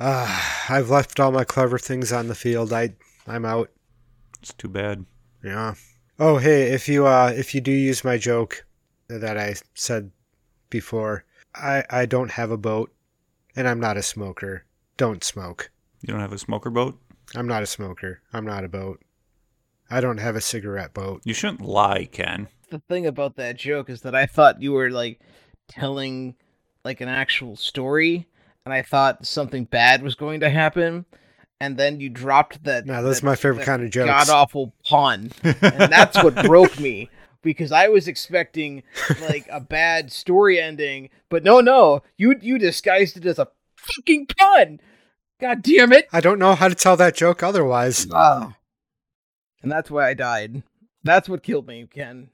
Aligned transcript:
Uh, 0.00 0.42
I've 0.68 0.90
left 0.90 1.18
all 1.18 1.32
my 1.32 1.44
clever 1.44 1.78
things 1.78 2.12
on 2.12 2.28
the 2.28 2.34
field. 2.34 2.72
I 2.72 2.94
I'm 3.26 3.44
out. 3.44 3.70
It's 4.40 4.52
too 4.52 4.68
bad. 4.68 5.04
Yeah. 5.42 5.74
Oh, 6.18 6.38
hey, 6.38 6.72
if 6.72 6.88
you 6.88 7.06
uh 7.06 7.32
if 7.34 7.54
you 7.54 7.60
do 7.60 7.72
use 7.72 8.04
my 8.04 8.16
joke 8.16 8.64
that 9.08 9.36
I 9.36 9.56
said 9.74 10.10
before, 10.70 11.24
I 11.54 11.84
I 11.90 12.06
don't 12.06 12.32
have 12.32 12.50
a 12.50 12.56
boat 12.56 12.92
and 13.56 13.68
I'm 13.68 13.80
not 13.80 13.96
a 13.96 14.02
smoker. 14.02 14.64
Don't 14.96 15.24
smoke. 15.24 15.70
You 16.00 16.12
don't 16.12 16.20
have 16.20 16.32
a 16.32 16.38
smoker 16.38 16.70
boat? 16.70 16.98
I'm 17.34 17.48
not 17.48 17.62
a 17.62 17.66
smoker. 17.66 18.20
I'm 18.32 18.46
not 18.46 18.64
a 18.64 18.68
boat. 18.68 19.00
I 19.90 20.00
don't 20.00 20.18
have 20.18 20.36
a 20.36 20.40
cigarette 20.40 20.94
boat. 20.94 21.22
You 21.24 21.34
shouldn't 21.34 21.62
lie, 21.62 22.04
Ken. 22.04 22.48
The 22.70 22.82
thing 22.88 23.06
about 23.06 23.36
that 23.36 23.56
joke 23.56 23.88
is 23.90 24.02
that 24.02 24.14
I 24.14 24.26
thought 24.26 24.62
you 24.62 24.72
were 24.72 24.90
like 24.90 25.20
telling 25.68 26.34
like 26.84 27.00
an 27.00 27.08
actual 27.08 27.56
story, 27.56 28.28
and 28.68 28.74
I 28.74 28.82
thought 28.82 29.24
something 29.24 29.64
bad 29.64 30.02
was 30.02 30.14
going 30.14 30.40
to 30.40 30.50
happen, 30.50 31.06
and 31.58 31.78
then 31.78 32.00
you 32.00 32.10
dropped 32.10 32.64
that. 32.64 32.84
No, 32.84 33.02
that's 33.02 33.20
that- 33.20 33.26
my 33.26 33.34
favorite 33.34 33.60
that 33.60 33.64
kind 33.64 33.82
of 33.82 33.90
joke. 33.90 34.08
God 34.08 34.28
awful 34.28 34.74
pun, 34.84 35.32
and 35.42 35.90
that's 35.90 36.22
what 36.22 36.34
broke 36.44 36.78
me 36.78 37.08
because 37.40 37.72
I 37.72 37.88
was 37.88 38.06
expecting 38.08 38.82
like 39.22 39.48
a 39.50 39.58
bad 39.58 40.12
story 40.12 40.60
ending, 40.60 41.08
but 41.30 41.42
no, 41.44 41.60
no, 41.60 42.02
you 42.18 42.34
you 42.42 42.58
disguised 42.58 43.16
it 43.16 43.24
as 43.24 43.38
a 43.38 43.48
fucking 43.76 44.26
pun. 44.38 44.80
God 45.40 45.62
damn 45.62 45.94
it! 45.94 46.08
I 46.12 46.20
don't 46.20 46.38
know 46.38 46.54
how 46.54 46.68
to 46.68 46.74
tell 46.74 46.98
that 46.98 47.16
joke 47.16 47.42
otherwise. 47.42 48.06
Oh. 48.12 48.52
And 49.62 49.72
that's 49.72 49.90
why 49.90 50.08
I 50.08 50.14
died. 50.14 50.62
That's 51.04 51.26
what 51.26 51.42
killed 51.42 51.66
me, 51.66 51.88
Ken. 51.90 52.28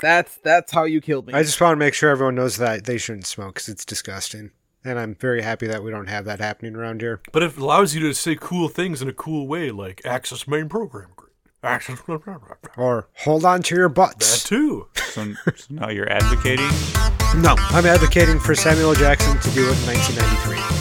That's 0.00 0.36
that's 0.38 0.72
how 0.72 0.82
you 0.82 1.00
killed 1.00 1.28
me. 1.28 1.34
I 1.34 1.44
just 1.44 1.60
want 1.60 1.72
to 1.72 1.78
make 1.78 1.94
sure 1.94 2.10
everyone 2.10 2.34
knows 2.34 2.56
that 2.56 2.86
they 2.86 2.98
shouldn't 2.98 3.26
smoke 3.26 3.54
because 3.54 3.68
it's 3.68 3.84
disgusting. 3.84 4.50
And 4.86 5.00
I'm 5.00 5.16
very 5.16 5.42
happy 5.42 5.66
that 5.66 5.82
we 5.82 5.90
don't 5.90 6.06
have 6.06 6.24
that 6.26 6.38
happening 6.38 6.76
around 6.76 7.00
here. 7.00 7.20
But 7.32 7.42
it 7.42 7.56
allows 7.56 7.92
you 7.92 8.00
to 8.02 8.14
say 8.14 8.36
cool 8.38 8.68
things 8.68 9.02
in 9.02 9.08
a 9.08 9.12
cool 9.12 9.48
way, 9.48 9.72
like 9.72 10.00
access 10.04 10.46
main 10.46 10.68
program. 10.68 11.08
Access. 11.60 12.00
That 12.02 12.58
Or 12.76 13.08
hold 13.24 13.44
on 13.44 13.62
to 13.62 13.74
your 13.74 13.88
butts. 13.88 14.44
That 14.44 14.48
too. 14.48 14.86
So, 14.94 15.34
so 15.56 15.66
now 15.70 15.88
you're 15.88 16.08
advocating? 16.08 16.68
No, 17.42 17.56
I'm 17.58 17.84
advocating 17.84 18.38
for 18.38 18.54
Samuel 18.54 18.94
Jackson 18.94 19.36
to 19.40 19.50
do 19.50 19.62
it 19.68 19.76
in 19.76 19.86
1993. 19.86 20.76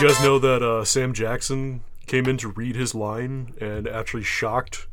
You 0.00 0.08
guys 0.08 0.20
know 0.24 0.38
that 0.40 0.62
uh, 0.62 0.84
Sam 0.84 1.12
Jackson 1.12 1.82
came 2.06 2.26
in 2.26 2.36
to 2.38 2.48
read 2.48 2.76
his 2.76 2.94
line 2.94 3.54
and 3.60 3.86
actually 3.88 4.22
shocked 4.24 4.86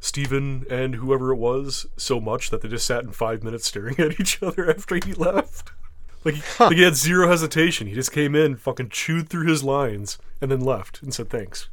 Steven 0.00 0.66
and 0.68 0.96
whoever 0.96 1.30
it 1.32 1.36
was 1.36 1.86
so 1.96 2.20
much 2.20 2.50
that 2.50 2.60
they 2.60 2.68
just 2.68 2.86
sat 2.86 3.04
in 3.04 3.12
five 3.12 3.42
minutes 3.42 3.66
staring 3.68 3.94
at 4.00 4.18
each 4.20 4.42
other 4.42 4.68
after 4.70 4.96
he 4.96 5.12
left. 5.14 5.72
Like, 6.24 6.34
he- 6.34 6.42
like 6.64 6.76
he 6.76 6.82
had 6.82 6.94
zero 6.96 7.28
hesitation. 7.28 7.86
He 7.86 7.94
just 7.94 8.12
came 8.12 8.34
in, 8.34 8.56
fucking 8.56 8.90
chewed 8.90 9.28
through 9.28 9.46
his 9.48 9.64
lines, 9.64 10.18
and 10.40 10.50
then 10.50 10.60
left 10.60 11.02
and 11.02 11.12
said 11.14 11.30
thanks. 11.30 11.68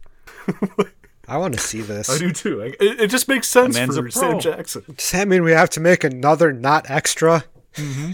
I 1.28 1.38
want 1.38 1.54
to 1.54 1.60
see 1.60 1.82
this. 1.82 2.10
I 2.10 2.18
do 2.18 2.32
too. 2.32 2.60
Like, 2.60 2.76
it, 2.80 3.02
it 3.02 3.08
just 3.12 3.28
makes 3.28 3.48
sense 3.48 3.78
for 3.78 4.10
Sam. 4.10 4.40
Jackson. 4.40 4.84
Does 4.98 5.12
that 5.12 5.28
mean 5.28 5.44
we 5.44 5.52
have 5.52 5.70
to 5.72 5.80
make 5.80 6.04
another 6.04 6.52
not 6.52 6.90
extra? 6.90 7.44
Mm-hmm. 7.76 8.12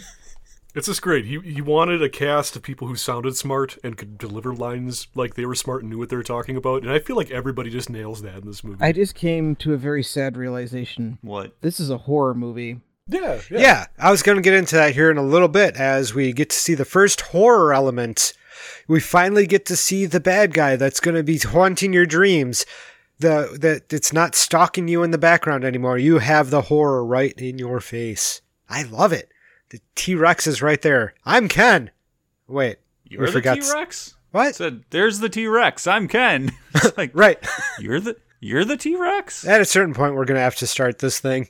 It's 0.76 0.88
just 0.88 1.02
great. 1.02 1.26
He 1.26 1.40
he 1.40 1.62
wanted 1.62 2.04
a 2.04 2.10
cast 2.10 2.56
of 2.56 2.62
people 2.62 2.88
who 2.88 2.96
sounded 2.98 3.38
smart 3.38 3.78
and 3.84 3.98
could 3.98 4.18
deliver 4.18 4.54
lines 4.54 5.08
like 5.16 5.36
they 5.36 5.46
were 5.46 5.56
smart 5.56 5.82
and 5.82 5.90
knew 5.90 5.98
what 5.98 6.10
they 6.10 6.18
were 6.18 6.24
talking 6.24 6.58
about. 6.58 6.84
And 6.84 6.92
I 6.92 7.00
feel 7.00 7.16
like 7.16 7.32
everybody 7.32 7.70
just 7.70 7.90
nails 7.90 8.22
that 8.24 8.40
in 8.40 8.46
this 8.46 8.64
movie. 8.64 8.84
I 8.84 8.92
just 8.92 9.16
came 9.16 9.56
to 9.58 9.74
a 9.74 9.78
very 9.78 10.04
sad 10.04 10.36
realization. 10.36 11.18
What? 11.22 11.56
This 11.62 11.80
is 11.80 11.90
a 11.90 11.98
horror 12.00 12.34
movie. 12.34 12.82
yeah, 13.08 13.40
yeah. 13.50 13.60
Yeah. 13.60 13.86
I 13.98 14.12
was 14.12 14.22
going 14.22 14.36
to 14.36 14.42
get 14.42 14.54
into 14.54 14.76
that 14.76 14.94
here 14.94 15.10
in 15.10 15.18
a 15.18 15.24
little 15.24 15.48
bit 15.48 15.76
as 15.78 16.14
we 16.14 16.34
get 16.34 16.50
to 16.50 16.56
see 16.58 16.74
the 16.76 16.86
first 16.86 17.22
horror 17.22 17.74
element. 17.74 18.34
We 18.88 19.00
finally 19.00 19.48
get 19.48 19.66
to 19.68 19.78
see 19.78 20.06
the 20.06 20.20
bad 20.20 20.54
guy 20.54 20.76
that's 20.76 21.00
going 21.00 21.16
to 21.16 21.24
be 21.24 21.38
haunting 21.38 21.94
your 21.94 22.06
dreams. 22.06 22.66
The 23.20 23.58
that 23.62 23.94
it's 23.94 24.12
not 24.12 24.36
stalking 24.36 24.90
you 24.90 25.02
in 25.04 25.12
the 25.12 25.18
background 25.18 25.64
anymore. 25.64 25.98
You 25.98 26.18
have 26.18 26.50
the 26.50 26.64
horror 26.64 27.06
right 27.06 27.34
in 27.40 27.58
your 27.58 27.80
face. 27.80 28.42
I 28.70 28.84
love 28.84 29.14
it. 29.14 29.32
The 29.70 29.80
T 29.96 30.16
Rex 30.16 30.48
is 30.48 30.62
right 30.62 30.82
there. 30.82 31.14
I'm 31.26 31.48
Ken. 31.48 31.92
Wait, 32.48 32.78
You're 33.06 33.22
we 33.22 33.32
the. 33.32 33.72
T 33.72 33.74
Rex? 33.74 34.16
What? 34.32 34.56
Said, 34.56 34.84
there's 34.90 35.20
the 35.20 35.30
T 35.30 35.48
Rex. 35.48 35.88
I'm 35.88 36.08
Ken. 36.08 36.52
It's 36.76 36.98
like, 36.98 37.12
Right. 37.16 37.38
you're 37.80 38.00
the 38.02 38.18
you're 38.40 38.66
the 38.66 38.78
T 38.78 38.96
Rex? 38.96 39.46
At 39.48 39.62
a 39.62 39.66
certain 39.66 39.94
point, 39.94 40.16
we're 40.16 40.26
going 40.26 40.36
to 40.36 40.42
have 40.42 40.56
to 40.58 40.68
start 40.68 41.00
this 41.00 41.20
thing. 41.20 41.50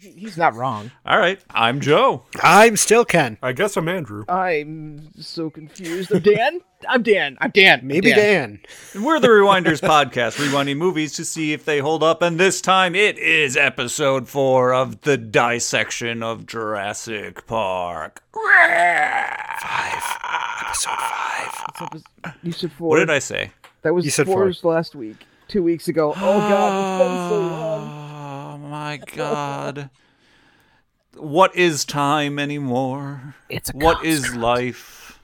He's 0.00 0.36
not 0.36 0.54
wrong. 0.54 0.90
All 1.04 1.18
right. 1.18 1.40
I'm 1.50 1.80
Joe. 1.80 2.24
I'm 2.42 2.76
still 2.76 3.04
Ken. 3.04 3.38
I 3.42 3.52
guess 3.52 3.76
I'm 3.76 3.88
Andrew. 3.88 4.24
I'm 4.28 5.10
so 5.20 5.50
confused. 5.50 6.12
I'm 6.12 6.20
Dan. 6.20 6.60
I'm 6.88 7.02
Dan. 7.02 7.36
I'm 7.40 7.50
Dan. 7.50 7.80
Maybe 7.82 8.12
Dan. 8.12 8.60
And 8.94 9.04
we're 9.04 9.18
the 9.18 9.28
Rewinders 9.28 9.80
podcast, 9.80 10.36
rewinding 10.36 10.76
movies 10.76 11.14
to 11.14 11.24
see 11.24 11.52
if 11.52 11.64
they 11.64 11.78
hold 11.80 12.02
up. 12.04 12.22
And 12.22 12.38
this 12.38 12.60
time 12.60 12.94
it 12.94 13.18
is 13.18 13.56
episode 13.56 14.28
four 14.28 14.72
of 14.72 15.00
the 15.02 15.16
dissection 15.16 16.22
of 16.22 16.46
Jurassic 16.46 17.46
Park. 17.46 18.22
Five. 18.32 20.02
Episode 20.66 20.90
five. 20.98 21.64
What's 21.78 22.04
up? 22.24 22.34
You 22.42 22.52
said 22.52 22.72
four. 22.72 22.88
What 22.90 22.98
did 22.98 23.10
I 23.10 23.18
say? 23.18 23.50
That 23.82 23.94
was 23.94 24.04
You 24.04 24.10
said 24.12 24.26
four 24.26 24.52
four. 24.52 24.72
last 24.74 24.94
week. 24.94 25.16
Two 25.48 25.62
weeks 25.62 25.88
ago. 25.88 26.10
Oh 26.10 26.38
God, 26.38 27.00
it's 27.00 27.08
been 27.08 27.28
so 27.30 27.40
long. 27.40 27.88
Oh 27.90 28.58
my 28.68 29.00
god. 29.16 29.90
What 31.16 31.56
is 31.56 31.84
time 31.84 32.38
anymore? 32.38 33.34
It's 33.48 33.70
a 33.70 33.72
What 33.76 34.04
is 34.04 34.36
life? 34.36 35.20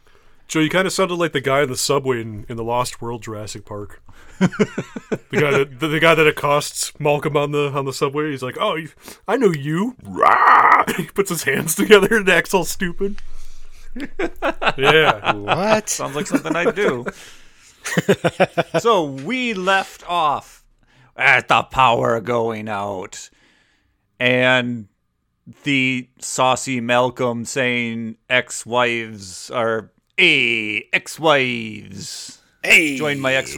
Joe, 0.49 0.61
you 0.61 0.71
kind 0.71 0.87
of 0.87 0.93
sounded 0.93 1.15
like 1.15 1.33
the 1.33 1.41
guy 1.41 1.63
in 1.63 1.69
the 1.69 1.77
subway 1.77 2.21
in, 2.21 2.47
in 2.49 2.57
the 2.57 2.65
Lost 2.65 3.01
World 3.01 3.23
Jurassic 3.23 3.65
Park. 3.65 4.03
the 4.39 4.49
guy 5.31 5.51
that 5.51 5.81
the, 5.81 5.89
the 5.89 6.01
guy 6.01 6.15
that 6.15 6.27
accosts 6.27 6.99
Malcolm 6.99 7.37
on 7.37 7.53
the 7.53 7.71
on 7.71 7.85
the 7.85 7.93
subway. 7.93 8.31
He's 8.31 8.43
like, 8.43 8.57
"Oh, 8.59 8.75
you, 8.77 8.89
I 9.29 9.37
know 9.37 9.53
you." 9.53 9.97
Rah! 10.03 10.85
He 10.97 11.05
puts 11.07 11.31
his 11.31 11.45
hands 11.45 11.75
together 11.75 12.09
and 12.17 12.29
acts 12.29 12.53
all 12.53 12.65
stupid. 12.65 13.23
yeah, 14.77 15.33
What? 15.33 15.89
Sounds 15.89 16.15
like 16.15 16.27
something 16.27 16.55
I'd 16.55 16.75
do. 16.75 17.07
So 18.81 19.05
we 19.05 19.55
left 19.55 20.09
off 20.09 20.65
at 21.17 21.49
the 21.49 21.63
power 21.63 22.21
going 22.21 22.69
out. 22.69 23.31
And 24.19 24.89
the 25.65 26.09
saucy 26.19 26.81
Malcolm 26.81 27.45
saying 27.45 28.17
ex 28.31 28.65
wives 28.65 29.51
are 29.51 29.91
a 30.19 30.89
ex 30.93 31.19
wives. 31.19 32.41
Hey. 32.63 32.97
Join 32.97 33.21
my 33.21 33.35
ex 33.35 33.57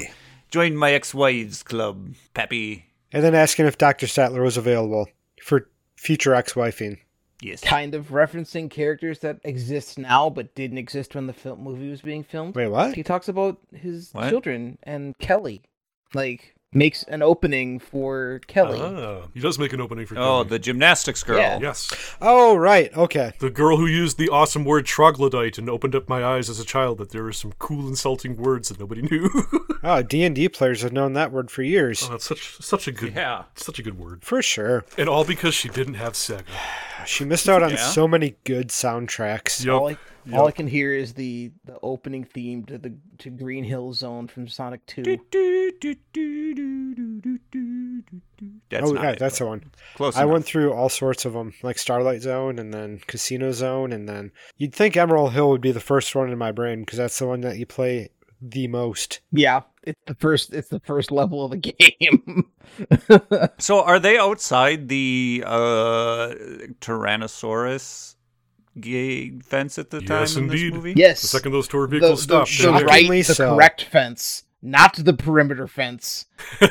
join 0.51 0.77
my 0.77 0.93
ex 0.93 1.15
wives 1.15 1.63
club, 1.63 2.15
Peppy. 2.35 2.87
And 3.13 3.23
then 3.23 3.35
asking 3.35 3.67
if 3.67 3.79
Dr. 3.79 4.07
Sattler 4.07 4.43
was 4.43 4.57
available 4.57 5.09
for 5.43 5.69
future 5.97 6.35
ex-wifing. 6.35 6.99
Yes. 7.41 7.61
Kind 7.61 7.95
of 7.95 8.09
referencing 8.09 8.71
characters 8.71 9.19
that 9.21 9.41
exist 9.45 9.99
now 9.99 10.31
but 10.31 10.55
didn't 10.55 10.79
exist 10.79 11.15
when 11.15 11.27
the 11.27 11.33
film 11.33 11.63
movie 11.63 11.91
was 11.91 12.01
being 12.01 12.25
filmed. 12.25 12.55
Wait, 12.55 12.69
what? 12.69 12.95
He 12.95 13.03
talks 13.03 13.29
about 13.29 13.59
his 13.73 14.11
What? 14.13 14.31
children 14.31 14.79
and 14.83 15.17
Kelly. 15.19 15.63
Like 16.15 16.55
makes 16.73 17.03
an 17.05 17.23
opening 17.23 17.79
for 17.79 18.41
Kelly. 18.49 18.79
ah, 18.83 19.29
he 19.33 19.41
does 19.41 19.59
make 19.59 19.73
an 19.73 19.81
opening 19.81 20.05
for. 20.07 20.15
Kelly. 20.15 20.27
Oh, 20.27 20.39
Kelly. 20.39 20.49
the 20.51 20.59
gymnastics 20.59 21.23
girl. 21.23 21.39
Yeah. 21.39 21.59
yes, 21.61 21.91
Oh, 22.21 22.57
right. 22.57 22.95
Okay. 22.97 23.33
the 23.39 23.51
girl 23.51 23.77
who 23.79 23.87
used 23.87 24.19
the 24.19 24.29
awesome 24.29 24.65
word 24.65 24.85
troglodyte 24.87 25.59
and 25.59 25.71
opened 25.71 25.95
up 25.95 26.09
my 26.09 26.25
eyes 26.25 26.51
as 26.51 26.61
a 26.61 26.65
child 26.65 26.99
that 26.99 27.11
there 27.11 27.23
were 27.23 27.33
some 27.33 27.53
cool 27.59 27.89
insulting 27.89 28.37
words 28.37 28.69
that 28.69 28.79
nobody 28.81 29.03
knew. 29.03 29.31
Oh, 29.89 30.03
D&D 30.03 30.49
players 30.49 30.83
have 30.83 30.93
known 30.93 31.13
that 31.13 31.31
word 31.31 31.49
for 31.49 31.63
years. 31.63 32.03
oh, 32.09 32.11
that's 32.13 32.25
such 32.25 32.57
such 32.61 32.89
a 32.89 32.93
good 32.93 33.15
Yeah. 33.15 33.45
such 33.55 33.79
a 33.79 33.83
good 33.85 33.97
word, 33.97 34.25
For 34.25 34.43
sure. 34.43 34.85
and 34.99 35.09
all 35.09 35.23
because 35.25 35.55
she 35.55 35.69
didn't 35.69 35.95
have 35.95 36.15
Sega. 36.15 36.43
She 37.07 37.25
missed 37.25 37.49
out 37.49 37.63
on 37.63 37.71
Yeah. 37.71 37.77
so 37.77 38.09
many 38.09 38.35
good 38.43 38.69
soundtracks. 38.71 39.65
all 39.73 39.95
Yup. 40.27 40.35
I, 40.35 40.39
all 40.39 40.49
I 40.49 40.51
can 40.51 40.67
hear 40.67 40.93
is 40.93 41.15
the 41.15 41.53
the 41.65 41.79
opening 41.83 42.25
theme 42.25 42.65
to 42.67 42.79
the 42.79 42.95
to 43.19 43.31
Green 43.31 43.65
Hill 43.65 43.93
Zone 43.93 44.27
from 44.27 44.49
Sonic 44.49 44.85
Two. 44.87 45.03
That's 45.03 45.21
oh, 48.91 48.93
not 48.93 49.05
yeah, 49.05 49.11
it, 49.13 49.19
that's 49.19 49.39
the 49.39 49.47
one. 49.47 49.71
close 49.95 50.17
I 50.17 50.23
enough. 50.23 50.33
went 50.33 50.45
through 50.45 50.73
all 50.73 50.89
sorts 50.89 51.25
of 51.25 51.33
them, 51.33 51.55
like 51.63 51.79
Starlight 51.79 52.23
Zone 52.23 52.59
and 52.59 52.75
then 52.75 53.01
Casino 53.07 53.53
Zone, 53.53 53.93
and 53.93 54.09
then 54.09 54.33
you'd 54.57 54.75
think 54.75 54.97
Emerald 54.97 55.33
Hill 55.33 55.49
would 55.51 55.61
be 55.61 55.73
the 55.73 55.81
first 55.81 56.15
one 56.15 56.31
in 56.31 56.39
my 56.39 56.53
brain 56.53 56.81
because 56.81 56.99
that's 56.99 57.19
the 57.19 57.27
one 57.27 57.41
that 57.43 57.59
you 57.59 57.67
play 57.67 58.11
the 58.43 58.69
most. 58.69 59.21
Yeah, 59.33 59.63
it's 59.85 60.01
the 60.07 60.15
first. 60.15 60.53
It's 60.53 60.69
the 60.69 60.81
first 60.81 61.13
level 61.13 61.45
of 61.45 61.53
the 61.53 61.57
game. 62.01 62.47
So 63.59 63.83
are 63.83 64.01
they 64.01 64.19
outside 64.19 64.89
the 64.89 65.45
uh, 65.47 66.35
Tyrannosaurus 66.81 68.16
gate 68.81 69.45
fence 69.45 69.79
at 69.79 69.91
the 69.91 70.01
time 70.01 70.21
Yes, 70.21 70.37
in 70.37 70.45
indeed. 70.45 70.73
this 70.73 70.77
movie? 70.77 70.95
yes, 70.97 71.21
The 71.23 71.29
second 71.29 71.53
those 71.53 71.69
tour 71.69 71.87
vehicles 71.87 72.27
the, 72.27 72.45
stopped, 72.45 72.59
the 72.59 72.73
they're 72.79 72.85
right, 72.87 73.09
the 73.09 73.23
so. 73.23 73.55
correct 73.55 73.85
fence, 73.85 74.45
not 74.63 74.97
the 74.97 75.13
perimeter 75.13 75.67
fence. 75.67 76.27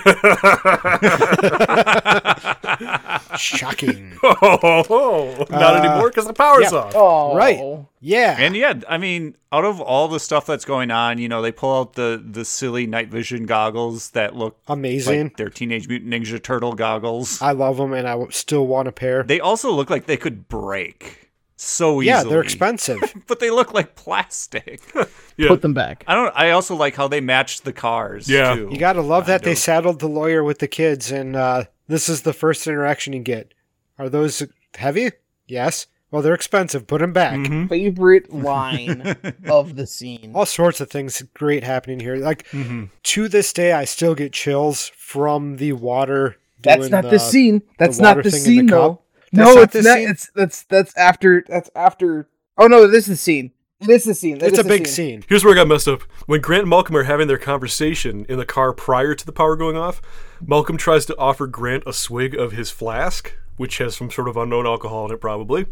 Shocking. 3.37 4.13
Oh, 4.47 5.45
not 5.49 5.75
Uh, 5.75 5.79
anymore 5.79 6.09
because 6.09 6.25
the 6.25 6.33
power's 6.33 6.71
yeah. 6.71 6.77
off. 6.79 6.93
Oh, 6.95 7.35
Right. 7.35 7.85
Yeah. 8.01 8.35
And 8.39 8.55
yeah, 8.55 8.73
I 8.89 8.97
mean, 8.97 9.35
out 9.51 9.65
of 9.65 9.79
all 9.81 10.07
the 10.07 10.19
stuff 10.19 10.45
that's 10.45 10.65
going 10.65 10.91
on, 10.91 11.17
you 11.19 11.27
know, 11.29 11.41
they 11.41 11.51
pull 11.51 11.79
out 11.79 11.93
the 11.93 12.21
the 12.25 12.45
silly 12.45 12.85
night 12.87 13.09
vision 13.09 13.45
goggles 13.45 14.11
that 14.11 14.35
look 14.35 14.57
Amazing. 14.67 15.23
like 15.25 15.37
they're 15.37 15.49
Teenage 15.49 15.87
Mutant 15.87 16.11
Ninja 16.13 16.41
Turtle 16.41 16.73
goggles. 16.73 17.41
I 17.41 17.51
love 17.51 17.77
them, 17.77 17.93
and 17.93 18.07
I 18.07 18.17
still 18.29 18.67
want 18.67 18.87
a 18.87 18.91
pair. 18.91 19.23
They 19.23 19.39
also 19.39 19.71
look 19.71 19.89
like 19.89 20.05
they 20.05 20.17
could 20.17 20.47
break 20.47 21.24
so 21.57 22.01
easily. 22.01 22.05
yeah, 22.07 22.23
they're 22.23 22.41
expensive. 22.41 22.99
but 23.27 23.39
they 23.39 23.49
look 23.49 23.73
like 23.73 23.95
plastic. 23.95 24.81
Yeah. 25.37 25.49
Put 25.49 25.61
them 25.63 25.73
back. 25.73 26.05
I 26.07 26.15
don't. 26.15 26.33
I 26.33 26.51
also 26.51 26.75
like 26.77 26.95
how 26.95 27.09
they 27.09 27.19
matched 27.19 27.65
the 27.65 27.73
cars. 27.73 28.29
Yeah. 28.29 28.55
too. 28.55 28.69
You 28.71 28.77
gotta 28.77 29.01
love 29.01 29.25
that 29.25 29.43
they 29.43 29.53
saddled 29.53 29.99
the 29.99 30.07
lawyer 30.07 30.45
with 30.45 30.59
the 30.59 30.67
kids, 30.69 31.11
and 31.11 31.35
uh, 31.35 31.65
this 31.89 32.07
is 32.07 32.21
the 32.21 32.31
first 32.31 32.65
interaction 32.67 33.11
you 33.11 33.19
get. 33.19 33.53
Are 33.99 34.07
those 34.07 34.41
heavy? 34.75 35.11
Yes. 35.45 35.87
Well, 36.09 36.21
they're 36.21 36.33
expensive. 36.33 36.87
Put 36.87 37.01
them 37.01 37.11
back. 37.11 37.37
Mhm. 37.37 37.67
Favorite 37.67 38.31
line 38.33 39.17
of 39.49 39.75
the 39.75 39.85
scene. 39.85 40.31
All 40.33 40.45
sorts 40.45 40.79
of 40.79 40.89
things 40.89 41.21
great 41.33 41.65
happening 41.65 41.99
here. 41.99 42.15
Like 42.15 42.47
Mhm. 42.51 42.91
to 43.03 43.27
this 43.27 43.51
day, 43.51 43.73
I 43.73 43.83
still 43.83 44.15
get 44.15 44.31
chills 44.31 44.93
from 44.95 45.57
the 45.57 45.73
water. 45.73 46.37
That's 46.61 46.87
not 46.89 47.09
the, 47.09 47.19
scene. 47.19 47.61
That's 47.77 47.99
water 47.99 48.15
not 48.15 48.23
the 48.23 48.31
thing 48.31 48.39
the 48.39 48.45
scene, 48.45 48.69
cup. 48.69 48.77
though. 48.79 49.01
That's 49.31 49.47
No, 49.49 49.55
not 49.55 49.75
it's 49.75 49.85
not. 49.85 49.97
scene? 49.97 50.09
It's 50.09 50.29
that's 50.35 50.63
that's 50.63 50.95
after. 50.97 51.43
That's 51.47 51.69
after. 51.75 52.27
Oh 52.57 52.67
no, 52.67 52.87
this 52.87 53.03
is 53.07 53.09
the 53.09 53.15
scene. 53.17 53.51
It 53.81 53.89
is 53.89 54.05
the 54.05 54.13
scene. 54.15 54.37
That 54.37 54.47
It's 54.49 54.59
a 54.59 54.63
big 54.63 54.87
scene. 54.87 55.21
scene. 55.21 55.25
Here's 55.27 55.43
where 55.43 55.53
I 55.53 55.57
got 55.57 55.67
messed 55.67 55.87
up. 55.87 56.03
When 56.27 56.39
Grant 56.41 56.61
and 56.61 56.69
Malcolm 56.69 56.95
are 56.95 57.03
having 57.03 57.27
their 57.27 57.37
conversation 57.37 58.25
in 58.29 58.37
the 58.37 58.45
car 58.45 58.71
prior 58.71 59.13
to 59.13 59.25
the 59.25 59.33
power 59.33 59.55
going 59.57 59.75
off, 59.75 60.01
Malcolm 60.45 60.77
tries 60.77 61.05
to 61.07 61.17
offer 61.17 61.45
Grant 61.45 61.83
a 61.85 61.91
swig 61.91 62.35
of 62.35 62.53
his 62.53 62.71
flask, 62.71 63.35
which 63.57 63.79
has 63.79 63.95
some 63.97 64.09
sort 64.09 64.29
of 64.29 64.37
unknown 64.37 64.65
alcohol 64.65 65.05
in 65.05 65.11
it, 65.13 65.19
probably. 65.19 65.65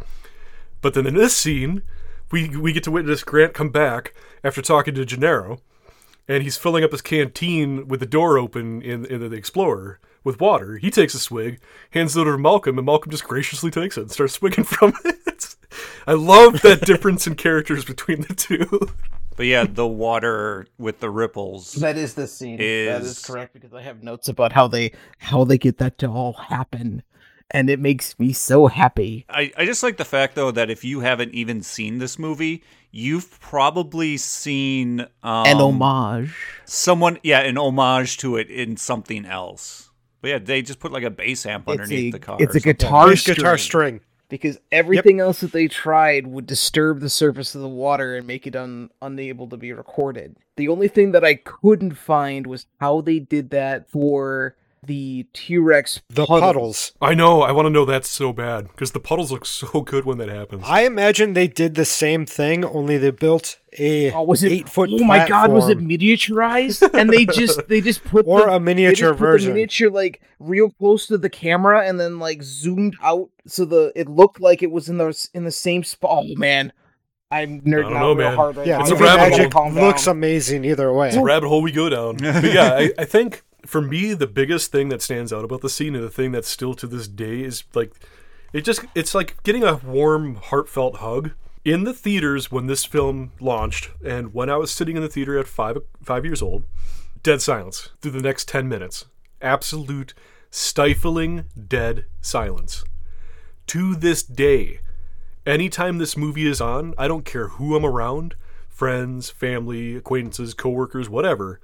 But 0.82 0.94
then 0.96 1.08
in 1.08 1.16
this 1.16 1.36
scene, 1.36 1.82
we 2.32 2.50
we 2.50 2.74
get 2.74 2.84
to 2.84 2.92
witness 2.92 3.24
Grant 3.24 3.54
come 3.54 3.70
back 3.70 4.14
after 4.44 4.62
talking 4.62 4.94
to 4.96 5.06
Gennaro, 5.06 5.60
and 6.28 6.44
he's 6.44 6.58
filling 6.58 6.84
up 6.84 6.92
his 6.92 7.02
canteen 7.02 7.88
with 7.88 8.02
the 8.02 8.06
door 8.06 8.38
open 8.38 8.82
in 8.82 9.06
in 9.06 9.22
the 9.22 9.36
Explorer 9.38 10.00
with 10.24 10.40
water. 10.40 10.78
He 10.78 10.90
takes 10.92 11.14
a 11.14 11.20
swig, 11.20 11.60
hands 11.92 12.16
it 12.16 12.22
over 12.22 12.34
to 12.34 12.38
Malcolm, 12.38 12.78
and 12.78 12.86
Malcolm 12.86 13.12
just 13.12 13.24
graciously 13.26 13.72
takes 13.72 13.98
it 13.98 14.02
and 14.02 14.12
starts 14.12 14.34
swigging 14.40 14.64
from 14.64 14.94
it. 15.06 15.56
I 16.06 16.14
love 16.14 16.62
that 16.62 16.82
difference 16.82 17.26
in 17.28 17.36
characters 17.36 17.84
between 17.86 18.22
the 18.22 18.34
two. 18.34 18.90
But 19.36 19.48
yeah, 19.48 19.66
the 19.68 19.88
water 19.88 20.68
with 20.78 21.00
the 21.00 21.10
ripples. 21.10 21.74
That 21.74 21.98
is 21.98 22.14
the 22.14 22.28
scene. 22.28 22.58
that 22.58 22.64
Is- 23.02 23.18
is 23.18 23.26
correct 23.26 23.54
because 23.54 23.74
I 23.74 23.82
have 23.82 24.04
notes 24.04 24.28
about 24.28 24.52
how 24.54 24.68
they 24.68 24.92
how 25.18 25.44
they 25.44 25.58
get 25.58 25.80
that 25.80 25.98
to 26.00 26.08
all 26.08 26.34
happen, 26.34 27.02
and 27.50 27.68
it 27.70 27.80
makes 27.80 28.20
me 28.20 28.32
so 28.32 28.68
happy. 28.68 29.26
I, 29.30 29.52
I 29.58 29.66
just 29.66 29.82
like 29.82 29.98
the 29.98 30.06
fact 30.06 30.36
though 30.36 30.52
that 30.52 30.70
if 30.70 30.84
you 30.84 31.00
haven't 31.00 31.34
even 31.34 31.64
seen 31.64 31.98
this 31.98 32.20
movie, 32.20 32.64
you've 32.92 33.40
probably 33.40 34.18
seen 34.18 35.02
um, 35.24 35.48
An 35.48 35.58
homage. 35.58 36.36
someone 36.66 37.18
yeah 37.24 37.40
an 37.40 37.58
homage 37.58 38.18
to 38.18 38.36
it 38.38 38.52
in 38.52 38.78
something 38.78 39.26
else. 39.26 39.90
But 40.24 40.30
yeah, 40.30 40.40
they 40.40 40.62
just 40.62 40.80
put 40.80 40.94
like 40.94 41.04
a 41.04 41.10
bass 41.10 41.46
amp 41.46 41.68
It's 41.68 41.82
underneath 41.82 42.14
a, 42.16 42.18
the 42.18 42.26
car. 42.26 42.38
it's 42.40 42.56
a 42.56 42.60
something. 42.62 42.72
guitar 42.72 43.10
Bass 43.10 43.20
string. 43.20 43.36
guitar 43.36 43.58
string. 43.58 44.00
because 44.30 44.58
everything 44.72 45.20
else 45.20 45.42
that 45.42 45.52
they 45.52 45.68
tried 45.68 46.26
would 46.28 46.48
disturb 46.48 47.02
the 47.02 47.10
surface 47.10 47.54
of 47.56 47.62
the 47.62 47.68
water 47.68 48.16
and 48.16 48.26
make 48.26 48.48
it 48.48 48.56
un- 48.56 48.90
unable 49.02 49.50
to 49.50 49.58
be 49.58 49.74
recorded. 49.74 50.38
The 50.56 50.70
only 50.70 50.88
thing 50.88 51.12
that 51.12 51.26
I 51.26 51.36
couldn't 51.36 51.96
find 51.98 52.48
was 52.48 52.68
how 52.80 53.02
they 53.02 53.20
did 53.20 53.50
that 53.50 53.90
for 53.90 54.56
the 54.86 55.26
T-Rex 55.34 56.02
The 56.10 56.26
puddles. 56.26 56.92
I 57.02 57.14
know. 57.14 57.42
I 57.42 57.52
want 57.52 57.66
to 57.68 57.70
know 57.70 57.86
that 57.86 58.06
so 58.06 58.34
bad 58.34 58.68
because 58.68 58.92
the 58.92 59.00
puddles 59.00 59.32
look 59.32 59.46
so 59.46 59.82
good 59.82 60.06
when 60.06 60.18
that 60.20 60.30
happens. 60.30 60.64
I 60.66 60.82
imagine 60.84 61.34
they 61.34 61.48
did 61.48 61.76
the 61.76 61.86
same 61.86 62.26
thing, 62.26 62.64
only 62.66 62.98
they 62.98 63.12
built 63.12 63.60
a 63.78 64.12
Oh, 64.12 64.24
was 64.24 64.44
it? 64.44 64.52
eight 64.52 64.70
foot. 64.70 64.90
oh 64.92 65.04
my 65.04 65.28
god, 65.28 65.52
was 65.52 65.68
it 65.70 65.78
platform. 65.80 65.90
miniaturized? 65.90 66.90
and 66.94 67.10
they 67.12 67.26
just 67.26 67.68
they 67.68 67.82
just 67.82 68.04
put 68.06 68.26
Or 68.28 68.42
the, 68.42 68.48
a 68.56 68.60
they 68.60 68.60
miniature 68.60 69.10
just 69.12 69.20
put 69.20 69.26
version. 69.26 69.50
the 69.50 69.54
miniature 69.56 69.90
like 69.90 70.22
real 70.40 70.70
close 70.72 71.08
to 71.08 71.18
the 71.18 71.30
camera 71.30 71.88
and 71.88 72.00
then 72.00 72.20
like 72.20 72.44
zoomed 72.44 72.96
out 73.02 73.30
so 73.48 73.66
the 73.66 73.92
it 73.96 74.08
looked 74.10 74.40
like 74.40 74.62
it 74.62 74.72
was 74.72 74.90
in 74.90 74.98
the 74.98 75.28
in 75.34 75.44
the 75.44 75.52
same 75.52 75.84
spot. 75.84 76.24
Oh 76.26 76.36
man, 76.36 76.72
I'm 77.32 77.62
nerding 77.62 77.84
don't 77.90 77.94
out 77.96 78.00
know, 78.02 78.14
real 78.14 78.28
man. 78.30 78.36
hard 78.36 78.58
right 78.58 78.68
Yeah, 78.68 78.78
now. 78.78 78.82
It's 78.84 78.92
a 78.92 78.96
rabbit 78.96 79.30
magic 79.32 79.54
hole. 79.54 79.64
Calm 79.64 79.76
looks 79.76 80.06
amazing 80.08 80.66
either 80.66 80.92
way. 80.94 81.08
It's 81.08 81.18
a 81.18 81.22
rabbit 81.24 81.48
hole 81.48 81.62
we 81.62 81.72
go 81.72 81.90
down. 81.90 82.18
But 82.18 82.54
yeah, 82.54 82.74
I, 82.76 82.92
I 83.00 83.06
think 83.06 83.44
for 83.66 83.82
me 83.82 84.14
the 84.14 84.28
biggest 84.28 84.72
thing 84.72 84.90
that 84.90 85.02
stands 85.02 85.32
out 85.32 85.46
about 85.46 85.62
the 85.62 85.70
scene 85.70 85.96
and 85.96 86.04
the 86.04 86.10
thing 86.10 86.32
that's 86.32 86.50
still 86.50 86.74
to 86.76 86.88
this 86.88 87.08
day 87.08 87.42
is 87.42 87.64
like 87.74 87.94
it 88.52 88.62
just 88.64 88.86
it's 88.94 89.16
like 89.16 89.42
getting 89.44 89.64
a 89.64 89.76
warm, 89.76 90.36
heartfelt 90.36 90.98
hug. 90.98 91.32
In 91.66 91.86
the 91.86 91.94
theaters 91.94 92.52
when 92.52 92.68
this 92.68 92.84
film 92.84 93.32
launched, 93.40 93.90
and 94.06 94.34
when 94.34 94.50
I 94.50 94.58
was 94.58 94.70
sitting 94.70 94.98
in 94.98 95.02
the 95.02 95.10
theater 95.10 95.40
at 95.40 95.48
five 95.48 95.78
five 96.02 96.26
years 96.26 96.42
old, 96.42 96.64
dead 97.24 97.42
silence 97.42 97.90
through 98.02 98.12
the 98.12 98.22
next 98.22 98.48
ten 98.48 98.68
minutes. 98.68 99.06
Absolute 99.42 100.14
stifling 100.52 101.46
dead 101.68 102.06
silence. 102.22 102.84
To 103.68 103.96
this 103.96 104.24
day, 104.24 104.80
anytime 105.46 105.98
this 105.98 106.18
movie 106.18 106.48
is 106.48 106.60
on, 106.60 106.94
I 106.98 107.08
don't 107.08 107.26
care 107.26 107.48
who 107.48 107.76
I'm 107.76 107.86
around 107.86 108.36
friends, 108.68 109.30
family, 109.30 109.96
acquaintances, 109.96 110.54
coworkers, 110.54 111.10
whatever 111.10 111.62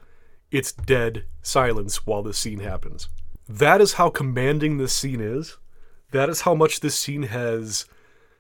it's 0.51 0.71
dead 0.71 1.25
silence 1.41 2.05
while 2.05 2.23
this 2.23 2.37
scene 2.37 2.59
happens. 2.59 3.09
That 3.47 3.81
is 3.81 3.93
how 3.93 4.09
commanding 4.09 4.77
this 4.77 4.93
scene 4.93 5.21
is. 5.21 5.57
That 6.11 6.29
is 6.29 6.41
how 6.41 6.55
much 6.55 6.79
this 6.79 6.97
scene 6.97 7.23
has 7.23 7.85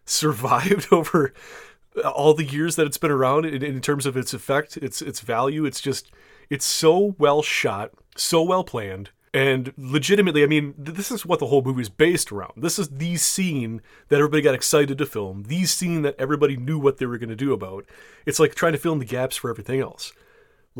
survived 0.05 0.87
over 0.91 1.33
all 2.03 2.33
the 2.33 2.45
years 2.45 2.75
that 2.75 2.87
it's 2.87 2.97
been 2.97 3.11
around 3.11 3.45
in, 3.45 3.63
in 3.63 3.81
terms 3.81 4.05
of 4.05 4.15
its 4.15 4.33
effect, 4.33 4.77
its 4.77 5.01
its 5.01 5.19
value. 5.19 5.65
It's 5.65 5.81
just 5.81 6.11
it's 6.49 6.65
so 6.65 7.15
well 7.17 7.41
shot, 7.41 7.91
so 8.15 8.41
well 8.41 8.63
planned, 8.63 9.09
and 9.33 9.73
legitimately, 9.77 10.43
I 10.43 10.47
mean, 10.47 10.73
th- 10.73 10.97
this 10.97 11.11
is 11.11 11.25
what 11.25 11.39
the 11.39 11.47
whole 11.47 11.61
movie 11.61 11.81
is 11.81 11.89
based 11.89 12.31
around. 12.31 12.53
This 12.57 12.79
is 12.79 12.89
the 12.89 13.15
scene 13.17 13.81
that 14.07 14.17
everybody 14.17 14.41
got 14.41 14.55
excited 14.55 14.97
to 14.97 15.05
film, 15.05 15.43
the 15.43 15.65
scene 15.65 16.01
that 16.01 16.15
everybody 16.17 16.57
knew 16.57 16.79
what 16.79 16.97
they 16.97 17.05
were 17.05 17.17
going 17.17 17.29
to 17.29 17.35
do 17.35 17.53
about. 17.53 17.85
It's 18.25 18.39
like 18.39 18.55
trying 18.55 18.73
to 18.73 18.79
fill 18.79 18.93
in 18.93 18.99
the 18.99 19.05
gaps 19.05 19.37
for 19.37 19.49
everything 19.49 19.79
else. 19.79 20.13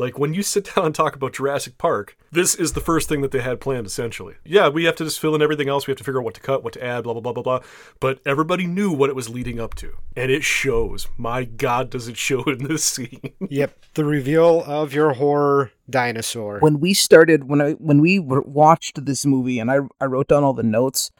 Like 0.00 0.18
when 0.18 0.32
you 0.34 0.42
sit 0.42 0.64
down 0.74 0.86
and 0.86 0.94
talk 0.94 1.14
about 1.14 1.34
Jurassic 1.34 1.76
Park, 1.78 2.16
this 2.32 2.54
is 2.54 2.72
the 2.72 2.80
first 2.80 3.08
thing 3.08 3.20
that 3.20 3.30
they 3.32 3.40
had 3.40 3.60
planned 3.60 3.86
essentially. 3.86 4.36
Yeah, 4.44 4.68
we 4.68 4.84
have 4.84 4.96
to 4.96 5.04
just 5.04 5.20
fill 5.20 5.34
in 5.34 5.42
everything 5.42 5.68
else. 5.68 5.86
We 5.86 5.90
have 5.90 5.98
to 5.98 6.04
figure 6.04 6.20
out 6.20 6.24
what 6.24 6.34
to 6.34 6.40
cut, 6.40 6.64
what 6.64 6.72
to 6.72 6.84
add, 6.84 7.04
blah 7.04 7.12
blah 7.12 7.20
blah 7.20 7.32
blah 7.32 7.42
blah. 7.42 7.60
But 8.00 8.20
everybody 8.24 8.66
knew 8.66 8.90
what 8.90 9.10
it 9.10 9.14
was 9.16 9.28
leading 9.28 9.60
up 9.60 9.74
to, 9.76 9.92
and 10.16 10.30
it 10.30 10.42
shows. 10.42 11.06
My 11.18 11.44
God, 11.44 11.90
does 11.90 12.08
it 12.08 12.16
show 12.16 12.42
in 12.44 12.64
this 12.64 12.82
scene? 12.94 13.32
Yep, 13.48 13.76
the 13.94 14.04
reveal 14.04 14.64
of 14.64 14.94
your 14.94 15.12
horror 15.12 15.70
dinosaur. 15.88 16.60
when 16.60 16.80
we 16.80 16.94
started 16.94 17.44
when 17.48 17.60
I 17.60 17.72
when 17.72 18.00
we 18.00 18.18
w- 18.18 18.44
watched 18.46 19.04
this 19.04 19.26
movie 19.26 19.58
and 19.58 19.70
I 19.70 19.78
I 20.00 20.06
wrote 20.06 20.28
down 20.28 20.44
all 20.44 20.54
the 20.54 20.62
notes 20.62 21.10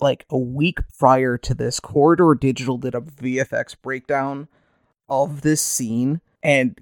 like 0.00 0.24
a 0.30 0.38
week 0.38 0.78
prior 0.98 1.36
to 1.36 1.52
this 1.52 1.78
Corridor 1.78 2.34
Digital 2.34 2.78
did 2.78 2.94
a 2.94 3.00
VFX 3.02 3.76
breakdown 3.82 4.48
of 5.10 5.42
this 5.42 5.60
scene 5.60 6.20
and 6.42 6.80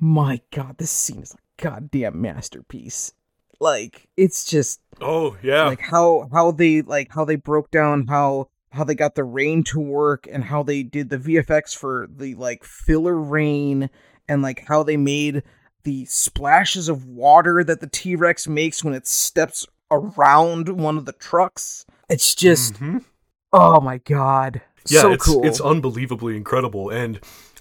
my 0.00 0.40
god 0.50 0.76
this 0.78 0.90
scene 0.90 1.22
is 1.22 1.34
a 1.34 1.62
goddamn 1.62 2.20
masterpiece 2.20 3.12
like 3.60 4.08
it's 4.16 4.44
just 4.44 4.80
oh 5.00 5.36
yeah, 5.42 5.64
like 5.64 5.80
how 5.80 6.28
how 6.32 6.50
they 6.52 6.82
like 6.82 7.12
how 7.12 7.24
they 7.24 7.36
broke 7.36 7.70
down 7.70 8.06
how 8.06 8.48
how 8.70 8.84
they 8.84 8.94
got 8.94 9.14
the 9.16 9.24
rain 9.24 9.64
to 9.64 9.80
work 9.80 10.28
and 10.30 10.44
how 10.44 10.62
they 10.62 10.82
did 10.82 11.08
the 11.10 11.16
VFX 11.18 11.76
for 11.76 12.06
the 12.14 12.34
like 12.36 12.62
filler 12.64 13.16
rain 13.16 13.90
and 14.28 14.42
like 14.42 14.64
how 14.68 14.82
they 14.84 14.96
made 14.96 15.42
the 15.84 16.04
splashes 16.04 16.88
of 16.88 17.06
water 17.06 17.64
that 17.64 17.80
the 17.80 17.86
T-Rex 17.88 18.46
makes 18.46 18.84
when 18.84 18.94
it 18.94 19.06
steps 19.06 19.66
around 19.90 20.68
one 20.68 20.98
of 20.98 21.06
the 21.06 21.12
trucks. 21.14 21.86
It's 22.08 22.34
just 22.34 22.74
Mhm. 22.74 23.04
oh 23.52 23.80
my 23.80 23.98
god. 23.98 24.60
yeah, 24.86 25.00
so 25.00 25.12
it's 25.12 25.24
cool. 25.24 25.44
it's 25.46 25.60
unbelievably 25.60 26.36
incredible. 26.36 26.90
And 26.90 27.18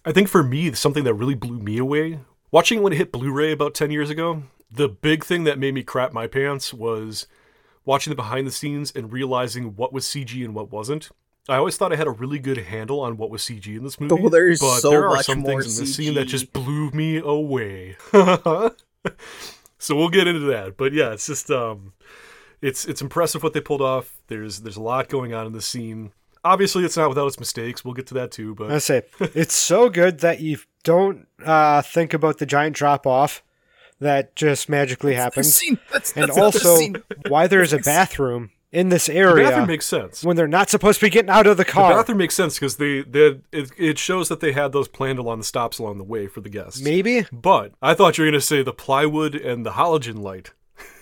I 0.08 0.14
think 0.14 0.30
for 0.30 0.42
me, 0.42 0.72
something 0.72 1.04
that 1.04 1.16
really 1.16 1.36
blew 1.36 1.60
me 1.60 1.78
away 1.78 2.22
watching 2.50 2.80
it 2.80 2.82
when 2.82 2.94
it 2.94 2.96
hit 2.96 3.12
Blu-ray 3.12 3.52
about 3.52 3.74
ten 3.74 3.92
years 3.92 4.10
ago. 4.10 4.44
The 4.72 4.88
big 4.88 5.26
thing 5.26 5.44
that 5.44 5.60
made 5.60 5.74
me 5.74 5.84
crap 5.84 6.14
my 6.14 6.28
pants 6.28 6.74
was 6.74 7.28
watching 7.84 8.12
the 8.12 8.16
behind 8.16 8.48
the 8.48 8.52
scenes 8.52 8.90
and 8.90 9.12
realizing 9.12 9.76
what 9.76 9.92
was 9.92 10.06
CG 10.06 10.46
and 10.46 10.56
what 10.56 10.72
wasn't. 10.72 11.10
I 11.50 11.58
always 11.58 11.76
thought 11.76 11.92
I 11.92 11.98
had 11.98 12.08
a 12.08 12.12
really 12.12 12.40
good 12.40 12.58
handle 12.58 13.02
on 13.02 13.18
what 13.18 13.30
was 13.30 13.42
CG 13.42 13.68
in 13.68 13.84
this 13.84 14.00
movie. 14.00 14.16
Oh, 14.18 14.30
there's 14.30 14.62
but 14.62 14.80
so 14.80 14.92
there 14.92 15.10
are 15.10 15.16
much 15.16 15.26
some 15.26 15.44
things 15.44 15.78
in 15.78 15.84
this 15.84 15.96
scene 15.96 16.14
that 16.14 16.26
just 16.26 16.54
blew 16.54 16.90
me 16.92 17.18
away. 17.18 17.98
so 19.78 19.94
we'll 19.94 20.08
get 20.08 20.26
into 20.26 20.46
that. 20.48 20.76
But 20.78 20.94
yeah, 20.94 21.12
it's 21.12 21.28
just 21.28 21.52
um 21.52 21.92
it's 22.62 22.86
it's 22.86 23.02
impressive 23.02 23.44
what 23.44 23.52
they 23.52 23.60
pulled 23.60 23.82
off. 23.82 24.22
There's 24.28 24.62
there's 24.62 24.78
a 24.78 24.82
lot 24.82 25.10
going 25.10 25.34
on 25.34 25.46
in 25.46 25.52
the 25.52 25.62
scene. 25.62 26.14
Obviously, 26.52 26.84
it's 26.86 26.98
not 26.98 27.10
without 27.10 27.28
its 27.28 27.40
mistakes. 27.40 27.84
We'll 27.86 27.94
get 27.94 28.08
to 28.08 28.14
that 28.16 28.32
too. 28.32 28.56
But 28.56 28.72
I 28.72 28.78
say 28.80 29.04
it's 29.20 29.54
so 29.56 29.90
good 29.90 30.20
that 30.22 30.40
you 30.40 30.58
don't 30.84 31.28
uh, 31.46 31.82
think 31.82 32.14
about 32.14 32.38
the 32.40 32.46
giant 32.46 32.76
drop 32.76 33.06
off 33.08 33.44
that 34.00 34.36
just 34.36 34.70
magically 34.70 35.14
The 35.14 35.22
happens, 35.22 35.56
scene- 35.56 35.80
that's- 35.92 36.14
and 36.16 36.26
that's 36.30 36.38
not 36.38 36.44
also 36.46 36.76
scene. 36.78 37.04
why 37.28 37.48
there's 37.48 37.74
a 37.74 37.80
bathroom 37.86 38.52
in 38.72 38.90
this 38.90 39.08
area. 39.10 39.24
The 39.24 39.32
area 39.32 39.50
bathroom 39.50 39.68
makes 39.68 39.86
sense. 39.86 40.24
when 40.24 40.36
they're 40.36 40.48
not 40.48 40.70
supposed 40.70 41.00
to 41.00 41.06
be 41.06 41.10
getting 41.10 41.30
out 41.32 41.48
of 41.48 41.58
the 41.58 41.66
car. 41.66 41.90
The 41.90 41.94
car. 41.96 42.00
bathroom 42.04 42.18
makes 42.20 42.36
sense 42.36 42.56
because 42.56 42.78
they, 42.78 43.02
they 43.02 43.40
it, 43.52 43.72
it 43.78 43.98
shows 43.98 44.30
that 44.30 44.40
they 44.40 44.52
had 44.52 44.72
those 44.72 44.88
planned 44.88 45.20
along 45.20 45.40
the 45.40 45.46
stops 45.46 45.80
along 45.80 45.98
the 45.98 46.04
way 46.04 46.28
for 46.28 46.42
the 46.42 46.50
guests. 46.50 46.80
Maybe. 46.82 47.26
But 47.32 47.74
I 47.82 47.94
thought 47.94 48.18
you 48.18 48.24
were 48.26 48.30
going 48.32 48.40
to 48.40 48.46
say 48.46 48.62
the 48.62 48.74
plywood 48.74 49.34
and 49.36 49.66
the 49.66 49.72
halogen 49.72 50.20
light. 50.20 50.52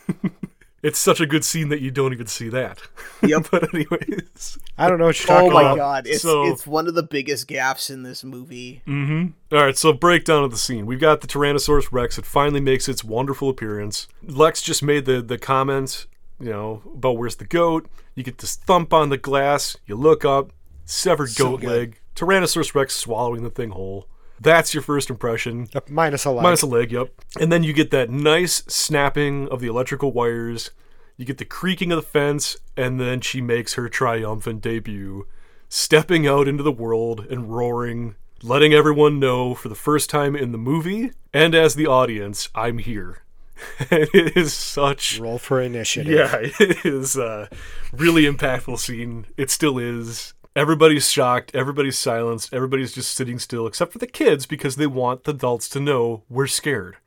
it's 0.85 0.99
such 0.99 1.19
a 1.19 1.25
good 1.25 1.43
scene 1.43 1.69
that 1.69 1.81
you 1.81 1.91
don't 1.91 2.13
even 2.13 2.27
see 2.27 2.49
that. 2.49 2.81
Yep. 3.25 3.47
but 3.49 3.73
anyways, 3.73 4.57
I 4.77 4.87
don't 4.87 4.99
know 4.99 5.05
what 5.05 5.23
you're 5.27 5.37
Oh 5.37 5.49
my 5.49 5.61
about. 5.61 5.77
god, 5.77 6.07
it's 6.07 6.21
So- 6.21 6.45
it's 6.51 6.67
one 6.67 6.87
of 6.87 6.93
the 6.93 7.01
biggest 7.03 7.47
gaffes 7.47 7.89
in 7.89 8.03
this 8.03 8.23
movie. 8.23 8.81
Mm-hmm. 8.87 9.55
all 9.55 9.63
right. 9.63 9.77
So 9.77 9.93
breakdown 9.93 10.43
of 10.43 10.51
the 10.51 10.57
scene. 10.57 10.85
We've 10.85 10.99
got 10.99 11.21
the 11.21 11.27
Tyrannosaurus 11.27 11.87
Rex. 11.91 12.17
It 12.19 12.25
finally 12.25 12.61
makes 12.61 12.87
its 12.87 13.03
wonderful 13.03 13.49
appearance. 13.49 14.07
Lex 14.23 14.61
just 14.61 14.83
made 14.83 15.05
the 15.05 15.21
the 15.21 15.37
comment, 15.39 16.05
you 16.39 16.49
know, 16.51 16.81
about 16.93 17.17
where's 17.17 17.37
the 17.37 17.45
goat. 17.45 17.87
You 18.13 18.23
get 18.23 18.37
this 18.37 18.55
thump 18.55 18.93
on 18.93 19.09
the 19.09 19.17
glass. 19.17 19.75
You 19.87 19.95
look 19.95 20.23
up, 20.23 20.51
severed 20.85 21.31
So 21.31 21.51
goat 21.51 21.61
good. 21.61 21.69
leg. 21.69 21.99
Tyrannosaurus 22.15 22.75
Rex 22.75 22.93
swallowing 22.95 23.41
the 23.43 23.49
thing 23.49 23.71
whole. 23.71 24.07
That's 24.39 24.73
your 24.73 24.83
first 24.83 25.09
impression. 25.09 25.67
Minus 25.89 26.25
a 26.25 26.31
leg. 26.31 26.43
Minus 26.43 26.61
a 26.61 26.67
leg, 26.67 26.91
yep. 26.91 27.09
And 27.39 27.51
then 27.51 27.63
you 27.63 27.73
get 27.73 27.91
that 27.91 28.09
nice 28.09 28.63
snapping 28.67 29.47
of 29.49 29.61
the 29.61 29.67
electrical 29.67 30.11
wires. 30.11 30.71
You 31.17 31.25
get 31.25 31.37
the 31.37 31.45
creaking 31.45 31.91
of 31.91 31.97
the 31.97 32.01
fence, 32.01 32.57
and 32.75 32.99
then 32.99 33.21
she 33.21 33.39
makes 33.39 33.75
her 33.75 33.87
triumphant 33.87 34.61
debut, 34.61 35.27
stepping 35.69 36.27
out 36.27 36.47
into 36.47 36.63
the 36.63 36.71
world 36.71 37.25
and 37.29 37.55
roaring, 37.55 38.15
letting 38.43 38.73
everyone 38.73 39.19
know 39.19 39.55
for 39.55 39.69
the 39.69 39.75
first 39.75 40.09
time 40.09 40.35
in 40.35 40.51
the 40.51 40.57
movie 40.57 41.11
and 41.33 41.55
as 41.55 41.75
the 41.75 41.87
audience, 41.87 42.47
I'm 42.55 42.77
here. 42.77 43.23
it 43.91 44.37
is 44.37 44.53
such 44.53 45.19
Roll 45.19 45.37
for 45.37 45.61
initiative. 45.61 46.13
yeah, 46.13 46.37
it 46.59 46.85
is 46.85 47.17
a 47.17 47.49
really 47.91 48.23
impactful 48.23 48.79
scene. 48.79 49.25
It 49.37 49.49
still 49.49 49.77
is. 49.77 50.33
Everybody's 50.55 51.11
shocked. 51.11 51.53
Everybody's 51.53 51.97
silenced. 51.97 52.53
Everybody's 52.53 52.93
just 52.93 53.13
sitting 53.13 53.39
still, 53.39 53.67
except 53.67 53.91
for 53.91 53.99
the 53.99 54.07
kids, 54.07 54.45
because 54.45 54.77
they 54.77 54.87
want 54.87 55.25
the 55.25 55.31
adults 55.31 55.67
to 55.69 55.79
know 55.79 56.23
we're 56.29 56.47
scared. 56.47 56.97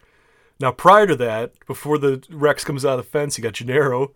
Now, 0.61 0.73
prior 0.73 1.07
to 1.07 1.17
that, 1.17 1.55
before 1.67 1.99
the 1.99 2.23
Rex 2.31 2.65
comes 2.65 2.85
out 2.85 2.99
of 2.99 3.05
the 3.05 3.11
fence, 3.11 3.39
you 3.39 3.43
got 3.43 3.55
Gennaro 3.55 4.13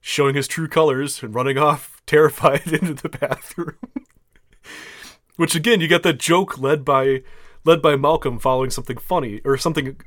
showing 0.00 0.34
his 0.34 0.48
true 0.48 0.68
colors 0.68 1.22
and 1.22 1.34
running 1.34 1.58
off 1.58 2.00
terrified 2.06 2.66
into 2.72 2.94
the 2.94 3.08
bathroom. 3.08 3.76
Which 5.36 5.54
again, 5.54 5.80
you 5.80 5.88
got 5.88 6.02
that 6.02 6.18
joke 6.18 6.58
led 6.58 6.84
by 6.84 7.22
led 7.64 7.82
by 7.82 7.96
Malcolm 7.96 8.38
following 8.38 8.70
something 8.70 8.96
funny 8.96 9.40
or 9.44 9.56
something 9.56 10.00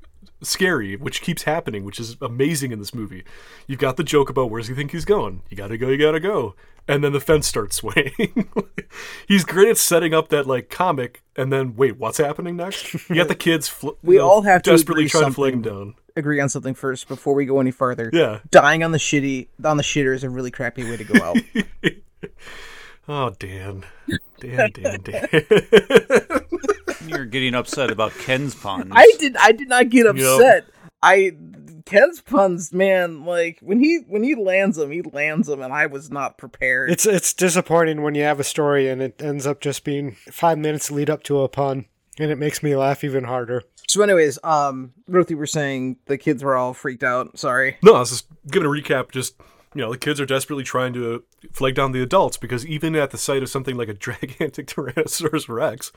scary, 0.43 0.95
which 0.95 1.21
keeps 1.21 1.43
happening, 1.43 1.83
which 1.83 1.99
is 1.99 2.17
amazing 2.21 2.71
in 2.71 2.79
this 2.79 2.93
movie. 2.93 3.23
You've 3.67 3.79
got 3.79 3.97
the 3.97 4.03
joke 4.03 4.29
about 4.29 4.49
where's 4.51 4.67
he 4.67 4.73
think 4.75 4.91
he's 4.91 5.05
going? 5.05 5.41
You 5.49 5.57
gotta 5.57 5.77
go, 5.77 5.89
you 5.89 5.97
gotta 5.97 6.19
go. 6.19 6.55
And 6.87 7.03
then 7.03 7.13
the 7.13 7.19
fence 7.21 7.47
starts 7.47 7.75
swaying. 7.77 8.49
he's 9.27 9.45
great 9.45 9.69
at 9.69 9.77
setting 9.77 10.13
up 10.13 10.29
that 10.29 10.45
like 10.47 10.69
comic 10.69 11.21
and 11.35 11.51
then 11.51 11.75
wait, 11.75 11.97
what's 11.97 12.17
happening 12.17 12.55
next? 12.57 12.93
You 13.09 13.15
got 13.15 13.27
the 13.29 13.35
kids 13.49 13.67
fl- 13.67 13.91
We 14.03 14.15
you 14.15 14.19
know, 14.21 14.29
all 14.29 14.41
have 14.41 14.61
to 14.63 14.71
desperately 14.71 15.07
trying 15.07 15.25
to 15.25 15.31
flag 15.31 15.53
him 15.53 15.61
down. 15.61 15.95
Agree 16.15 16.39
on 16.39 16.47
something 16.49 16.75
first 16.75 17.07
before 17.07 17.33
we 17.33 17.45
go 17.45 17.59
any 17.59 17.71
farther. 17.71 18.09
Yeah. 18.13 18.39
Dying 18.51 18.83
on 18.83 18.91
the 18.91 18.99
shitty 18.99 19.47
on 19.63 19.77
the 19.77 19.83
shitter 19.83 20.13
is 20.13 20.23
a 20.23 20.29
really 20.29 20.51
crappy 20.51 20.83
way 20.83 20.97
to 20.97 21.03
go 21.03 21.23
out. 21.23 21.37
Oh 23.05 23.31
Dan. 23.37 23.83
Dan, 24.39 24.71
Dan, 24.71 25.01
Dan. 25.01 25.27
You're 27.07 27.25
getting 27.25 27.55
upset 27.55 27.91
about 27.91 28.11
Ken's 28.13 28.55
puns. 28.55 28.91
I 28.91 29.11
did 29.19 29.35
I 29.37 29.51
did 29.51 29.69
not 29.69 29.89
get 29.89 30.07
upset. 30.07 30.65
I 31.01 31.31
Ken's 31.85 32.21
puns, 32.21 32.71
man, 32.71 33.25
like 33.25 33.59
when 33.61 33.79
he 33.79 33.99
when 34.07 34.23
he 34.23 34.35
lands 34.35 34.77
them, 34.77 34.91
he 34.91 35.01
lands 35.01 35.47
them, 35.47 35.61
and 35.61 35.73
I 35.73 35.85
was 35.85 36.09
not 36.09 36.37
prepared. 36.37 36.89
It's 36.89 37.05
it's 37.05 37.33
disappointing 37.33 38.01
when 38.03 38.15
you 38.15 38.23
have 38.23 38.39
a 38.39 38.43
story 38.43 38.89
and 38.89 39.01
it 39.01 39.21
ends 39.21 39.45
up 39.45 39.59
just 39.59 39.83
being 39.83 40.13
five 40.31 40.57
minutes 40.57 40.91
lead 40.91 41.09
up 41.09 41.23
to 41.23 41.41
a 41.41 41.49
pun, 41.49 41.85
and 42.17 42.31
it 42.31 42.37
makes 42.37 42.63
me 42.63 42.75
laugh 42.75 43.03
even 43.03 43.25
harder. 43.25 43.63
so, 43.87 44.01
anyways, 44.01 44.39
um, 44.43 44.93
Ruthie 45.07 45.35
were 45.35 45.45
saying 45.45 45.97
the 46.05 46.17
kids 46.17 46.43
were 46.43 46.55
all 46.55 46.73
freaked 46.73 47.03
out. 47.03 47.37
Sorry. 47.37 47.77
No, 47.83 47.95
I 47.95 47.99
was 47.99 48.11
just 48.11 48.27
giving 48.47 48.67
a 48.67 48.71
recap. 48.71 49.11
Just 49.11 49.35
you 49.75 49.81
know, 49.81 49.91
the 49.91 49.97
kids 49.97 50.21
are 50.21 50.25
desperately 50.25 50.63
trying 50.63 50.93
to 50.93 51.23
flag 51.51 51.75
down 51.75 51.91
the 51.91 52.01
adults 52.01 52.37
because 52.37 52.65
even 52.65 52.95
at 52.95 53.11
the 53.11 53.17
sight 53.17 53.43
of 53.43 53.49
something 53.49 53.75
like 53.75 53.89
a 53.89 53.93
gigantic 53.93 54.67
Tyrannosaurus 54.67 55.49
Rex, 55.49 55.91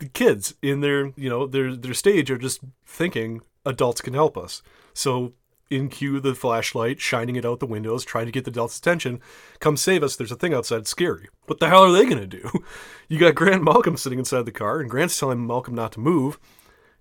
the 0.00 0.08
kids 0.08 0.54
in 0.60 0.80
their 0.80 1.12
you 1.16 1.28
know 1.28 1.46
their 1.46 1.74
their 1.76 1.94
stage 1.94 2.30
are 2.30 2.38
just 2.38 2.60
thinking 2.84 3.40
adults 3.64 4.00
can 4.00 4.14
help 4.14 4.36
us. 4.36 4.62
So 4.92 5.34
in 5.70 5.88
cue 5.88 6.18
the 6.18 6.34
flashlight, 6.34 7.00
shining 7.00 7.36
it 7.36 7.44
out 7.44 7.60
the 7.60 7.66
windows, 7.66 8.04
trying 8.04 8.26
to 8.26 8.32
get 8.32 8.44
the 8.44 8.50
adults' 8.50 8.78
attention. 8.78 9.20
Come 9.60 9.76
save 9.76 10.02
us! 10.02 10.16
There's 10.16 10.32
a 10.32 10.36
thing 10.36 10.52
outside. 10.52 10.88
Scary. 10.88 11.28
What 11.46 11.60
the 11.60 11.68
hell 11.68 11.84
are 11.84 11.92
they 11.92 12.06
gonna 12.06 12.26
do? 12.26 12.50
You 13.08 13.18
got 13.18 13.34
Grant 13.34 13.64
Malcolm 13.64 13.96
sitting 13.96 14.20
inside 14.20 14.46
the 14.46 14.52
car, 14.52 14.78
and 14.78 14.88
Grant's 14.88 15.18
telling 15.18 15.44
Malcolm 15.44 15.74
not 15.74 15.90
to 15.92 16.00
move 16.00 16.38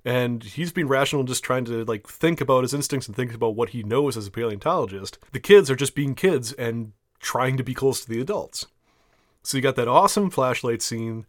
and 0.05 0.43
he's 0.43 0.71
being 0.71 0.87
rational 0.87 1.21
and 1.21 1.27
just 1.27 1.43
trying 1.43 1.65
to 1.65 1.83
like 1.85 2.07
think 2.07 2.41
about 2.41 2.63
his 2.63 2.73
instincts 2.73 3.07
and 3.07 3.15
think 3.15 3.33
about 3.33 3.55
what 3.55 3.69
he 3.69 3.83
knows 3.83 4.15
as 4.15 4.27
a 4.27 4.31
paleontologist. 4.31 5.19
The 5.31 5.39
kids 5.39 5.69
are 5.69 5.75
just 5.75 5.95
being 5.95 6.15
kids 6.15 6.53
and 6.53 6.93
trying 7.19 7.57
to 7.57 7.63
be 7.63 7.73
close 7.73 8.01
to 8.01 8.09
the 8.09 8.21
adults. 8.21 8.67
So 9.43 9.57
you 9.57 9.63
got 9.63 9.75
that 9.75 9.87
awesome 9.87 10.29
flashlight 10.29 10.81
scene. 10.81 11.25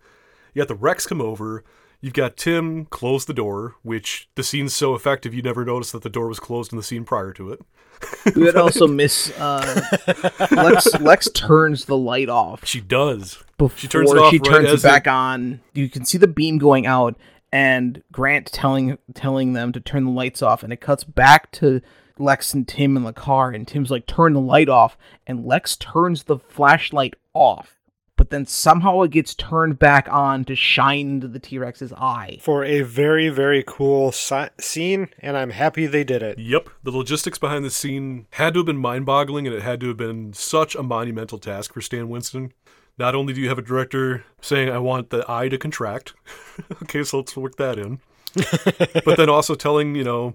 You 0.54 0.60
got 0.62 0.68
the 0.68 0.74
Rex 0.74 1.06
come 1.06 1.20
over. 1.20 1.64
You've 2.00 2.14
got 2.14 2.36
Tim 2.38 2.86
close 2.86 3.26
the 3.26 3.34
door, 3.34 3.74
which 3.82 4.28
the 4.34 4.42
scene's 4.42 4.74
so 4.74 4.94
effective 4.94 5.34
you 5.34 5.42
never 5.42 5.64
noticed 5.66 5.92
that 5.92 6.02
the 6.02 6.08
door 6.08 6.28
was 6.28 6.40
closed 6.40 6.72
in 6.72 6.78
the 6.78 6.82
scene 6.82 7.04
prior 7.04 7.32
to 7.34 7.52
it. 7.52 7.60
We 8.34 8.44
would 8.44 8.56
also 8.56 8.86
miss 8.86 9.30
uh, 9.38 9.82
Lex. 10.50 10.98
Lex 11.00 11.28
turns 11.34 11.84
the 11.84 11.96
light 11.98 12.30
off 12.30 12.64
She 12.64 12.80
does. 12.80 13.42
before 13.58 13.76
She 13.76 13.88
turns 13.88 14.10
it 14.10 14.16
off 14.18 14.30
she 14.30 14.38
right 14.38 14.50
turns 14.50 14.72
it 14.72 14.82
back 14.82 15.06
on. 15.06 15.60
You 15.74 15.88
can 15.90 16.06
see 16.06 16.16
the 16.16 16.26
beam 16.26 16.56
going 16.56 16.86
out, 16.86 17.16
and 17.52 18.02
Grant 18.10 18.46
telling 18.52 18.96
telling 19.14 19.52
them 19.52 19.72
to 19.72 19.80
turn 19.80 20.04
the 20.06 20.10
lights 20.10 20.40
off, 20.40 20.62
and 20.62 20.72
it 20.72 20.80
cuts 20.80 21.04
back 21.04 21.50
to 21.52 21.82
Lex 22.18 22.54
and 22.54 22.66
Tim 22.66 22.96
in 22.96 23.02
the 23.04 23.12
car, 23.12 23.50
and 23.50 23.68
Tim's 23.68 23.90
like, 23.90 24.06
"Turn 24.06 24.32
the 24.32 24.40
light 24.40 24.70
off," 24.70 24.96
and 25.26 25.44
Lex 25.44 25.76
turns 25.76 26.24
the 26.24 26.38
flashlight 26.38 27.14
off, 27.34 27.78
but 28.20 28.28
then 28.28 28.44
somehow 28.44 29.00
it 29.00 29.12
gets 29.12 29.34
turned 29.34 29.78
back 29.78 30.06
on 30.12 30.44
to 30.44 30.54
shine 30.54 31.08
into 31.08 31.26
the 31.26 31.38
T 31.38 31.56
Rex's 31.56 31.90
eye. 31.94 32.36
For 32.42 32.62
a 32.62 32.82
very 32.82 33.30
very 33.30 33.64
cool 33.66 34.12
si- 34.12 34.50
scene, 34.58 35.08
and 35.20 35.38
I'm 35.38 35.48
happy 35.48 35.86
they 35.86 36.04
did 36.04 36.22
it. 36.22 36.38
Yep, 36.38 36.68
the 36.82 36.90
logistics 36.90 37.38
behind 37.38 37.64
the 37.64 37.70
scene 37.70 38.26
had 38.32 38.52
to 38.52 38.58
have 38.58 38.66
been 38.66 38.76
mind 38.76 39.06
boggling 39.06 39.46
and 39.46 39.56
it 39.56 39.62
had 39.62 39.80
to 39.80 39.88
have 39.88 39.96
been 39.96 40.34
such 40.34 40.74
a 40.74 40.82
monumental 40.82 41.38
task 41.38 41.72
for 41.72 41.80
Stan 41.80 42.10
Winston. 42.10 42.52
Not 42.98 43.14
only 43.14 43.32
do 43.32 43.40
you 43.40 43.48
have 43.48 43.58
a 43.58 43.62
director 43.62 44.26
saying, 44.42 44.68
I 44.68 44.76
want 44.76 45.08
the 45.08 45.24
eye 45.26 45.48
to 45.48 45.56
contract, 45.56 46.12
okay, 46.82 47.02
so 47.02 47.20
let's 47.20 47.34
work 47.38 47.56
that 47.56 47.78
in, 47.78 48.00
but 49.02 49.16
then 49.16 49.30
also 49.30 49.54
telling, 49.54 49.94
you 49.94 50.04
know, 50.04 50.34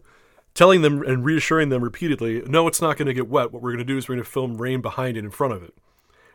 telling 0.56 0.82
them 0.82 1.04
and 1.04 1.24
reassuring 1.24 1.70
them 1.70 1.84
repeatedly, 1.84 2.42
no, 2.48 2.68
it's 2.68 2.82
not 2.82 2.98
going 2.98 3.06
to 3.06 3.13
get 3.13 3.30
wet. 3.30 3.51
What 3.51 3.62
we're 3.62 3.74
going 3.74 3.77
to 3.77 3.86
do 3.86 3.96
is 3.96 4.10
we're 4.10 4.15
going 4.15 4.25
to 4.25 4.32
film 4.32 4.58
rain 4.58 4.82
behind 4.82 5.18
it 5.18 5.24
in 5.24 5.30
front 5.30 5.54
of 5.54 5.62
it. 5.62 5.75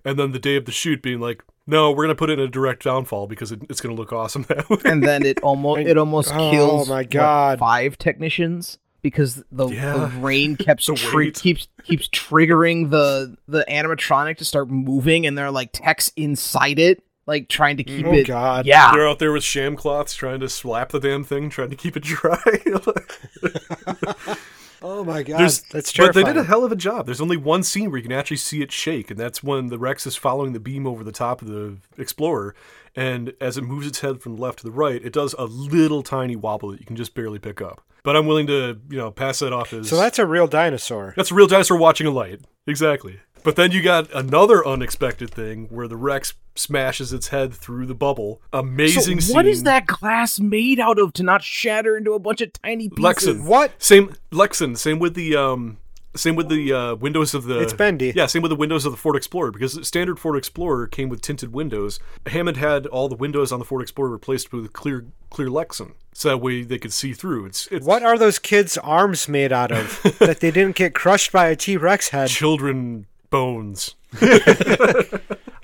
And 0.04 0.18
then 0.18 0.32
the 0.32 0.38
day 0.38 0.56
of 0.56 0.64
the 0.64 0.72
shoot 0.72 1.02
being 1.02 1.20
like, 1.20 1.42
no, 1.66 1.90
we're 1.90 2.04
going 2.04 2.08
to 2.08 2.14
put 2.14 2.30
it 2.30 2.38
in 2.38 2.46
a 2.46 2.48
direct 2.48 2.84
downfall 2.84 3.26
because 3.26 3.52
it, 3.52 3.62
it's 3.68 3.80
going 3.80 3.94
to 3.94 4.00
look 4.00 4.12
awesome 4.12 4.42
that 4.48 4.68
way. 4.68 4.78
and 4.84 5.02
then 5.04 5.24
it 5.24 5.40
almost 5.42 5.80
it 5.86 5.96
almost 5.98 6.32
Oh 6.34 6.50
kills 6.50 6.88
my 6.88 6.96
what, 7.02 7.10
God. 7.10 7.58
five 7.58 7.96
technicians 7.98 8.78
because 9.02 9.42
the, 9.52 9.68
Yeah. 9.68 9.96
the 9.96 10.06
rain 10.20 10.56
keeps 10.58 10.86
The 10.86 10.94
tri- 10.94 11.30
keeps 11.30 11.68
keeps 11.84 12.08
triggering 12.08 12.90
the 12.90 13.36
the 13.46 13.64
animatronic 13.68 14.36
to 14.38 14.44
start 14.44 14.68
moving 14.70 15.26
and 15.26 15.36
they're 15.38 15.50
like 15.50 15.70
techs 15.72 16.12
inside 16.16 16.78
it 16.78 17.02
like 17.26 17.48
trying 17.48 17.76
to 17.76 17.84
keep 17.84 18.04
Oh, 18.06 18.12
it 18.12 18.26
God. 18.26 18.66
yeah 18.66 18.90
They're 18.92 19.06
out 19.08 19.18
there 19.20 19.32
with 19.32 19.44
sham 19.44 19.76
cloths 19.76 20.14
trying 20.14 20.40
to 20.40 20.48
slap 20.48 20.88
the 20.90 20.98
damn 20.98 21.22
thing, 21.22 21.48
trying 21.50 21.70
to 21.70 21.76
keep 21.76 21.96
it 21.96 22.02
dry. 22.02 22.42
Oh 24.82 25.04
my 25.04 25.22
god, 25.22 25.40
There's, 25.40 25.60
that's 25.62 25.92
but 25.96 26.14
they 26.14 26.22
did 26.22 26.36
a 26.36 26.44
hell 26.44 26.64
of 26.64 26.72
a 26.72 26.76
job. 26.76 27.06
There's 27.06 27.20
only 27.20 27.36
one 27.36 27.62
scene 27.62 27.90
where 27.90 27.98
you 27.98 28.02
can 28.02 28.12
actually 28.12 28.38
see 28.38 28.62
it 28.62 28.72
shake, 28.72 29.10
and 29.10 29.18
that's 29.18 29.42
when 29.42 29.68
the 29.68 29.78
Rex 29.78 30.06
is 30.06 30.16
following 30.16 30.52
the 30.52 30.60
beam 30.60 30.86
over 30.86 31.04
the 31.04 31.12
top 31.12 31.42
of 31.42 31.48
the 31.48 31.76
Explorer, 31.98 32.54
and 32.96 33.34
as 33.40 33.58
it 33.58 33.62
moves 33.62 33.86
its 33.86 34.00
head 34.00 34.22
from 34.22 34.36
the 34.36 34.42
left 34.42 34.60
to 34.60 34.64
the 34.64 34.70
right, 34.70 35.04
it 35.04 35.12
does 35.12 35.34
a 35.38 35.44
little 35.44 36.02
tiny 36.02 36.36
wobble 36.36 36.70
that 36.70 36.80
you 36.80 36.86
can 36.86 36.96
just 36.96 37.14
barely 37.14 37.38
pick 37.38 37.60
up. 37.60 37.82
But 38.02 38.16
I'm 38.16 38.26
willing 38.26 38.46
to, 38.46 38.80
you 38.88 38.96
know, 38.96 39.10
pass 39.10 39.40
that 39.40 39.52
off 39.52 39.72
as 39.72 39.88
so 39.88 39.96
that's 39.96 40.18
a 40.18 40.24
real 40.26 40.46
dinosaur. 40.46 41.12
that's 41.16 41.30
a 41.30 41.34
real 41.34 41.46
dinosaur 41.46 41.76
watching 41.76 42.06
a 42.06 42.10
light. 42.10 42.40
Exactly. 42.66 43.20
But 43.42 43.56
then 43.56 43.72
you 43.72 43.82
got 43.82 44.12
another 44.12 44.66
unexpected 44.66 45.30
thing 45.30 45.66
where 45.70 45.88
the 45.88 45.96
Rex 45.96 46.34
smashes 46.54 47.12
its 47.12 47.28
head 47.28 47.54
through 47.54 47.86
the 47.86 47.94
bubble. 47.94 48.40
Amazing 48.52 49.20
so 49.20 49.26
scene. 49.28 49.34
what 49.34 49.46
is 49.46 49.62
that 49.62 49.86
glass 49.86 50.38
made 50.38 50.78
out 50.78 50.98
of 50.98 51.12
to 51.14 51.22
not 51.22 51.42
shatter 51.42 51.96
into 51.96 52.12
a 52.12 52.18
bunch 52.18 52.40
of 52.40 52.52
tiny 52.52 52.88
pieces 52.88 53.38
Lexan. 53.38 53.44
What? 53.44 53.82
Same 53.82 54.14
Lexan. 54.30 54.76
Same 54.76 54.98
with 54.98 55.14
the 55.14 55.36
um. 55.36 55.78
Same 56.16 56.34
with 56.34 56.48
the 56.48 56.72
uh, 56.72 56.94
windows 56.96 57.34
of 57.34 57.44
the. 57.44 57.60
It's 57.60 57.72
bendy. 57.72 58.12
Yeah, 58.16 58.26
same 58.26 58.42
with 58.42 58.50
the 58.50 58.56
windows 58.56 58.84
of 58.84 58.90
the 58.90 58.96
Ford 58.98 59.14
Explorer 59.14 59.52
because 59.52 59.74
the 59.74 59.84
standard 59.84 60.18
Ford 60.18 60.36
Explorer 60.36 60.88
came 60.88 61.08
with 61.08 61.20
tinted 61.22 61.52
windows. 61.52 62.00
Hammond 62.26 62.56
had 62.56 62.86
all 62.86 63.08
the 63.08 63.14
windows 63.14 63.52
on 63.52 63.60
the 63.60 63.64
Ford 63.64 63.80
Explorer 63.80 64.10
replaced 64.10 64.52
with 64.52 64.72
clear 64.72 65.06
clear 65.30 65.46
Lexan, 65.46 65.92
so 66.12 66.30
that 66.30 66.38
way 66.38 66.62
they 66.64 66.78
could 66.78 66.92
see 66.92 67.12
through. 67.12 67.46
It's 67.46 67.68
it's 67.68 67.86
What 67.86 68.02
are 68.02 68.18
those 68.18 68.40
kids' 68.40 68.76
arms 68.78 69.28
made 69.28 69.52
out 69.52 69.70
of 69.70 70.02
that 70.18 70.40
they 70.40 70.50
didn't 70.50 70.74
get 70.74 70.94
crushed 70.94 71.30
by 71.30 71.46
a 71.46 71.54
T 71.54 71.76
Rex 71.76 72.08
head? 72.08 72.28
children 72.28 73.06
bones. 73.30 73.94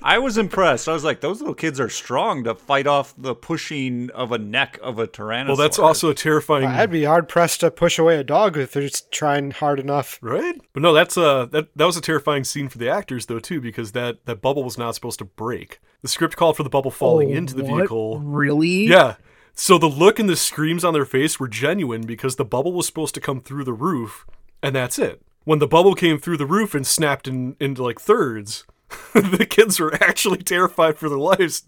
I 0.01 0.19
was 0.19 0.37
impressed. 0.37 0.87
I 0.87 0.93
was 0.93 1.03
like, 1.03 1.19
those 1.19 1.39
little 1.41 1.53
kids 1.55 1.79
are 1.79 1.89
strong 1.89 2.45
to 2.45 2.55
fight 2.55 2.87
off 2.87 3.13
the 3.17 3.35
pushing 3.35 4.09
of 4.11 4.31
a 4.31 4.37
neck 4.37 4.79
of 4.81 4.99
a 4.99 5.07
tyrannosaurus. 5.07 5.47
Well, 5.47 5.55
that's 5.57 5.79
also 5.79 6.09
a 6.09 6.13
terrifying. 6.13 6.65
I'd 6.65 6.91
be 6.91 7.03
hard 7.03 7.27
pressed 7.27 7.59
to 7.59 7.71
push 7.71 7.99
away 7.99 8.17
a 8.17 8.23
dog 8.23 8.57
if 8.57 8.71
they're 8.71 8.83
just 8.83 9.11
trying 9.11 9.51
hard 9.51 9.79
enough. 9.79 10.17
Right, 10.21 10.55
but 10.73 10.81
no, 10.81 10.93
that's 10.93 11.17
uh 11.17 11.45
that 11.47 11.67
that 11.75 11.85
was 11.85 11.97
a 11.97 12.01
terrifying 12.01 12.45
scene 12.45 12.69
for 12.69 12.77
the 12.77 12.89
actors 12.89 13.25
though 13.25 13.39
too 13.39 13.59
because 13.59 13.91
that 13.91 14.25
that 14.25 14.41
bubble 14.41 14.63
was 14.63 14.77
not 14.77 14.95
supposed 14.95 15.19
to 15.19 15.25
break. 15.25 15.79
The 16.03 16.07
script 16.07 16.37
called 16.37 16.55
for 16.55 16.63
the 16.63 16.69
bubble 16.69 16.91
falling 16.91 17.31
Oh, 17.31 17.35
into 17.35 17.55
the 17.55 17.63
what? 17.63 17.77
vehicle. 17.79 18.19
Really? 18.19 18.85
Yeah. 18.87 19.15
So 19.55 19.77
the 19.79 19.87
look 19.87 20.19
and 20.19 20.29
the 20.29 20.35
screams 20.35 20.85
on 20.85 20.93
their 20.93 21.05
face 21.05 21.39
were 21.39 21.47
genuine 21.47 22.05
because 22.05 22.35
the 22.35 22.45
bubble 22.45 22.71
was 22.73 22.85
supposed 22.85 23.15
to 23.15 23.21
come 23.21 23.41
through 23.41 23.63
the 23.63 23.73
roof, 23.73 24.25
and 24.61 24.75
that's 24.75 24.99
it. 24.99 25.21
When 25.47 25.59
the 25.59 25.65
bubble 25.65 25.95
came 25.95 26.19
through 26.19 26.35
the 26.35 26.45
roof 26.45 26.75
and 26.75 26.85
snapped 26.85 27.25
in, 27.25 27.55
into 27.57 27.81
like 27.81 28.01
thirds, 28.01 28.65
the 29.13 29.47
kids 29.49 29.79
were 29.79 29.93
actually 30.03 30.39
terrified 30.39 30.97
for 30.97 31.07
their 31.07 31.17
lives 31.17 31.63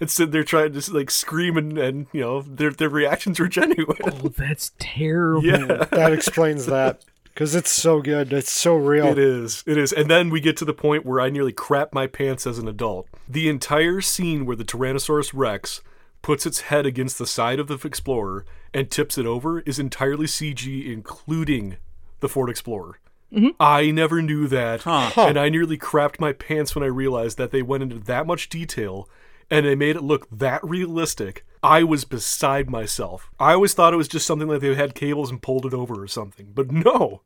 and 0.00 0.08
stood 0.08 0.30
there 0.30 0.44
trying 0.44 0.72
to 0.72 0.94
like 0.94 1.10
scream 1.10 1.56
and, 1.56 1.76
and 1.76 2.06
you 2.12 2.20
know 2.20 2.42
their 2.42 2.70
their 2.70 2.88
reactions 2.88 3.40
were 3.40 3.48
genuine. 3.48 3.98
Oh, 4.04 4.28
that's 4.28 4.70
terrible. 4.78 5.44
Yeah. 5.44 5.84
That 5.90 6.12
explains 6.12 6.66
that. 6.66 7.04
Because 7.24 7.56
it's 7.56 7.70
so 7.70 8.00
good. 8.00 8.32
It's 8.32 8.52
so 8.52 8.76
real. 8.76 9.06
It 9.06 9.18
is. 9.18 9.64
It 9.66 9.78
is. 9.78 9.92
And 9.92 10.08
then 10.08 10.30
we 10.30 10.40
get 10.40 10.56
to 10.58 10.64
the 10.64 10.72
point 10.72 11.04
where 11.04 11.20
I 11.20 11.28
nearly 11.28 11.52
crap 11.52 11.92
my 11.92 12.06
pants 12.06 12.46
as 12.46 12.60
an 12.60 12.68
adult. 12.68 13.08
The 13.28 13.48
entire 13.48 14.00
scene 14.00 14.46
where 14.46 14.54
the 14.54 14.64
Tyrannosaurus 14.64 15.32
Rex 15.34 15.80
puts 16.22 16.46
its 16.46 16.60
head 16.60 16.86
against 16.86 17.18
the 17.18 17.26
side 17.26 17.58
of 17.58 17.66
the 17.66 17.80
Explorer 17.84 18.44
and 18.72 18.92
tips 18.92 19.18
it 19.18 19.26
over 19.26 19.58
is 19.62 19.80
entirely 19.80 20.26
CG, 20.26 20.86
including 20.86 21.78
the 22.20 22.28
Ford 22.28 22.48
Explorer. 22.48 23.00
Mm-hmm. 23.34 23.48
I 23.58 23.90
never 23.90 24.22
knew 24.22 24.46
that. 24.48 24.82
Huh. 24.82 25.10
And 25.16 25.38
I 25.38 25.48
nearly 25.48 25.76
crapped 25.76 26.20
my 26.20 26.32
pants 26.32 26.74
when 26.74 26.84
I 26.84 26.88
realized 26.88 27.36
that 27.38 27.50
they 27.50 27.62
went 27.62 27.82
into 27.82 27.98
that 27.98 28.26
much 28.26 28.48
detail 28.48 29.08
and 29.50 29.66
they 29.66 29.74
made 29.74 29.96
it 29.96 30.02
look 30.02 30.28
that 30.30 30.62
realistic. 30.64 31.44
I 31.62 31.82
was 31.82 32.04
beside 32.04 32.70
myself. 32.70 33.30
I 33.38 33.54
always 33.54 33.74
thought 33.74 33.92
it 33.92 33.98
was 33.98 34.08
just 34.08 34.26
something 34.26 34.48
like 34.48 34.60
they 34.60 34.74
had 34.74 34.94
cables 34.94 35.30
and 35.30 35.42
pulled 35.42 35.66
it 35.66 35.74
over 35.74 36.02
or 36.02 36.08
something. 36.08 36.52
But 36.54 36.70
no. 36.70 37.22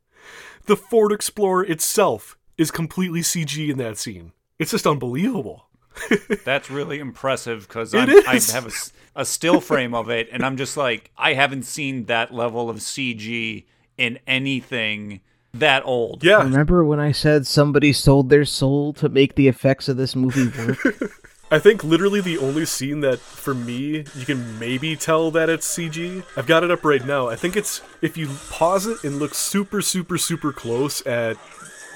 The 0.65 0.75
Ford 0.77 1.11
Explorer 1.11 1.65
itself 1.65 2.37
is 2.57 2.71
completely 2.71 3.21
CG 3.21 3.69
in 3.69 3.77
that 3.77 3.97
scene. 3.97 4.33
It's 4.57 4.71
just 4.71 4.87
unbelievable. 4.87 5.69
That's 6.45 6.69
really 6.69 6.99
impressive 6.99 7.67
because 7.67 7.93
I 7.93 8.05
is. 8.05 8.51
have 8.51 8.71
a 9.15 9.25
still 9.25 9.59
frame 9.59 9.93
of 9.93 10.09
it, 10.09 10.29
and 10.31 10.43
I'm 10.45 10.57
just 10.57 10.77
like, 10.77 11.11
I 11.17 11.33
haven't 11.33 11.63
seen 11.63 12.05
that 12.05 12.33
level 12.33 12.69
of 12.69 12.77
CG 12.77 13.65
in 13.97 14.19
anything 14.27 15.21
that 15.53 15.83
old. 15.85 16.23
Yeah. 16.23 16.43
Remember 16.43 16.83
when 16.83 16.99
I 16.99 17.11
said 17.11 17.47
somebody 17.47 17.93
sold 17.93 18.29
their 18.29 18.45
soul 18.45 18.93
to 18.93 19.09
make 19.09 19.35
the 19.35 19.47
effects 19.47 19.89
of 19.89 19.97
this 19.97 20.15
movie 20.15 20.47
work? 20.57 20.77
I 21.51 21.57
think 21.57 21.83
literally 21.83 22.21
the 22.21 22.37
only 22.37 22.65
scene 22.65 22.99
that, 23.01 23.17
for 23.17 23.55
me, 23.55 24.05
you 24.15 24.25
can 24.25 24.59
maybe 24.59 24.95
tell 24.95 25.31
that 25.31 25.49
it's 25.49 25.67
CG. 25.67 26.23
I've 26.37 26.45
got 26.45 26.63
it 26.63 26.69
up 26.69 26.85
right 26.85 27.03
now. 27.03 27.27
I 27.27 27.35
think 27.35 27.55
it's 27.55 27.81
if 28.01 28.17
you 28.17 28.29
pause 28.51 28.85
it 28.85 29.03
and 29.03 29.17
look 29.17 29.33
super, 29.33 29.81
super, 29.81 30.19
super 30.19 30.53
close 30.53 31.05
at 31.07 31.37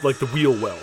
like 0.02 0.18
the 0.18 0.26
wheel 0.26 0.54
well, 0.60 0.80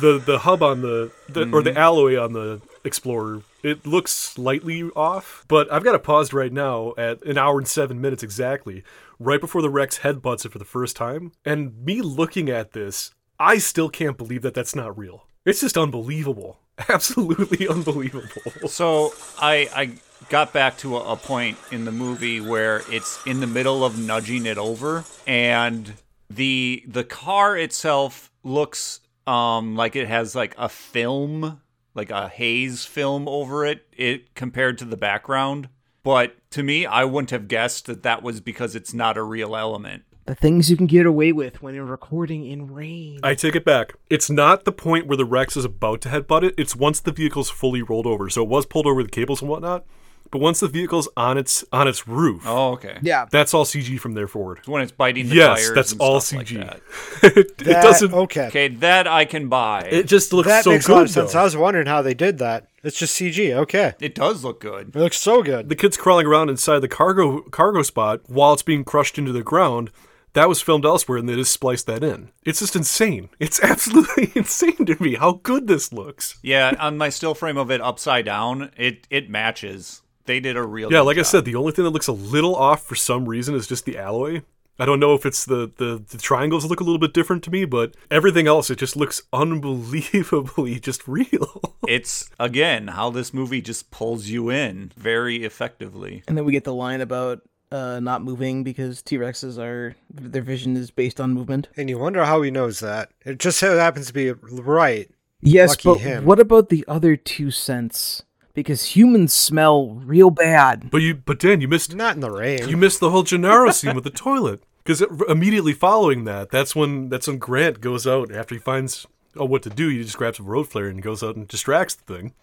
the 0.00 0.18
the 0.18 0.38
hub 0.38 0.62
on 0.62 0.80
the, 0.80 1.12
the 1.28 1.42
or 1.52 1.62
the 1.62 1.70
mm-hmm. 1.70 1.78
alloy 1.78 2.18
on 2.18 2.32
the 2.32 2.62
Explorer. 2.84 3.42
It 3.62 3.86
looks 3.86 4.10
slightly 4.10 4.82
off, 4.96 5.44
but 5.46 5.72
I've 5.72 5.84
got 5.84 5.94
it 5.94 6.02
paused 6.02 6.34
right 6.34 6.52
now 6.52 6.94
at 6.98 7.22
an 7.22 7.38
hour 7.38 7.58
and 7.58 7.68
seven 7.68 8.00
minutes 8.00 8.24
exactly, 8.24 8.82
right 9.24 9.40
before 9.40 9.62
the 9.62 9.70
Rex 9.70 10.00
headbutts 10.00 10.44
it 10.44 10.52
for 10.52 10.58
the 10.58 10.64
first 10.64 10.96
time. 10.96 11.32
And 11.44 11.84
me 11.84 12.02
looking 12.02 12.48
at 12.48 12.72
this, 12.72 13.12
I 13.38 13.58
still 13.58 13.88
can't 13.88 14.18
believe 14.18 14.42
that 14.42 14.54
that's 14.54 14.74
not 14.74 14.96
real. 14.96 15.26
It's 15.44 15.60
just 15.60 15.76
unbelievable. 15.76 16.58
Absolutely 16.88 17.68
unbelievable. 17.68 18.68
So 18.68 19.12
I 19.40 19.68
I 19.74 19.90
got 20.28 20.52
back 20.52 20.78
to 20.78 20.96
a, 20.96 21.12
a 21.12 21.16
point 21.16 21.58
in 21.70 21.84
the 21.84 21.92
movie 21.92 22.40
where 22.40 22.82
it's 22.88 23.24
in 23.26 23.40
the 23.40 23.46
middle 23.46 23.84
of 23.84 23.98
nudging 23.98 24.46
it 24.46 24.58
over, 24.58 25.04
and 25.26 25.94
the 26.30 26.82
the 26.86 27.04
car 27.04 27.56
itself 27.56 28.30
looks 28.42 29.00
um 29.26 29.76
like 29.76 29.96
it 29.96 30.08
has 30.08 30.34
like 30.34 30.54
a 30.56 30.68
film, 30.68 31.60
like 31.94 32.10
a 32.10 32.28
haze 32.28 32.84
film 32.84 33.28
over 33.28 33.66
it. 33.66 33.86
It 33.92 34.34
compared 34.34 34.78
to 34.78 34.84
the 34.84 34.96
background. 34.96 35.68
But 36.02 36.36
to 36.50 36.62
me, 36.62 36.84
I 36.86 37.04
wouldn't 37.04 37.30
have 37.30 37.48
guessed 37.48 37.86
that 37.86 38.02
that 38.02 38.22
was 38.22 38.40
because 38.40 38.74
it's 38.74 38.92
not 38.92 39.16
a 39.16 39.22
real 39.22 39.54
element. 39.56 40.02
the 40.26 40.34
things 40.34 40.70
you 40.70 40.76
can 40.76 40.86
get 40.86 41.04
away 41.04 41.32
with 41.32 41.62
when 41.62 41.74
you're 41.74 41.84
recording 41.84 42.46
in 42.46 42.72
rain. 42.72 43.18
I 43.24 43.34
take 43.34 43.56
it 43.56 43.64
back. 43.64 43.94
It's 44.08 44.30
not 44.30 44.64
the 44.64 44.72
point 44.72 45.06
where 45.08 45.16
the 45.16 45.24
Rex 45.24 45.56
is 45.56 45.64
about 45.64 46.00
to 46.02 46.08
headbutt 46.08 46.44
it. 46.44 46.54
It's 46.56 46.76
once 46.76 47.00
the 47.00 47.10
vehicle's 47.12 47.50
fully 47.50 47.82
rolled 47.82 48.06
over. 48.06 48.30
So 48.30 48.42
it 48.42 48.48
was 48.48 48.64
pulled 48.66 48.86
over 48.86 48.96
with 48.96 49.10
cables 49.10 49.40
and 49.42 49.50
whatnot. 49.50 49.84
But 50.32 50.40
once 50.40 50.58
the 50.60 50.66
vehicle's 50.66 51.08
on 51.16 51.38
its 51.38 51.64
on 51.72 51.86
its 51.86 52.08
roof, 52.08 52.42
Oh, 52.44 52.72
okay. 52.72 52.98
yeah. 53.02 53.26
that's 53.30 53.54
all 53.54 53.64
CG 53.64 54.00
from 54.00 54.14
there 54.14 54.26
forward. 54.26 54.60
When 54.66 54.82
it's 54.82 54.90
biting 54.90 55.28
the 55.28 55.36
Yes, 55.36 55.60
tires. 55.60 55.74
that's 55.76 55.92
and 55.92 56.00
all 56.00 56.20
stuff 56.20 56.38
like 56.38 56.46
CG. 56.48 56.58
that. 56.58 56.80
it, 57.36 57.52
it 57.60 57.64
doesn't. 57.82 58.12
Okay. 58.12 58.46
Okay, 58.48 58.68
that 58.68 59.06
I 59.06 59.26
can 59.26 59.48
buy. 59.48 59.82
It 59.90 60.08
just 60.08 60.32
looks 60.32 60.48
That 60.48 60.64
so 60.64 60.70
makes 60.70 60.86
good. 60.88 60.92
a 60.92 60.96
lot 60.96 61.02
of 61.04 61.10
sense. 61.10 61.32
though. 61.34 61.40
I 61.40 61.44
was 61.44 61.56
wondering 61.56 61.86
how 61.86 62.02
they 62.02 62.14
did 62.14 62.38
that. 62.38 62.66
It's 62.82 62.98
just 62.98 63.14
CG. 63.20 63.52
Okay. 63.52 63.92
it 64.00 64.14
does 64.14 64.42
look 64.42 64.58
good. 64.60 64.88
It 64.88 64.98
looks 64.98 65.18
so 65.18 65.42
good. 65.42 65.68
the 65.68 65.76
kid's 65.76 65.96
crawling 65.96 66.26
around 66.26 66.48
inside 66.48 66.80
the 66.80 66.88
cargo 66.88 67.42
cargo 67.42 67.82
spot 67.82 68.22
while 68.26 68.54
it's 68.54 68.62
being 68.62 68.82
crushed 68.84 69.18
into 69.18 69.30
the 69.32 69.44
ground. 69.44 69.90
That 70.34 70.48
was 70.48 70.62
filmed 70.62 70.86
elsewhere, 70.86 71.18
and 71.18 71.28
they 71.28 71.34
just 71.34 71.52
spliced 71.52 71.86
that 71.88 72.02
in. 72.02 72.30
It's 72.42 72.60
just 72.60 72.74
insane. 72.74 73.28
It's 73.38 73.60
absolutely 73.62 74.32
insane 74.34 74.86
to 74.86 74.96
me 74.98 75.16
how 75.16 75.40
good 75.42 75.66
this 75.66 75.92
looks. 75.92 76.38
Yeah, 76.42 76.72
on 76.80 76.96
my 76.96 77.10
still 77.10 77.34
frame 77.34 77.58
of 77.58 77.70
it 77.70 77.82
upside 77.82 78.24
down, 78.24 78.70
it 78.78 79.06
it 79.10 79.28
matches. 79.28 80.00
They 80.26 80.40
did 80.40 80.56
a 80.56 80.62
real 80.62 80.90
Yeah, 80.92 80.98
good 80.98 81.04
like 81.04 81.18
I 81.18 81.22
said, 81.22 81.44
the 81.44 81.54
only 81.56 81.72
thing 81.72 81.84
that 81.84 81.90
looks 81.90 82.08
a 82.08 82.12
little 82.12 82.54
off 82.54 82.82
for 82.84 82.94
some 82.94 83.28
reason 83.28 83.54
is 83.54 83.66
just 83.66 83.84
the 83.84 83.98
alloy. 83.98 84.42
I 84.78 84.86
don't 84.86 85.00
know 85.00 85.14
if 85.14 85.26
it's 85.26 85.44
the, 85.44 85.70
the, 85.76 86.02
the 86.08 86.18
triangles 86.18 86.64
look 86.64 86.80
a 86.80 86.84
little 86.84 86.98
bit 86.98 87.12
different 87.12 87.44
to 87.44 87.50
me, 87.50 87.64
but 87.64 87.94
everything 88.10 88.46
else, 88.46 88.70
it 88.70 88.78
just 88.78 88.96
looks 88.96 89.22
unbelievably 89.32 90.80
just 90.80 91.06
real. 91.06 91.60
It's 91.88 92.30
again 92.38 92.86
how 92.88 93.10
this 93.10 93.34
movie 93.34 93.60
just 93.60 93.90
pulls 93.90 94.28
you 94.28 94.50
in 94.50 94.92
very 94.96 95.44
effectively. 95.44 96.22
And 96.28 96.38
then 96.38 96.44
we 96.44 96.52
get 96.52 96.62
the 96.62 96.72
line 96.72 97.00
about 97.00 97.42
uh, 97.72 97.98
not 97.98 98.22
moving 98.22 98.62
because 98.62 99.02
T 99.02 99.18
Rexes 99.18 99.58
are 99.58 99.96
their 100.08 100.42
vision 100.42 100.76
is 100.76 100.92
based 100.92 101.20
on 101.20 101.32
movement. 101.32 101.68
And 101.76 101.90
you 101.90 101.98
wonder 101.98 102.24
how 102.24 102.40
he 102.42 102.52
knows 102.52 102.78
that. 102.78 103.10
It 103.26 103.38
just 103.40 103.58
so 103.58 103.76
happens 103.76 104.06
to 104.06 104.12
be 104.12 104.30
right. 104.30 105.10
Yes, 105.40 105.70
Lucky 105.70 105.88
but 105.88 105.98
him. 105.98 106.24
what 106.24 106.38
about 106.38 106.68
the 106.68 106.84
other 106.86 107.16
two 107.16 107.50
cents? 107.50 108.22
Because 108.54 108.94
humans 108.96 109.32
smell 109.32 109.88
real 109.90 110.30
bad. 110.30 110.90
but 110.90 110.98
you, 111.02 111.14
but 111.14 111.38
Dan, 111.38 111.60
you 111.60 111.68
missed 111.68 111.94
Not 111.94 112.14
in 112.14 112.20
the 112.20 112.30
rain. 112.30 112.68
you 112.68 112.76
missed 112.76 113.00
the 113.00 113.10
whole 113.10 113.22
Gennaro 113.22 113.70
scene 113.72 113.94
with 113.94 114.04
the 114.04 114.10
toilet 114.10 114.62
because 114.84 115.02
immediately 115.28 115.72
following 115.72 116.24
that, 116.24 116.50
that's 116.50 116.76
when 116.76 117.08
that's 117.08 117.26
when 117.28 117.38
Grant 117.38 117.80
goes 117.80 118.06
out 118.06 118.30
after 118.30 118.54
he 118.54 118.58
finds 118.60 119.06
oh 119.36 119.46
what 119.46 119.62
to 119.62 119.70
do. 119.70 119.88
He 119.88 120.02
just 120.02 120.18
grabs 120.18 120.38
a 120.38 120.42
road 120.42 120.68
flare 120.68 120.88
and 120.88 121.02
goes 121.02 121.22
out 121.22 121.36
and 121.36 121.48
distracts 121.48 121.94
the 121.94 122.14
thing. 122.14 122.34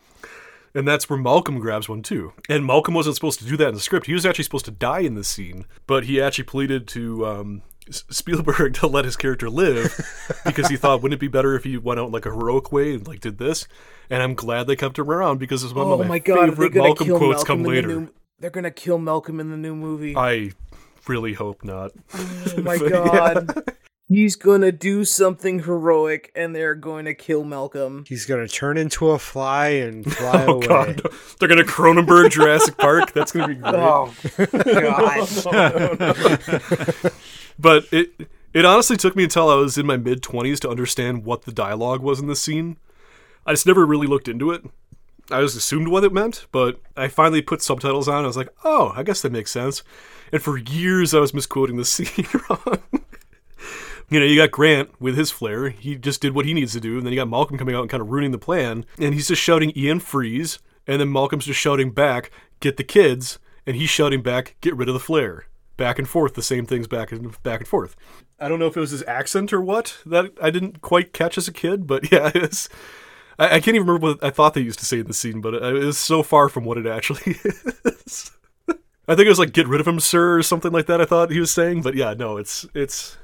And 0.76 0.88
that's 0.88 1.10
where 1.10 1.18
Malcolm 1.20 1.60
grabs 1.60 1.90
one 1.90 2.04
too. 2.04 2.34
And 2.48 2.66
Malcolm 2.66 2.94
wasn't 2.94 3.16
supposed 3.16 3.40
to 3.40 3.46
do 3.46 3.58
that 3.58 3.70
in 3.70 3.74
the 3.74 3.80
script. 3.80 4.06
He 4.06 4.14
was 4.14 4.26
actually 4.26 4.44
supposed 4.44 4.66
to 4.66 4.72
die 4.72 5.00
in 5.00 5.16
the 5.16 5.24
scene, 5.24 5.66
but 5.88 6.06
he 6.06 6.22
actually 6.22 6.44
pleaded 6.44 6.88
to 6.90 7.26
um, 7.26 7.62
S- 7.62 7.69
Spielberg 7.90 8.74
to 8.80 8.88
let 8.88 9.06
his 9.06 9.16
character 9.16 9.50
live 9.50 9.96
because 10.46 10.68
he 10.68 10.78
thought, 10.78 11.02
wouldn't 11.02 11.18
it 11.18 11.22
be 11.22 11.28
better 11.28 11.56
if 11.56 11.64
he 11.64 11.78
went 11.78 12.00
out 12.00 12.08
in 12.08 12.12
like 12.12 12.26
a 12.26 12.30
heroic 12.32 12.72
way 12.72 12.94
and 12.94 13.08
like 13.08 13.20
did 13.20 13.38
this? 13.38 13.68
And 14.10 14.24
I'm 14.24 14.34
glad 14.36 14.68
they 14.68 14.76
kept 14.76 14.98
him 15.00 15.10
around 15.10 15.38
because 15.40 15.64
it's 15.64 15.74
one 15.74 15.86
Oh 15.88 15.94
of 15.94 16.00
my, 16.00 16.06
my 16.08 16.20
god, 16.20 16.36
they're 16.38 16.48
favorite 16.50 16.74
gonna 16.74 16.88
Malcolm 16.90 17.08
kill 17.08 17.18
quotes 17.18 17.36
Malcolm 17.38 17.46
come 17.48 17.58
in 17.60 17.64
the 17.64 17.70
later. 17.70 17.88
new. 18.02 18.10
They're 18.40 18.50
gonna 18.50 18.72
kill 18.72 18.98
Malcolm 18.98 19.40
in 19.40 19.50
the 19.52 19.58
new 19.58 19.76
movie. 19.76 20.16
I 20.16 20.52
really 21.08 21.34
hope 21.34 21.64
not. 21.64 21.92
oh 22.16 22.54
my 22.64 22.78
god. 22.78 23.74
He's 24.12 24.36
gonna 24.36 24.72
do 24.72 25.06
something 25.06 25.60
heroic, 25.64 26.32
and 26.36 26.56
they're 26.56 26.74
going 26.74 27.06
to 27.06 27.14
kill 27.14 27.44
Malcolm. 27.44 28.06
He's 28.08 28.26
going 28.26 28.44
to 28.44 28.52
turn 28.52 28.76
into 28.76 29.12
a 29.12 29.20
fly 29.20 29.68
and 29.68 30.04
fly 30.16 30.46
Oh 30.48 30.54
away. 30.56 30.66
god, 30.66 31.02
they're 31.40 31.48
gonna 31.48 31.64
Cronenberg 31.64 32.32
Jurassic 32.32 32.76
Park. 32.78 33.12
That's 33.14 33.32
gonna 33.32 33.50
be 33.50 33.54
great. 33.54 33.76
Oh 33.76 34.12
god. 35.54 37.14
But 37.60 37.86
it 37.92 38.12
it 38.54 38.66
honestly 38.66 38.98
took 38.98 39.16
me 39.16 39.26
until 39.26 39.50
I 39.50 39.56
was 39.56 39.78
in 39.78 39.86
my 39.86 39.98
mid 39.98 40.24
twenties 40.24 40.60
to 40.62 40.70
understand 40.70 41.26
what 41.26 41.44
the 41.44 41.52
dialogue 41.52 42.02
was 42.02 42.20
in 42.20 42.28
this 42.28 42.42
scene. 42.42 42.78
I 43.46 43.54
just 43.54 43.68
never 43.68 43.86
really 43.86 44.08
looked 44.08 44.28
into 44.28 44.52
it. 44.52 44.64
I 45.32 45.42
just 45.42 45.58
assumed 45.58 45.90
what 45.90 46.04
it 46.04 46.14
meant, 46.14 46.48
but 46.52 46.80
I 46.98 47.08
finally 47.08 47.42
put 47.42 47.62
subtitles 47.62 48.08
on. 48.08 48.18
And 48.18 48.26
I 48.26 48.28
was 48.28 48.38
like, 48.38 48.50
oh, 48.64 48.94
I 48.96 49.04
guess 49.04 49.22
that 49.22 49.32
makes 49.32 49.52
sense. 49.52 49.84
And 50.32 50.42
for 50.42 50.58
years, 50.58 51.14
I 51.14 51.20
was 51.20 51.34
misquoting 51.34 51.78
the 51.78 51.86
scene 51.86 52.26
wrong. 52.50 52.82
you 54.10 54.20
know, 54.20 54.26
you 54.26 54.38
got 54.38 54.52
Grant 54.52 54.90
with 55.00 55.18
his 55.18 55.30
flare. 55.30 55.70
He 55.70 55.96
just 55.96 56.22
did 56.22 56.34
what 56.34 56.46
he 56.46 56.54
needs 56.54 56.74
to 56.74 56.80
do. 56.80 56.98
And 56.98 57.06
then 57.06 57.14
you 57.14 57.20
got 57.20 57.30
Malcolm 57.30 57.58
coming 57.58 57.76
out 57.76 57.82
and 57.82 57.90
kind 57.90 58.02
of 58.02 58.10
ruining 58.10 58.32
the 58.32 58.40
plan. 58.40 58.86
And 58.98 59.14
he's 59.14 59.28
just 59.28 59.42
shouting, 59.42 59.72
Ian, 59.76 60.00
freeze. 60.00 60.60
And 60.88 61.00
then 61.00 61.12
Malcolm's 61.12 61.46
just 61.46 61.60
shouting 61.60 61.92
back, 61.92 62.32
get 62.60 62.78
the 62.78 62.84
kids. 62.84 63.38
And 63.68 63.76
he's 63.76 63.90
shouting 63.90 64.24
back, 64.24 64.56
get 64.62 64.76
rid 64.76 64.88
of 64.88 64.94
the 64.94 65.00
flare. 65.00 65.46
Back 65.80 65.98
and 65.98 66.08
forth 66.08 66.36
the 66.36 66.44
same 66.44 66.68
things 66.68 66.88
back 66.88 67.12
and 67.12 67.42
back 67.42 67.62
and 67.62 67.68
forth. 67.68 67.96
I 68.40 68.48
don't 68.48 68.60
know 68.60 68.68
if 68.68 68.78
it 68.78 68.82
was 68.82 68.92
his 68.92 69.04
accent 69.08 69.52
or 69.52 69.62
what 69.62 69.98
that 70.06 70.34
I 70.40 70.52
didn't 70.52 70.82
quite 70.82 71.14
catch 71.14 71.38
as 71.38 71.48
a 71.48 71.54
kid, 71.54 71.88
but 71.88 72.12
yeah, 72.12 72.30
it's. 72.36 72.70
I, 73.40 73.46
I 73.56 73.60
can't 73.60 73.76
even 73.76 73.88
remember 73.88 74.08
what 74.08 74.24
I 74.24 74.30
thought 74.30 74.54
they 74.54 74.62
used 74.62 74.80
to 74.80 74.86
say 74.86 75.00
in 75.00 75.08
the 75.08 75.14
scene, 75.14 75.42
but 75.42 75.56
it, 75.56 75.64
it 75.64 75.86
was 75.86 75.98
so 75.98 76.22
far 76.22 76.50
from 76.50 76.66
what 76.66 76.78
it 76.78 76.86
actually 76.86 77.22
is. 77.86 78.32
I 79.08 79.16
think 79.16 79.26
it 79.26 79.30
was 79.30 79.40
like 79.40 79.54
"get 79.54 79.68
rid 79.68 79.82
of 79.82 79.88
him, 79.88 80.00
sir" 80.00 80.38
or 80.38 80.44
something 80.44 80.72
like 80.72 80.86
that. 80.86 81.02
I 81.02 81.06
thought 81.06 81.32
he 81.32 81.40
was 81.40 81.52
saying, 81.52 81.82
but 81.82 81.96
yeah, 81.96 82.14
no, 82.14 82.38
it's 82.38 82.68
it's 82.76 83.18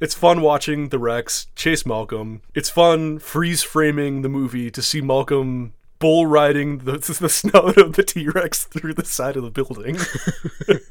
it's 0.00 0.14
fun 0.14 0.42
watching 0.42 0.90
the 0.90 0.98
Rex 0.98 1.48
chase 1.56 1.86
Malcolm. 1.86 2.42
It's 2.54 2.70
fun 2.70 3.18
freeze 3.18 3.62
framing 3.62 4.22
the 4.22 4.28
movie 4.28 4.70
to 4.70 4.82
see 4.82 5.00
Malcolm 5.00 5.72
bull 6.04 6.26
riding 6.26 6.78
the, 6.80 6.98
the 7.20 7.30
snout 7.30 7.78
of 7.78 7.94
the 7.94 8.02
T 8.02 8.28
Rex 8.28 8.64
through 8.64 8.92
the 8.92 9.06
side 9.06 9.36
of 9.36 9.42
the 9.42 9.50
building. 9.50 9.96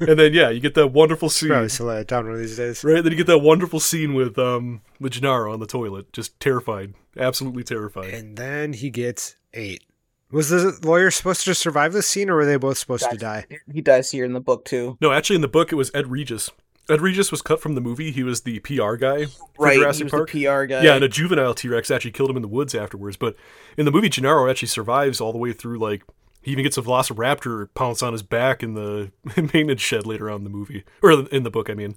and 0.00 0.18
then 0.18 0.34
yeah, 0.34 0.50
you 0.50 0.58
get 0.58 0.74
that 0.74 0.88
wonderful 0.88 1.30
scene. 1.30 1.50
Probably 1.50 1.68
still 1.68 1.86
lay 1.86 2.00
it 2.00 2.08
down 2.08 2.24
one 2.24 2.34
of 2.34 2.40
these 2.40 2.56
days. 2.56 2.82
Right, 2.82 3.00
then 3.00 3.12
you 3.12 3.18
get 3.18 3.28
that 3.28 3.38
wonderful 3.38 3.78
scene 3.78 4.14
with 4.14 4.36
um 4.40 4.80
with 4.98 5.12
Gennaro 5.12 5.52
on 5.52 5.60
the 5.60 5.68
toilet, 5.68 6.12
just 6.12 6.40
terrified, 6.40 6.94
absolutely 7.16 7.62
terrified. 7.62 8.12
And 8.12 8.36
then 8.36 8.72
he 8.72 8.90
gets 8.90 9.36
ate. 9.52 9.84
Was 10.32 10.48
the 10.48 10.76
lawyer 10.82 11.12
supposed 11.12 11.44
to 11.44 11.54
survive 11.54 11.92
this 11.92 12.08
scene, 12.08 12.28
or 12.28 12.34
were 12.34 12.44
they 12.44 12.56
both 12.56 12.78
supposed 12.78 13.08
to 13.08 13.16
die? 13.16 13.46
He 13.72 13.80
dies 13.80 14.10
here 14.10 14.24
in 14.24 14.32
the 14.32 14.40
book 14.40 14.64
too. 14.64 14.98
No, 15.00 15.12
actually, 15.12 15.36
in 15.36 15.42
the 15.42 15.48
book, 15.48 15.70
it 15.70 15.76
was 15.76 15.92
Ed 15.94 16.08
Regis. 16.08 16.50
Ed 16.88 17.00
Regis 17.00 17.30
was 17.30 17.40
cut 17.42 17.60
from 17.60 17.74
the 17.74 17.80
movie. 17.80 18.10
He 18.10 18.22
was 18.22 18.42
the 18.42 18.58
PR 18.60 18.96
guy 18.96 19.24
for 19.26 19.48
Right, 19.58 19.78
Jurassic 19.78 19.98
he 20.00 20.04
was 20.04 20.10
Park. 20.10 20.30
the 20.30 20.44
PR 20.44 20.64
guy. 20.64 20.82
Yeah, 20.82 20.94
and 20.94 21.04
a 21.04 21.08
juvenile 21.08 21.54
T 21.54 21.68
Rex 21.68 21.90
actually 21.90 22.10
killed 22.10 22.30
him 22.30 22.36
in 22.36 22.42
the 22.42 22.48
woods 22.48 22.74
afterwards. 22.74 23.16
But 23.16 23.36
in 23.78 23.84
the 23.86 23.90
movie, 23.90 24.08
Gennaro 24.10 24.50
actually 24.50 24.68
survives 24.68 25.20
all 25.20 25.32
the 25.32 25.38
way 25.38 25.52
through. 25.52 25.78
Like 25.78 26.02
he 26.42 26.50
even 26.52 26.64
gets 26.64 26.76
a 26.76 26.82
Velociraptor 26.82 27.68
pounce 27.74 28.02
on 28.02 28.12
his 28.12 28.22
back 28.22 28.62
in 28.62 28.74
the 28.74 29.10
maintenance 29.36 29.80
shed 29.80 30.06
later 30.06 30.28
on 30.30 30.38
in 30.38 30.44
the 30.44 30.50
movie, 30.50 30.84
or 31.02 31.26
in 31.28 31.42
the 31.42 31.50
book. 31.50 31.70
I 31.70 31.74
mean, 31.74 31.96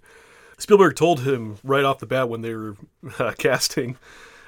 Spielberg 0.58 0.95
told 0.95 1.21
him 1.21 1.58
right 1.63 1.84
off 1.84 2.00
the 2.00 2.06
bat 2.06 2.30
when 2.30 2.41
they 2.41 2.54
were 2.54 2.78
uh, 3.19 3.34
casting, 3.38 3.97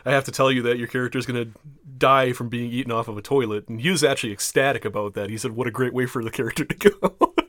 "I 0.06 0.12
have 0.12 0.24
to 0.26 0.32
tell 0.32 0.52
you 0.52 0.62
that 0.62 0.78
your 0.78 0.88
character 0.88 1.18
is 1.20 1.26
going 1.26 1.52
to 1.52 1.60
die 1.98 2.32
from 2.32 2.48
being 2.48 2.72
eaten 2.72 2.94
off 2.94 3.10
of 3.10 3.18
a 3.18 3.22
toilet." 3.22 3.68
And 3.68 3.82
he 3.82 3.90
was 3.90 4.06
actually 4.06 4.32
ecstatic 4.32 4.86
about 4.86 5.16
that. 5.16 5.30
He 5.30 5.38
said, 5.38 5.52
"What 5.52 5.68
a 5.68 5.72
great 5.72 5.94
way 5.94 6.06
for 6.06 6.24
the 6.24 6.32
character 6.32 6.64
to 6.64 6.76
go." 6.92 7.34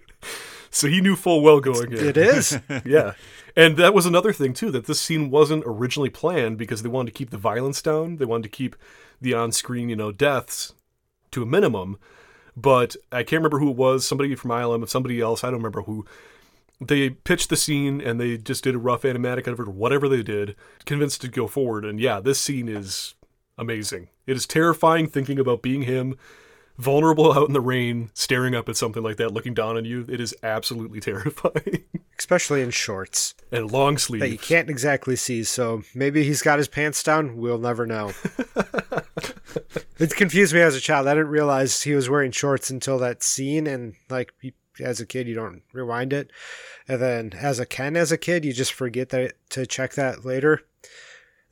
so 0.70 0.88
he 0.88 1.00
knew 1.00 1.16
full 1.16 1.42
well 1.42 1.61
going 1.61 1.92
in. 1.92 2.06
It 2.06 2.16
is. 2.16 2.59
yeah. 2.85 3.12
And 3.56 3.76
that 3.76 3.94
was 3.94 4.06
another 4.06 4.33
thing 4.33 4.52
too 4.52 4.70
that 4.70 4.87
this 4.87 5.00
scene 5.00 5.30
wasn't 5.30 5.64
originally 5.66 6.11
planned 6.11 6.59
because 6.59 6.83
they 6.83 6.88
wanted 6.88 7.12
to 7.12 7.18
keep 7.18 7.30
the 7.30 7.38
violence 7.38 7.83
down. 7.83 8.16
They 8.16 8.24
wanted 8.24 8.44
to 8.44 8.48
keep 8.48 8.76
the 9.20 9.35
on-screen, 9.35 9.88
you 9.88 9.96
know, 9.96 10.12
deaths 10.12 10.72
to 11.33 11.42
a 11.42 11.46
minimum. 11.46 11.98
But 12.56 12.96
I 13.11 13.22
can't 13.22 13.40
remember 13.40 13.59
who 13.59 13.70
it 13.70 13.76
was, 13.76 14.06
somebody 14.06 14.35
from 14.35 14.50
ILM, 14.50 14.88
somebody 14.88 15.20
else, 15.20 15.44
I 15.44 15.48
don't 15.48 15.61
remember 15.61 15.83
who. 15.83 16.04
They 16.80 17.11
pitched 17.11 17.50
the 17.50 17.56
scene 17.56 18.00
and 18.00 18.20
they 18.20 18.38
just 18.38 18.64
did 18.64 18.74
a 18.74 18.78
rough 18.78 19.02
animatic 19.02 19.46
of 19.46 19.61
it 19.61 19.68
or 19.68 19.70
whatever 19.70 20.09
they 20.09 20.22
did, 20.22 20.56
convinced 20.87 21.20
to 21.22 21.28
go 21.28 21.46
forward. 21.46 21.85
And 21.85 22.00
yeah, 22.00 22.20
this 22.20 22.40
scene 22.40 22.68
is 22.68 23.14
amazing. 23.59 24.09
It 24.26 24.37
is 24.37 24.46
terrifying 24.46 25.06
thinking 25.06 25.38
about 25.38 25.62
being 25.62 25.83
him, 25.83 26.16
vulnerable 26.78 27.33
out 27.33 27.48
in 27.48 27.52
the 27.52 27.61
rain, 27.61 28.11
staring 28.14 28.54
up 28.54 28.68
at 28.68 28.76
something 28.76 29.02
like 29.02 29.16
that, 29.16 29.33
looking 29.33 29.54
down 29.54 29.76
on 29.76 29.85
you. 29.85 30.06
It 30.09 30.20
is 30.20 30.35
absolutely 30.42 31.00
terrifying. 31.00 31.85
Especially 32.18 32.62
in 32.62 32.70
shorts 32.70 33.35
and 33.50 33.70
long 33.70 33.96
sleeves 33.96 34.20
that 34.20 34.30
you 34.30 34.38
can't 34.38 34.68
exactly 34.68 35.16
see. 35.16 35.42
So 35.42 35.83
maybe 35.94 36.22
he's 36.22 36.42
got 36.42 36.59
his 36.59 36.68
pants 36.68 37.02
down. 37.02 37.37
We'll 37.38 37.59
never 37.59 37.87
know. 37.87 38.12
it 39.98 40.14
confused 40.14 40.52
me 40.52 40.61
as 40.61 40.76
a 40.76 40.80
child. 40.80 41.06
I 41.06 41.14
didn't 41.14 41.28
realize 41.28 41.83
he 41.83 41.94
was 41.94 42.11
wearing 42.11 42.30
shorts 42.30 42.68
until 42.68 42.98
that 42.98 43.22
scene. 43.22 43.66
And 43.66 43.94
like 44.11 44.33
as 44.80 45.00
a 45.00 45.06
kid, 45.06 45.28
you 45.28 45.35
don't 45.35 45.62
rewind 45.72 46.12
it. 46.12 46.30
And 46.87 47.00
then 47.00 47.33
as 47.35 47.59
a 47.59 47.66
Ken, 47.66 47.96
as 47.96 48.12
a 48.12 48.18
kid, 48.18 48.44
you 48.44 48.52
just 48.52 48.72
forget 48.72 49.11
that 49.11 49.35
to 49.50 49.66
check 49.66 49.94
that 49.94 50.24
later. 50.24 50.62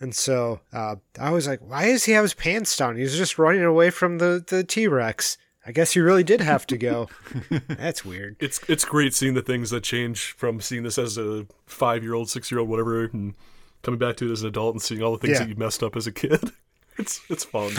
And 0.01 0.15
so 0.15 0.61
uh, 0.73 0.97
I 1.21 1.31
was 1.31 1.47
like, 1.49 1.61
why 1.61 1.87
does 1.87 2.05
he 2.05 2.13
have 2.13 2.23
his 2.23 2.35
pants 2.35 2.77
down? 2.77 2.97
He's 2.97 3.17
just 3.17 3.39
running 3.39 3.65
away 3.65 3.91
from 3.91 4.19
the, 4.19 4.45
the 4.47 4.63
T 4.65 4.87
Rex. 4.87 5.37
I 5.67 5.73
guess 5.73 5.93
he 5.93 6.01
really 6.01 6.23
did 6.25 6.41
have 6.41 6.67
to 6.69 6.79
go. 6.79 7.09
That's 7.69 8.05
weird. 8.05 8.37
It's 8.41 8.61
it's 8.69 8.85
great 8.85 9.13
seeing 9.15 9.35
the 9.35 9.43
things 9.43 9.71
that 9.71 9.83
change 9.83 10.33
from 10.33 10.61
seeing 10.61 10.83
this 10.83 10.97
as 10.99 11.19
a 11.19 11.47
five 11.67 12.03
year 12.03 12.15
old, 12.15 12.31
six 12.31 12.51
year 12.51 12.61
old, 12.61 12.69
whatever, 12.71 13.05
and 13.05 13.35
coming 13.83 13.99
back 13.99 14.17
to 14.17 14.29
it 14.29 14.33
as 14.33 14.43
an 14.43 14.49
adult 14.49 14.75
and 14.75 14.83
seeing 14.83 15.03
all 15.03 15.13
the 15.13 15.19
things 15.19 15.33
Yeah. 15.35 15.41
that 15.41 15.49
you 15.51 15.57
messed 15.57 15.83
up 15.83 15.95
as 15.97 16.07
a 16.07 16.13
kid. 16.13 16.41
It's 17.01 17.21
it's 17.31 17.45
fun. 17.45 17.71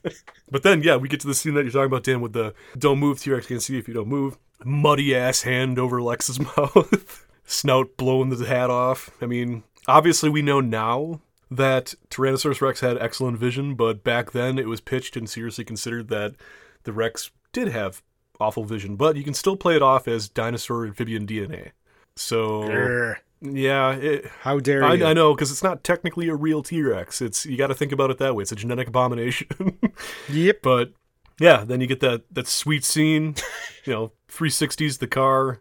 but 0.50 0.62
then 0.62 0.82
yeah, 0.82 0.96
we 0.96 1.06
get 1.06 1.20
to 1.20 1.26
the 1.26 1.34
scene 1.34 1.52
that 1.54 1.62
you're 1.64 1.72
talking 1.72 1.86
about, 1.92 2.04
Dan, 2.04 2.22
with 2.22 2.32
the 2.32 2.54
don't 2.78 2.98
move 2.98 3.20
T 3.20 3.30
Rex 3.30 3.46
can't 3.46 3.62
see 3.62 3.76
if 3.76 3.86
you 3.86 3.92
don't 3.92 4.08
move. 4.08 4.38
Muddy 4.64 5.14
ass 5.14 5.42
hand 5.42 5.78
over 5.78 6.00
Lex's 6.00 6.40
mouth. 6.40 7.26
Snout 7.44 7.98
blowing 7.98 8.30
the 8.30 8.46
hat 8.46 8.70
off. 8.70 9.10
I 9.20 9.26
mean, 9.26 9.64
obviously 9.86 10.30
we 10.30 10.40
know 10.40 10.60
now 10.60 11.20
that 11.56 11.94
Tyrannosaurus 12.10 12.60
Rex 12.60 12.80
had 12.80 12.98
excellent 12.98 13.38
vision, 13.38 13.74
but 13.74 14.04
back 14.04 14.32
then 14.32 14.58
it 14.58 14.68
was 14.68 14.80
pitched 14.80 15.16
and 15.16 15.28
seriously 15.28 15.64
considered 15.64 16.08
that 16.08 16.34
the 16.84 16.92
Rex 16.92 17.30
did 17.52 17.68
have 17.68 18.02
awful 18.40 18.64
vision, 18.64 18.96
but 18.96 19.16
you 19.16 19.24
can 19.24 19.34
still 19.34 19.56
play 19.56 19.76
it 19.76 19.82
off 19.82 20.08
as 20.08 20.28
dinosaur 20.28 20.86
amphibian 20.86 21.26
DNA. 21.26 21.70
So 22.16 22.62
Grr. 22.62 23.16
yeah, 23.40 23.92
it, 23.92 24.26
How 24.40 24.58
dare 24.58 24.84
I, 24.84 24.94
you? 24.94 25.04
I 25.06 25.12
know 25.12 25.34
because 25.34 25.50
it's 25.50 25.62
not 25.62 25.84
technically 25.84 26.28
a 26.28 26.34
real 26.34 26.62
T 26.62 26.82
Rex. 26.82 27.22
It's 27.22 27.46
you 27.46 27.56
got 27.56 27.68
to 27.68 27.74
think 27.74 27.92
about 27.92 28.10
it 28.10 28.18
that 28.18 28.34
way. 28.34 28.42
It's 28.42 28.52
a 28.52 28.56
genetic 28.56 28.88
abomination. 28.88 29.48
Yep. 30.28 30.60
but 30.62 30.92
yeah, 31.40 31.64
then 31.64 31.80
you 31.80 31.86
get 31.86 32.00
that 32.00 32.22
that 32.32 32.48
sweet 32.48 32.84
scene. 32.84 33.34
You 33.84 33.92
know, 33.92 34.12
360s 34.28 35.00
the 35.00 35.08
car, 35.08 35.60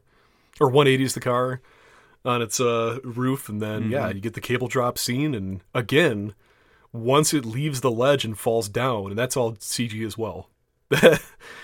or 0.60 0.71
180s 0.71 1.15
the 1.15 1.19
car 1.19 1.60
on 2.23 2.41
its 2.41 2.60
uh, 2.60 2.99
roof, 3.03 3.49
and 3.49 3.62
then 3.62 3.89
yeah, 3.91 4.10
you 4.10 4.21
get 4.21 4.34
the 4.34 4.41
cable 4.41 4.67
drop 4.67 4.97
scene, 4.97 5.34
and 5.36 5.62
again, 5.73 6.34
once 6.93 7.34
it 7.34 7.45
leaves 7.45 7.81
the 7.81 7.91
ledge 7.91 8.25
and 8.25 8.38
falls 8.38 8.69
down, 8.69 9.07
and 9.07 9.17
that's 9.17 9.36
all 9.38 9.53
CG 9.53 10.05
as 10.05 10.17
well. 10.17 10.49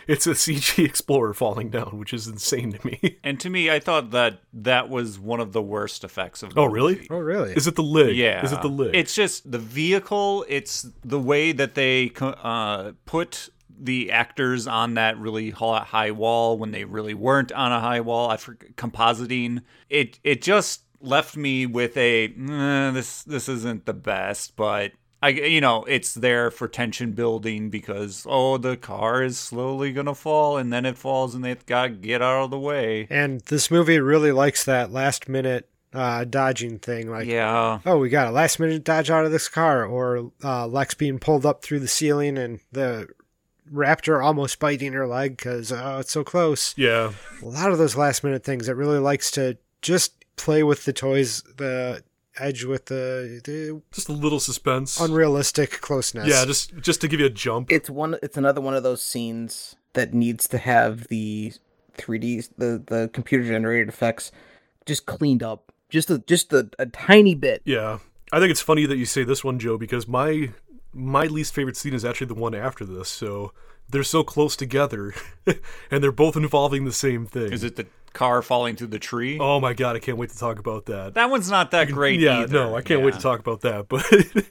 it's 0.07 0.25
a 0.25 0.29
CG 0.31 0.85
Explorer 0.85 1.33
falling 1.33 1.69
down, 1.69 1.97
which 1.99 2.13
is 2.13 2.27
insane 2.27 2.71
to 2.71 2.87
me. 2.87 3.17
And 3.25 3.37
to 3.41 3.49
me, 3.49 3.69
I 3.69 3.77
thought 3.81 4.11
that 4.11 4.39
that 4.53 4.87
was 4.87 5.19
one 5.19 5.41
of 5.41 5.51
the 5.51 5.61
worst 5.61 6.05
effects 6.05 6.43
of 6.43 6.53
the 6.53 6.61
Oh, 6.61 6.65
really? 6.65 6.95
movie. 6.95 7.07
Oh, 7.11 7.17
really? 7.19 7.51
Is 7.51 7.67
it 7.67 7.75
the 7.75 7.83
lid? 7.83 8.15
Yeah. 8.15 8.45
Is 8.45 8.53
it 8.53 8.61
the 8.61 8.69
lid? 8.69 8.95
It's 8.95 9.13
just 9.13 9.51
the 9.51 9.59
vehicle. 9.59 10.45
It's 10.47 10.87
the 11.03 11.19
way 11.19 11.51
that 11.51 11.75
they 11.75 12.13
uh, 12.21 12.93
put 13.05 13.49
the 13.79 14.11
actors 14.11 14.67
on 14.67 14.95
that 14.95 15.17
really 15.17 15.51
high 15.51 16.11
wall 16.11 16.57
when 16.57 16.71
they 16.71 16.85
really 16.85 17.13
weren't 17.13 17.51
on 17.51 17.71
a 17.71 17.79
high 17.79 18.01
wall. 18.01 18.29
I 18.29 18.37
forget 18.37 18.75
compositing. 18.75 19.61
It 19.89 20.19
it 20.23 20.41
just 20.41 20.83
left 21.01 21.37
me 21.37 21.65
with 21.65 21.95
a 21.97 22.25
"Eh, 22.25 22.91
this 22.91 23.23
this 23.23 23.49
isn't 23.49 23.85
the 23.85 23.93
best, 23.93 24.55
but. 24.55 24.91
I, 25.19 25.29
you 25.29 25.61
know, 25.61 25.83
it's 25.85 26.13
there 26.13 26.51
for 26.51 26.67
tension 26.67 27.13
building 27.13 27.71
because 27.71 28.23
oh, 28.29 28.59
the 28.59 28.77
car 28.77 29.23
is 29.23 29.39
slowly 29.39 29.91
gonna 29.91 30.13
fall, 30.13 30.57
and 30.57 30.71
then 30.71 30.85
it 30.85 30.95
falls, 30.95 31.33
and 31.33 31.43
they've 31.43 31.65
got 31.65 31.83
to 31.87 31.89
get 31.89 32.21
out 32.21 32.43
of 32.43 32.51
the 32.51 32.59
way. 32.59 33.07
And 33.09 33.41
this 33.41 33.71
movie 33.71 33.99
really 33.99 34.31
likes 34.31 34.63
that 34.65 34.91
last 34.91 35.27
minute 35.27 35.71
uh, 35.93 36.23
dodging 36.23 36.79
thing. 36.79 37.09
Like, 37.09 37.27
Yeah, 37.27 37.79
oh, 37.85 37.97
we 37.97 38.09
got 38.09 38.27
a 38.27 38.31
last 38.31 38.59
minute 38.59 38.83
dodge 38.83 39.09
out 39.09 39.25
of 39.25 39.31
this 39.31 39.49
car, 39.49 39.85
or 39.85 40.31
uh, 40.43 40.67
Lex 40.67 40.93
being 40.93 41.17
pulled 41.17 41.45
up 41.45 41.63
through 41.63 41.79
the 41.79 41.87
ceiling 41.87 42.37
and 42.37 42.59
the 42.71 43.07
raptor 43.73 44.23
almost 44.23 44.59
biting 44.59 44.93
her 44.93 45.07
leg 45.07 45.37
because 45.37 45.71
oh, 45.71 45.77
uh, 45.95 45.99
it's 45.99 46.11
so 46.11 46.23
close. 46.23 46.73
yeah. 46.77 47.11
A 47.41 47.45
lot 47.45 47.71
of 47.71 47.77
those 47.77 47.95
last 47.95 48.23
minute 48.23 48.43
things. 48.43 48.67
It 48.69 48.75
really 48.75 48.99
likes 48.99 49.31
to 49.31 49.57
just 49.81 50.25
play 50.35 50.63
with 50.63 50.85
the 50.85 50.93
toys, 50.93 51.41
the 51.57 52.03
edge 52.39 52.63
with 52.63 52.85
the, 52.85 53.41
the 53.43 53.81
Just 53.91 54.09
a 54.09 54.13
little 54.13 54.39
suspense. 54.39 54.99
unrealistic 54.99 55.81
closeness. 55.81 56.27
yeah, 56.27 56.45
just 56.45 56.75
just 56.77 57.01
to 57.01 57.07
give 57.07 57.19
you 57.19 57.25
a 57.25 57.31
jump. 57.31 57.71
It's 57.71 57.89
one. 57.89 58.17
It's 58.21 58.37
another 58.37 58.61
one 58.61 58.75
of 58.75 58.83
those 58.83 59.01
scenes 59.03 59.75
that 59.93 60.13
needs 60.13 60.47
to 60.49 60.57
have 60.59 61.07
the 61.07 61.53
3D, 61.97 62.49
the 62.57 62.83
the 62.85 63.09
computer 63.13 63.43
generated 63.43 63.89
effects, 63.89 64.31
just 64.85 65.05
cleaned 65.05 65.41
up, 65.43 65.71
just 65.89 66.09
a 66.09 66.19
just 66.19 66.53
a, 66.53 66.69
a 66.77 66.85
tiny 66.85 67.33
bit. 67.35 67.61
Yeah, 67.65 67.99
I 68.31 68.39
think 68.39 68.51
it's 68.51 68.61
funny 68.61 68.85
that 68.85 68.97
you 68.97 69.05
say 69.05 69.23
this 69.23 69.43
one, 69.43 69.57
Joe, 69.59 69.77
because 69.77 70.07
my 70.07 70.49
my 70.97 71.25
least 71.25 71.53
favorite 71.53 71.77
scene 71.77 71.93
is 71.93 72.03
actually 72.03 72.27
the 72.27 72.33
one 72.35 72.55
after 72.55 72.83
this. 72.83 73.09
So 73.09 73.53
they're 73.89 74.03
so 74.03 74.23
close 74.23 74.55
together, 74.55 75.13
and 75.91 76.03
they're 76.03 76.11
both 76.11 76.35
involving 76.35 76.85
the 76.85 76.91
same 76.91 77.25
thing. 77.25 77.53
is 77.53 77.63
it 77.63 77.75
the 77.75 77.87
car 78.13 78.41
falling 78.41 78.75
through 78.75 78.87
the 78.87 78.99
tree? 78.99 79.37
Oh 79.39 79.59
my 79.59 79.73
god, 79.73 79.95
I 79.95 79.99
can't 79.99 80.17
wait 80.17 80.29
to 80.31 80.37
talk 80.37 80.59
about 80.59 80.85
that. 80.87 81.13
That 81.13 81.29
one's 81.29 81.49
not 81.49 81.71
that 81.71 81.89
great 81.89 82.19
yeah, 82.19 82.39
either. 82.39 82.53
no, 82.53 82.75
I 82.75 82.81
can't 82.81 83.01
wait 83.01 83.13
to 83.13 83.19
talk 83.19 83.39
about 83.39 83.61
that. 83.61 83.87
But 83.89 84.45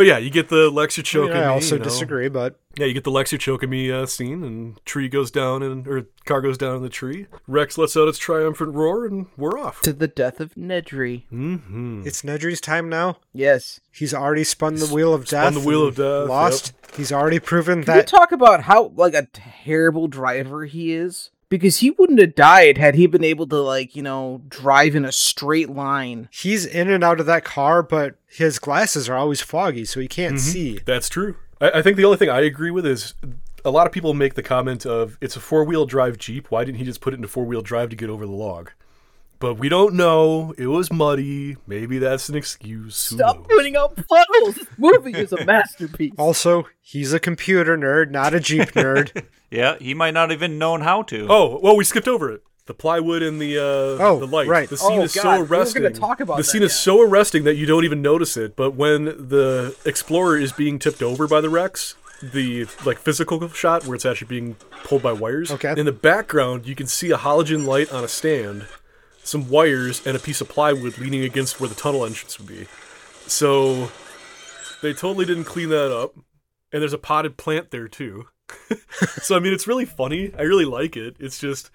but 0.00 0.06
yeah, 0.06 0.16
you 0.16 0.30
get 0.30 0.48
the 0.48 0.70
Lexer 0.70 1.00
I, 1.00 1.02
choking 1.02 1.34
mean, 1.34 1.42
I 1.42 1.48
also 1.48 1.74
you 1.74 1.80
know. 1.80 1.84
disagree, 1.84 2.30
but 2.30 2.58
Yeah, 2.78 2.86
you 2.86 2.94
get 2.94 3.04
the 3.04 3.10
Lexer 3.10 3.38
choking 3.38 3.68
me 3.68 3.92
uh, 3.92 4.06
scene, 4.06 4.42
and 4.42 4.82
tree 4.86 5.10
goes 5.10 5.30
down, 5.30 5.62
and 5.62 5.86
or 5.86 6.06
car 6.24 6.40
goes 6.40 6.56
down 6.56 6.74
in 6.76 6.80
the 6.80 6.88
tree. 6.88 7.26
Rex 7.46 7.76
lets 7.76 7.98
out 7.98 8.08
its 8.08 8.16
triumphant 8.16 8.74
roar, 8.74 9.04
and 9.04 9.26
we're 9.36 9.58
off. 9.58 9.82
To 9.82 9.92
the 9.92 10.08
death 10.08 10.40
of 10.40 10.54
Nedry. 10.54 11.24
Mm-hmm. 11.30 12.04
it's 12.06 12.22
Nedry's 12.22 12.62
time 12.62 12.88
now. 12.88 13.18
Yes. 13.34 13.80
He's 13.92 14.14
already 14.14 14.44
spun 14.44 14.76
the 14.76 14.86
wheel 14.86 15.12
of 15.12 15.26
death. 15.26 15.52
Spun 15.52 15.62
the 15.62 15.68
wheel 15.68 15.86
of 15.86 15.96
death, 15.96 16.30
Lost. 16.30 16.72
He's 16.96 17.12
already 17.12 17.38
proven 17.38 17.84
Can 17.84 17.92
we 17.92 18.00
that 18.00 18.06
talk 18.06 18.32
about 18.32 18.62
how 18.62 18.94
like 18.96 19.12
a 19.12 19.26
terrible 19.34 20.08
driver 20.08 20.64
he 20.64 20.94
is? 20.94 21.30
Because 21.50 21.78
he 21.78 21.90
wouldn't 21.90 22.20
have 22.20 22.34
died 22.34 22.78
had 22.78 22.94
he 22.94 23.06
been 23.06 23.22
able 23.24 23.46
to 23.48 23.56
like 23.56 23.94
you 23.94 24.02
know 24.02 24.40
drive 24.48 24.94
in 24.94 25.04
a 25.04 25.12
straight 25.12 25.68
line. 25.68 26.28
He's 26.32 26.64
in 26.64 26.88
and 26.88 27.04
out 27.04 27.20
of 27.20 27.26
that 27.26 27.44
car, 27.44 27.82
but 27.82 28.14
his 28.26 28.58
glasses 28.58 29.08
are 29.10 29.16
always 29.16 29.42
foggy, 29.42 29.84
so 29.84 30.00
he 30.00 30.08
can't 30.08 30.36
Mm-hmm. 30.36 30.50
see. 30.52 30.78
That's 30.86 31.10
true. 31.10 31.36
I, 31.60 31.70
I 31.80 31.82
think 31.82 31.96
the 31.98 32.04
only 32.06 32.16
thing 32.16 32.30
I 32.30 32.40
agree 32.40 32.70
with 32.70 32.86
is 32.86 33.12
a 33.64 33.70
lot 33.70 33.86
of 33.86 33.92
people 33.92 34.14
make 34.14 34.34
the 34.34 34.42
comment 34.42 34.86
of 34.86 35.18
it's 35.20 35.36
a 35.36 35.40
four 35.40 35.64
wheel 35.64 35.84
drive 35.84 36.16
Jeep. 36.16 36.50
Why 36.50 36.64
didn't 36.64 36.78
he 36.78 36.84
just 36.84 37.02
put 37.02 37.12
it 37.12 37.16
into 37.16 37.28
four 37.28 37.44
wheel 37.44 37.60
drive 37.60 37.90
to 37.90 37.96
get 37.96 38.08
over 38.08 38.24
the 38.24 38.32
log? 38.32 38.70
But 39.40 39.54
we 39.54 39.68
don't 39.68 39.94
know. 39.94 40.54
It 40.58 40.66
was 40.66 40.92
muddy. 40.92 41.56
Maybe 41.66 41.98
that's 41.98 42.28
an 42.28 42.36
excuse. 42.36 43.08
Who 43.08 43.16
Stop 43.16 43.38
knows? 43.38 43.46
putting 43.48 43.74
out 43.74 43.96
puddles. 43.96 44.54
This 44.56 44.66
movie 44.78 45.12
is 45.18 45.32
a 45.32 45.44
masterpiece. 45.46 46.12
Also, 46.18 46.66
he's 46.80 47.12
a 47.14 47.18
computer 47.18 47.76
nerd, 47.76 48.10
not 48.10 48.34
a 48.34 48.40
Jeep 48.40 48.68
nerd. 48.72 49.24
Yeah, 49.50 49.76
he 49.80 49.94
might 49.94 50.12
not 50.14 50.30
even 50.30 50.58
known 50.58 50.82
how 50.82 51.02
to. 51.04 51.26
Oh, 51.30 51.58
well, 51.62 51.74
we 51.76 51.84
skipped 51.84 52.06
over 52.06 52.30
it. 52.30 52.42
The 52.66 52.74
plywood 52.74 53.22
and 53.22 53.40
the 53.40 53.56
uh, 53.58 53.62
Oh, 54.04 54.18
the 54.20 54.26
light. 54.26 54.46
right. 54.46 54.68
The 54.68 54.76
scene 54.76 55.00
Oh, 55.00 55.02
is 55.04 55.14
God, 55.14 55.22
so 55.22 55.30
we 55.32 55.38
were 55.48 55.56
arresting. 55.56 55.92
talk 55.94 56.20
about 56.20 56.36
the 56.36 56.42
that, 56.42 56.48
scene 56.48 56.62
is 56.62 56.70
yeah. 56.72 56.76
so 56.76 57.00
arresting 57.00 57.42
that 57.44 57.56
you 57.56 57.66
don't 57.66 57.84
even 57.84 58.00
notice 58.02 58.36
it. 58.36 58.54
But 58.54 58.74
when 58.74 59.06
the 59.06 59.74
explorer 59.84 60.36
is 60.38 60.52
being 60.52 60.78
tipped 60.78 61.02
over 61.02 61.26
by 61.26 61.40
the 61.40 61.48
Rex, 61.48 61.96
the 62.22 62.66
like 62.84 62.98
physical 62.98 63.48
shot 63.48 63.86
where 63.86 63.94
it's 63.96 64.04
actually 64.06 64.28
being 64.28 64.54
pulled 64.84 65.02
by 65.02 65.12
wires. 65.12 65.50
Okay. 65.50 65.74
In 65.76 65.86
the 65.86 65.90
background, 65.92 66.66
you 66.66 66.76
can 66.76 66.86
see 66.86 67.10
a 67.10 67.16
halogen 67.16 67.66
light 67.66 67.90
on 67.90 68.04
a 68.04 68.08
stand, 68.08 68.66
some 69.30 69.48
wires, 69.48 70.04
and 70.06 70.16
a 70.16 70.20
piece 70.20 70.40
of 70.40 70.48
plywood 70.48 70.98
leaning 70.98 71.22
against 71.24 71.60
where 71.60 71.68
the 71.68 71.74
tunnel 71.74 72.04
entrance 72.04 72.38
would 72.38 72.48
be. 72.48 72.66
So 73.26 73.90
they 74.82 74.92
totally 74.92 75.24
didn't 75.24 75.44
clean 75.44 75.68
that 75.70 75.92
up. 75.94 76.14
And 76.72 76.80
there's 76.82 76.92
a 76.92 76.98
potted 76.98 77.36
plant 77.36 77.70
there 77.70 77.88
too. 77.88 78.26
so 79.22 79.36
I 79.36 79.40
mean, 79.40 79.52
it's 79.52 79.66
really 79.66 79.84
funny. 79.84 80.32
I 80.38 80.42
really 80.42 80.64
like 80.64 80.96
it. 80.96 81.16
It's 81.18 81.38
just 81.38 81.70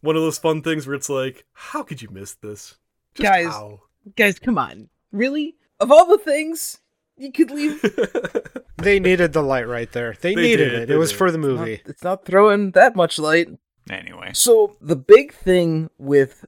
one 0.00 0.16
of 0.16 0.22
those 0.22 0.38
fun 0.38 0.62
things 0.62 0.86
where 0.86 0.94
it's 0.96 1.08
like, 1.08 1.44
how 1.52 1.82
could 1.82 2.02
you 2.02 2.08
miss 2.10 2.34
this? 2.34 2.76
Just 3.14 3.22
Guys. 3.28 3.46
how? 3.46 3.80
Guys, 4.16 4.38
come 4.38 4.58
on. 4.58 4.88
Really? 5.12 5.56
Of 5.78 5.90
all 5.92 6.06
the 6.06 6.18
things 6.18 6.78
you 7.16 7.30
could 7.32 7.50
leave, 7.50 7.80
they 8.78 8.98
needed 9.00 9.32
the 9.32 9.42
light 9.42 9.68
right 9.68 9.90
there. 9.92 10.14
They, 10.20 10.34
They 10.34 10.42
needed 10.42 10.70
did, 10.70 10.82
it. 10.82 10.88
they 10.88 10.94
It 10.94 10.98
was 10.98 11.10
did. 11.10 11.18
for 11.18 11.30
the 11.30 11.38
it's 11.38 11.46
not, 11.46 11.58
movie. 11.58 11.82
it's 11.86 12.02
not 12.04 12.24
throwing 12.24 12.70
that 12.72 12.96
much 12.96 13.18
light. 13.18 13.48
Anyway, 13.88 14.30
So 14.34 14.76
the 14.80 14.96
big 14.96 15.32
thing 15.32 15.90
with 15.98 16.44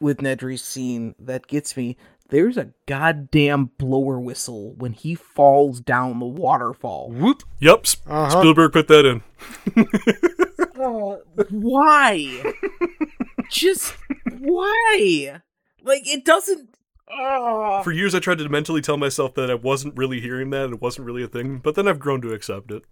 with 0.00 0.18
Nedry's 0.18 0.62
scene 0.62 1.14
that 1.18 1.46
gets 1.46 1.76
me, 1.76 1.96
there's 2.30 2.56
a 2.56 2.70
goddamn 2.86 3.70
blower 3.78 4.18
whistle 4.20 4.74
when 4.74 4.92
he 4.92 5.14
falls 5.14 5.80
down 5.80 6.18
the 6.20 6.26
waterfall. 6.26 7.10
Whoop. 7.10 7.42
Yep, 7.58 7.86
Sp- 7.86 8.06
Uh-huh. 8.08 8.40
Spielberg 8.40 8.72
put 8.72 8.88
that 8.88 9.04
in. 9.06 9.22
Oh, 10.82 11.20
why? 11.50 12.42
Just 13.50 13.94
why? 14.38 15.40
Like 15.82 16.08
it 16.08 16.24
doesn't. 16.24 16.74
Oh. 17.12 17.82
For 17.82 17.92
years, 17.92 18.14
I 18.14 18.18
tried 18.20 18.38
to 18.38 18.48
mentally 18.48 18.80
tell 18.80 18.96
myself 18.96 19.34
that 19.34 19.50
I 19.50 19.54
wasn't 19.54 19.94
really 19.98 20.20
hearing 20.22 20.48
that, 20.50 20.70
it 20.70 20.80
wasn't 20.80 21.06
really 21.06 21.22
a 21.22 21.28
thing, 21.28 21.58
but 21.58 21.74
then 21.74 21.86
I've 21.86 21.98
grown 21.98 22.22
to 22.22 22.32
accept 22.32 22.70
it. 22.70 22.84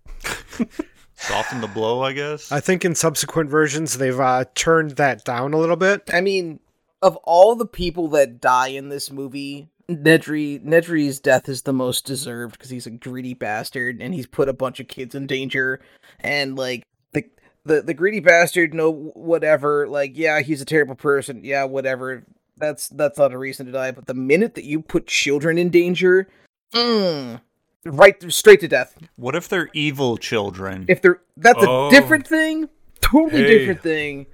soften 1.14 1.60
the 1.62 1.66
blow, 1.68 2.02
I 2.02 2.12
guess. 2.12 2.52
I 2.52 2.60
think 2.60 2.84
in 2.84 2.94
subsequent 2.94 3.48
versions 3.48 3.96
they've 3.96 4.20
uh, 4.20 4.44
turned 4.54 4.92
that 4.92 5.24
down 5.24 5.54
a 5.54 5.58
little 5.58 5.76
bit. 5.76 6.10
I 6.12 6.20
mean, 6.20 6.60
of 7.02 7.16
all 7.24 7.54
the 7.54 7.66
people 7.66 8.08
that 8.08 8.40
die 8.40 8.68
in 8.68 8.88
this 8.88 9.10
movie, 9.10 9.68
Nedry 9.88 10.62
Nedry's 10.62 11.18
death 11.20 11.48
is 11.48 11.62
the 11.62 11.72
most 11.72 12.04
deserved 12.04 12.52
because 12.58 12.70
he's 12.70 12.86
a 12.86 12.90
greedy 12.90 13.34
bastard 13.34 14.02
and 14.02 14.12
he's 14.14 14.26
put 14.26 14.48
a 14.48 14.52
bunch 14.52 14.80
of 14.80 14.88
kids 14.88 15.14
in 15.14 15.26
danger. 15.26 15.80
And 16.20 16.56
like 16.56 16.82
the 17.12 17.24
the 17.64 17.82
the 17.82 17.94
greedy 17.94 18.20
bastard, 18.20 18.74
no 18.74 18.90
whatever. 19.14 19.88
Like 19.88 20.12
yeah, 20.16 20.40
he's 20.40 20.60
a 20.60 20.66
terrible 20.66 20.94
person. 20.94 21.40
Yeah, 21.44 21.64
whatever. 21.64 22.24
That's 22.58 22.88
that's 22.88 23.18
not 23.18 23.32
a 23.32 23.38
reason 23.38 23.66
to 23.66 23.72
die. 23.72 23.92
But 23.92 24.06
the 24.06 24.14
minute 24.14 24.54
that 24.56 24.64
you 24.64 24.82
put 24.82 25.06
children 25.06 25.56
in 25.58 25.70
danger, 25.70 26.28
mm, 26.74 27.40
right 27.86 28.32
straight 28.32 28.60
to 28.60 28.68
death. 28.68 28.94
what 29.16 29.34
if 29.36 29.48
they're 29.48 29.70
evil 29.72 30.16
children? 30.18 30.84
If 30.88 31.00
they're 31.00 31.20
that's 31.36 31.62
Oh. 31.62 31.86
a 31.88 31.90
different 31.90 32.26
thing, 32.26 32.68
totally 33.00 33.42
Hey. 33.42 33.58
different 33.58 33.82
thing. 33.82 34.26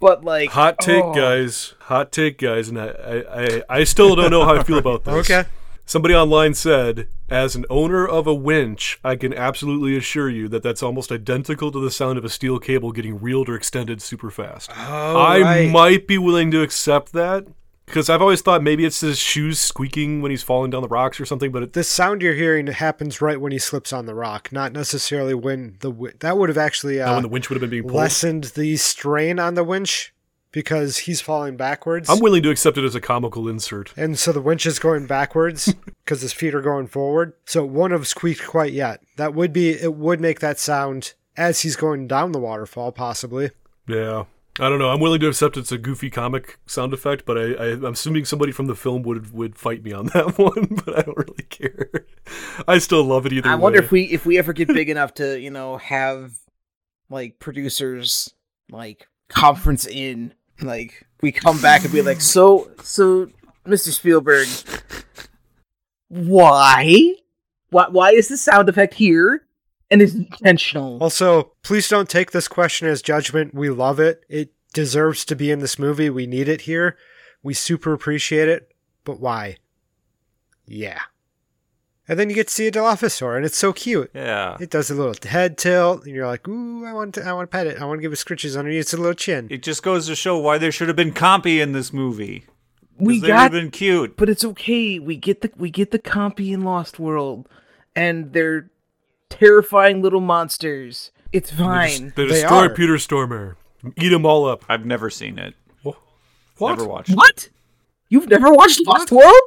But 0.00 0.24
like 0.24 0.50
Hot 0.50 0.78
take, 0.80 1.04
oh. 1.04 1.14
guys. 1.14 1.74
Hot 1.82 2.10
take, 2.10 2.38
guys. 2.38 2.68
And 2.68 2.80
I, 2.80 2.86
I, 2.88 3.42
I, 3.42 3.62
I 3.68 3.84
still 3.84 4.16
don't 4.16 4.30
know 4.30 4.44
how 4.44 4.56
I 4.56 4.62
feel 4.62 4.78
about 4.78 5.04
this. 5.04 5.30
Okay. 5.30 5.48
Somebody 5.84 6.14
online 6.14 6.54
said, 6.54 7.08
as 7.28 7.56
an 7.56 7.66
owner 7.68 8.06
of 8.06 8.26
a 8.26 8.34
winch, 8.34 9.00
I 9.02 9.16
can 9.16 9.34
absolutely 9.34 9.96
assure 9.96 10.30
you 10.30 10.48
that 10.48 10.62
that's 10.62 10.84
almost 10.84 11.10
identical 11.10 11.72
to 11.72 11.80
the 11.80 11.90
sound 11.90 12.16
of 12.16 12.24
a 12.24 12.28
steel 12.28 12.60
cable 12.60 12.92
getting 12.92 13.20
reeled 13.20 13.48
or 13.48 13.56
extended 13.56 14.00
super 14.00 14.30
fast. 14.30 14.70
Oh, 14.72 15.18
I 15.18 15.40
right. 15.40 15.70
might 15.70 16.06
be 16.06 16.16
willing 16.16 16.52
to 16.52 16.62
accept 16.62 17.12
that 17.12 17.46
because 17.90 18.08
I've 18.08 18.22
always 18.22 18.40
thought 18.40 18.62
maybe 18.62 18.84
it's 18.84 19.00
his 19.00 19.18
shoes 19.18 19.58
squeaking 19.58 20.22
when 20.22 20.30
he's 20.30 20.42
falling 20.42 20.70
down 20.70 20.82
the 20.82 20.88
rocks 20.88 21.20
or 21.20 21.26
something, 21.26 21.50
but 21.50 21.62
it, 21.64 21.72
the 21.72 21.84
sound 21.84 22.22
you're 22.22 22.34
hearing 22.34 22.68
happens 22.68 23.20
right 23.20 23.40
when 23.40 23.52
he 23.52 23.58
slips 23.58 23.92
on 23.92 24.06
the 24.06 24.14
rock, 24.14 24.50
not 24.52 24.72
necessarily 24.72 25.34
when 25.34 25.76
the 25.80 26.14
that 26.20 26.38
would 26.38 26.48
have 26.48 26.58
actually 26.58 27.00
uh, 27.00 27.12
when 27.14 27.22
the 27.22 27.28
winch 27.28 27.50
would 27.50 27.56
have 27.56 27.60
been 27.60 27.70
being 27.70 27.82
pulled. 27.82 27.94
lessened 27.94 28.44
the 28.54 28.76
strain 28.76 29.38
on 29.38 29.54
the 29.54 29.64
winch 29.64 30.14
because 30.52 30.98
he's 30.98 31.20
falling 31.20 31.56
backwards. 31.56 32.08
I'm 32.08 32.20
willing 32.20 32.42
to 32.44 32.50
accept 32.50 32.78
it 32.78 32.84
as 32.84 32.94
a 32.94 33.00
comical 33.00 33.48
insert. 33.48 33.92
and 33.96 34.18
so 34.18 34.32
the 34.32 34.40
winch 34.40 34.66
is 34.66 34.78
going 34.78 35.06
backwards 35.06 35.74
because 36.04 36.22
his 36.22 36.32
feet 36.32 36.54
are 36.54 36.62
going 36.62 36.86
forward. 36.86 37.34
So 37.44 37.64
it 37.64 37.70
wouldn't 37.70 37.98
have 37.98 38.08
squeaked 38.08 38.46
quite 38.46 38.72
yet. 38.72 39.00
That 39.16 39.34
would 39.34 39.52
be 39.52 39.70
it 39.70 39.94
would 39.94 40.20
make 40.20 40.40
that 40.40 40.58
sound 40.58 41.14
as 41.36 41.60
he's 41.60 41.76
going 41.76 42.06
down 42.06 42.32
the 42.32 42.38
waterfall, 42.40 42.92
possibly. 42.92 43.50
Yeah. 43.86 44.24
I 44.58 44.68
don't 44.68 44.78
know. 44.78 44.90
I'm 44.90 45.00
willing 45.00 45.20
to 45.20 45.28
accept 45.28 45.56
it's 45.56 45.70
a 45.70 45.78
goofy 45.78 46.10
comic 46.10 46.58
sound 46.66 46.92
effect, 46.92 47.24
but 47.24 47.38
I, 47.38 47.52
I, 47.52 47.66
I'm 47.72 47.84
assuming 47.84 48.24
somebody 48.24 48.52
from 48.52 48.66
the 48.66 48.74
film 48.74 49.02
would 49.02 49.32
would 49.32 49.56
fight 49.56 49.84
me 49.84 49.92
on 49.92 50.06
that 50.14 50.38
one, 50.38 50.80
but 50.84 50.98
I 50.98 51.02
don't 51.02 51.16
really 51.16 51.44
care. 51.48 52.06
I 52.66 52.78
still 52.78 53.04
love 53.04 53.26
it 53.26 53.32
either 53.32 53.48
I 53.48 53.54
way. 53.54 53.60
wonder 53.60 53.78
if 53.78 53.90
we 53.90 54.04
if 54.04 54.26
we 54.26 54.38
ever 54.38 54.52
get 54.52 54.68
big 54.68 54.88
enough 54.90 55.14
to 55.14 55.38
you 55.38 55.50
know 55.50 55.76
have 55.76 56.32
like 57.08 57.38
producers 57.38 58.34
like 58.70 59.06
conference 59.28 59.86
in 59.86 60.34
like 60.60 61.06
we 61.22 61.32
come 61.32 61.60
back 61.62 61.84
and 61.84 61.92
be 61.92 62.02
like 62.02 62.20
so 62.20 62.70
so 62.82 63.28
Mr. 63.66 63.92
Spielberg 63.92 64.48
why 66.08 67.14
why 67.70 67.86
why 67.88 68.10
is 68.10 68.28
the 68.28 68.36
sound 68.36 68.68
effect 68.68 68.94
here 68.94 69.46
and 69.90 70.00
it's 70.02 70.14
intentional 70.14 70.98
Also, 71.02 71.52
please 71.62 71.88
don't 71.88 72.08
take 72.08 72.30
this 72.30 72.48
question 72.48 72.88
as 72.88 73.02
judgment. 73.02 73.54
We 73.54 73.70
love 73.70 73.98
it. 74.00 74.24
It 74.28 74.52
deserves 74.72 75.24
to 75.26 75.36
be 75.36 75.50
in 75.50 75.58
this 75.60 75.78
movie. 75.78 76.10
We 76.10 76.26
need 76.26 76.48
it 76.48 76.62
here. 76.62 76.96
We 77.42 77.54
super 77.54 77.92
appreciate 77.92 78.48
it. 78.48 78.72
But 79.04 79.18
why? 79.20 79.56
Yeah. 80.66 81.00
And 82.08 82.18
then 82.18 82.28
you 82.28 82.34
get 82.34 82.48
to 82.48 82.52
see 82.54 82.66
a 82.66 82.72
Dilophosaur, 82.72 83.36
and 83.36 83.46
it's 83.46 83.56
so 83.56 83.72
cute. 83.72 84.10
yeah. 84.14 84.56
It 84.58 84.70
does 84.70 84.90
a 84.90 84.94
little 84.94 85.14
head 85.30 85.56
tilt, 85.56 86.04
and 86.06 86.14
you're 86.14 86.26
like, 86.26 86.48
"Ooh, 86.48 86.84
I 86.84 86.92
want 86.92 87.14
to, 87.14 87.24
I 87.24 87.32
want 87.32 87.48
to 87.48 87.56
pet 87.56 87.68
it. 87.68 87.80
I 87.80 87.84
want 87.84 87.98
to 87.98 88.02
give 88.02 88.12
it 88.12 88.16
scritches 88.16 88.58
underneath 88.58 88.80
its 88.80 88.94
little 88.94 89.14
chin." 89.14 89.46
It 89.48 89.62
just 89.62 89.82
goes 89.84 90.06
to 90.08 90.16
show 90.16 90.36
why 90.38 90.58
there 90.58 90.72
should 90.72 90.88
have 90.88 90.96
been 90.96 91.12
Compy 91.12 91.60
in 91.62 91.70
this 91.72 91.92
movie. 91.92 92.46
we 92.98 93.20
they 93.20 93.28
would 93.28 93.30
have 93.30 93.52
got 93.52 93.52
been 93.52 93.70
cute. 93.70 94.16
but 94.16 94.28
it's 94.28 94.44
okay 94.44 94.98
we 94.98 95.16
get 95.16 95.40
the 95.42 95.50
we 95.56 95.70
get 95.70 95.90
the 95.92 95.98
compy 96.00 96.52
in 96.52 96.62
Lost 96.62 96.98
World 96.98 97.48
and 97.96 98.32
they're 98.32 98.69
terrifying 99.30 100.02
little 100.02 100.20
monsters 100.20 101.10
it's 101.32 101.50
fine 101.52 102.12
They 102.16 102.24
They 102.26 102.40
destroy 102.40 102.66
are. 102.66 102.70
Peter 102.74 102.94
Stormare, 102.94 103.54
eat 103.96 104.08
them 104.10 104.26
all 104.26 104.44
up. 104.46 104.64
I've 104.68 104.84
never 104.84 105.08
seen 105.10 105.38
it. 105.38 105.54
What? 105.82 106.76
Never 106.76 106.84
watched. 106.86 107.10
What? 107.14 107.48
You've 108.10 108.28
never 108.28 108.52
watched 108.52 108.84
Lost 108.86 109.10
World? 109.12 109.40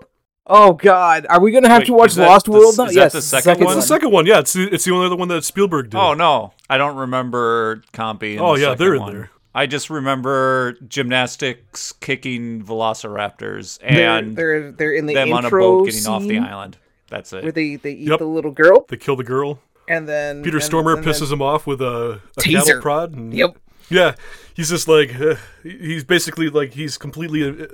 Oh 0.47 0.73
God, 0.73 1.25
are 1.29 1.39
we 1.39 1.51
gonna 1.51 1.69
have 1.69 1.81
Wait, 1.81 1.85
to 1.87 1.93
watch 1.93 2.13
that 2.15 2.25
Lost 2.27 2.45
the- 2.45 2.51
World 2.53 2.75
now? 2.77 2.85
is 2.85 2.95
that 2.95 2.99
yes, 2.99 3.13
the 3.13 3.21
second 3.21 3.63
one? 3.63 3.77
It's 3.77 3.85
the 3.85 3.93
second 3.93 4.11
one. 4.11 4.25
Yeah, 4.25 4.39
it's 4.39 4.53
the, 4.53 4.73
it's 4.73 4.83
the 4.85 4.91
only 4.93 5.05
other 5.05 5.15
one 5.15 5.27
that 5.27 5.43
Spielberg 5.43 5.89
did. 5.91 5.97
Oh 5.97 6.13
no, 6.15 6.53
I 6.69 6.77
don't 6.77 6.95
remember 6.95 7.83
Compy. 7.93 8.39
Oh, 8.39 8.55
the 8.55 8.61
yeah, 8.61 8.73
they're 8.75 8.95
in 8.95 9.01
one. 9.01 9.13
there. 9.13 9.29
I 9.53 9.67
just 9.67 9.89
remember 9.91 10.73
gymnastics 10.87 11.91
kicking 11.91 12.63
velociraptors 12.63 13.79
They're, 13.79 14.17
and 14.17 14.35
they're 14.35 14.71
they're 14.71 14.93
in 14.93 15.05
the 15.05 15.13
them 15.13 15.31
on 15.33 15.43
a 15.43 15.47
intro 15.47 15.61
boat 15.79 15.85
getting 15.85 16.07
off 16.07 16.23
the 16.23 16.39
island. 16.39 16.77
That's 17.09 17.31
it. 17.33 17.43
where 17.43 17.51
they 17.51 17.75
they 17.75 17.91
eat 17.91 18.07
Yep. 18.09 18.19
the 18.19 18.25
little 18.25 18.51
girl, 18.51 18.85
They 18.89 18.97
kill 18.97 19.15
the 19.15 19.23
girl. 19.23 19.59
And 19.87 20.07
then 20.07 20.43
Peter 20.43 20.57
and- 20.57 20.65
Stormare 20.65 20.95
and 20.97 21.03
then- 21.03 21.13
pisses 21.13 21.31
him 21.31 21.41
off 21.41 21.67
with 21.67 21.81
a, 21.81 22.21
a 22.37 22.41
Taser. 22.41 22.65
cattle 22.65 22.81
prod. 22.81 23.13
And, 23.13 23.33
Yep. 23.33 23.57
Yeah, 23.89 24.15
he's 24.53 24.69
just 24.69 24.87
like 24.87 25.13
uh, 25.19 25.35
he's 25.61 26.03
basically 26.05 26.49
like 26.49 26.73
he's 26.73 26.97
completely 26.97 27.43
uh, 27.47 27.67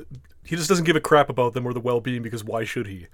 he 0.43 0.55
just 0.55 0.67
doesn't 0.67 0.85
give 0.85 0.95
a 0.95 0.99
crap 1.01 1.29
about 1.29 1.53
them 1.53 1.65
or 1.67 1.73
the 1.73 1.79
well-being 1.79 2.23
because 2.23 2.43
why 2.43 2.63
should 2.63 2.87
he? 2.87 3.05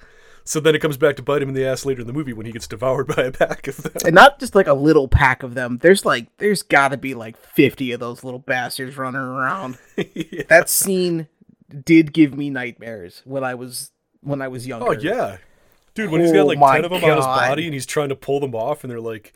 So 0.45 0.59
then 0.61 0.75
it 0.75 0.79
comes 0.79 0.95
back 0.95 1.15
to 1.17 1.21
bite 1.23 1.41
him 1.41 1.49
in 1.49 1.55
the 1.55 1.65
ass 1.65 1.85
later 1.85 2.01
in 2.01 2.07
the 2.07 2.13
movie 2.13 2.31
when 2.31 2.45
he 2.45 2.51
gets 2.53 2.67
devoured 2.67 3.07
by 3.15 3.23
a 3.23 3.31
pack 3.31 3.67
of 3.67 3.77
them. 3.77 3.91
and 4.05 4.15
not 4.15 4.39
just 4.39 4.55
like 4.55 4.67
a 4.67 4.73
little 4.73 5.07
pack 5.09 5.43
of 5.43 5.55
them. 5.55 5.77
There's 5.81 6.05
like 6.05 6.27
there's 6.37 6.61
got 6.63 6.89
to 6.89 6.97
be 6.97 7.13
like 7.15 7.35
fifty 7.37 7.91
of 7.91 7.99
those 7.99 8.23
little 8.23 8.39
bastards 8.39 8.97
running 8.97 9.19
around. 9.21 9.77
That 10.47 10.69
scene 10.69 11.27
did 11.83 12.13
give 12.13 12.33
me 12.37 12.49
nightmares 12.49 13.21
when 13.25 13.43
I 13.43 13.55
was 13.55 13.91
when 14.21 14.41
I 14.41 14.47
was 14.47 14.65
younger. 14.65 14.87
Oh 14.87 14.91
yeah, 14.91 15.37
dude, 15.95 16.11
when 16.11 16.21
he's 16.21 16.31
got 16.31 16.41
Oh 16.41 16.45
like 16.45 16.59
my 16.59 16.75
ten 16.75 16.85
of 16.85 16.91
them 16.91 17.03
on 17.03 17.17
his 17.17 17.25
body 17.25 17.65
and 17.65 17.73
he's 17.73 17.85
trying 17.85 18.09
to 18.09 18.15
pull 18.15 18.39
them 18.39 18.53
off, 18.53 18.83
and 18.83 18.91
they're 18.91 19.01
like 19.01 19.33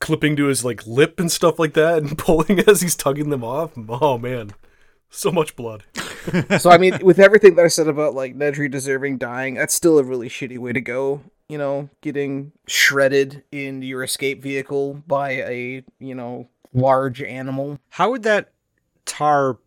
clipping 0.00 0.36
to 0.36 0.46
his 0.46 0.64
like 0.64 0.86
lip 0.86 1.20
and 1.20 1.30
stuff 1.30 1.58
like 1.58 1.74
that, 1.74 1.98
and 1.98 2.18
pulling 2.18 2.60
as 2.60 2.80
he's 2.80 2.96
tugging 2.96 3.30
them 3.30 3.44
off. 3.44 3.72
Oh 3.88 4.18
man, 4.18 4.52
so 5.10 5.30
much 5.30 5.54
blood. 5.54 5.84
so 6.58 6.70
I 6.70 6.78
mean, 6.78 6.98
with 7.02 7.18
everything 7.18 7.54
that 7.54 7.64
I 7.64 7.68
said 7.68 7.88
about 7.88 8.14
like 8.14 8.36
Nedry 8.36 8.70
deserving 8.70 9.18
dying, 9.18 9.54
that's 9.54 9.74
still 9.74 9.98
a 9.98 10.02
really 10.04 10.28
shitty 10.28 10.58
way 10.58 10.72
to 10.72 10.80
go. 10.80 11.22
You 11.48 11.56
know, 11.56 11.88
getting 12.02 12.52
shredded 12.66 13.42
in 13.50 13.80
your 13.82 14.02
escape 14.02 14.42
vehicle 14.42 15.02
by 15.06 15.30
a 15.30 15.84
you 15.98 16.14
know 16.14 16.48
large 16.74 17.22
animal. 17.22 17.78
How 17.90 18.10
would 18.10 18.22
that 18.24 18.52
tar 19.06 19.58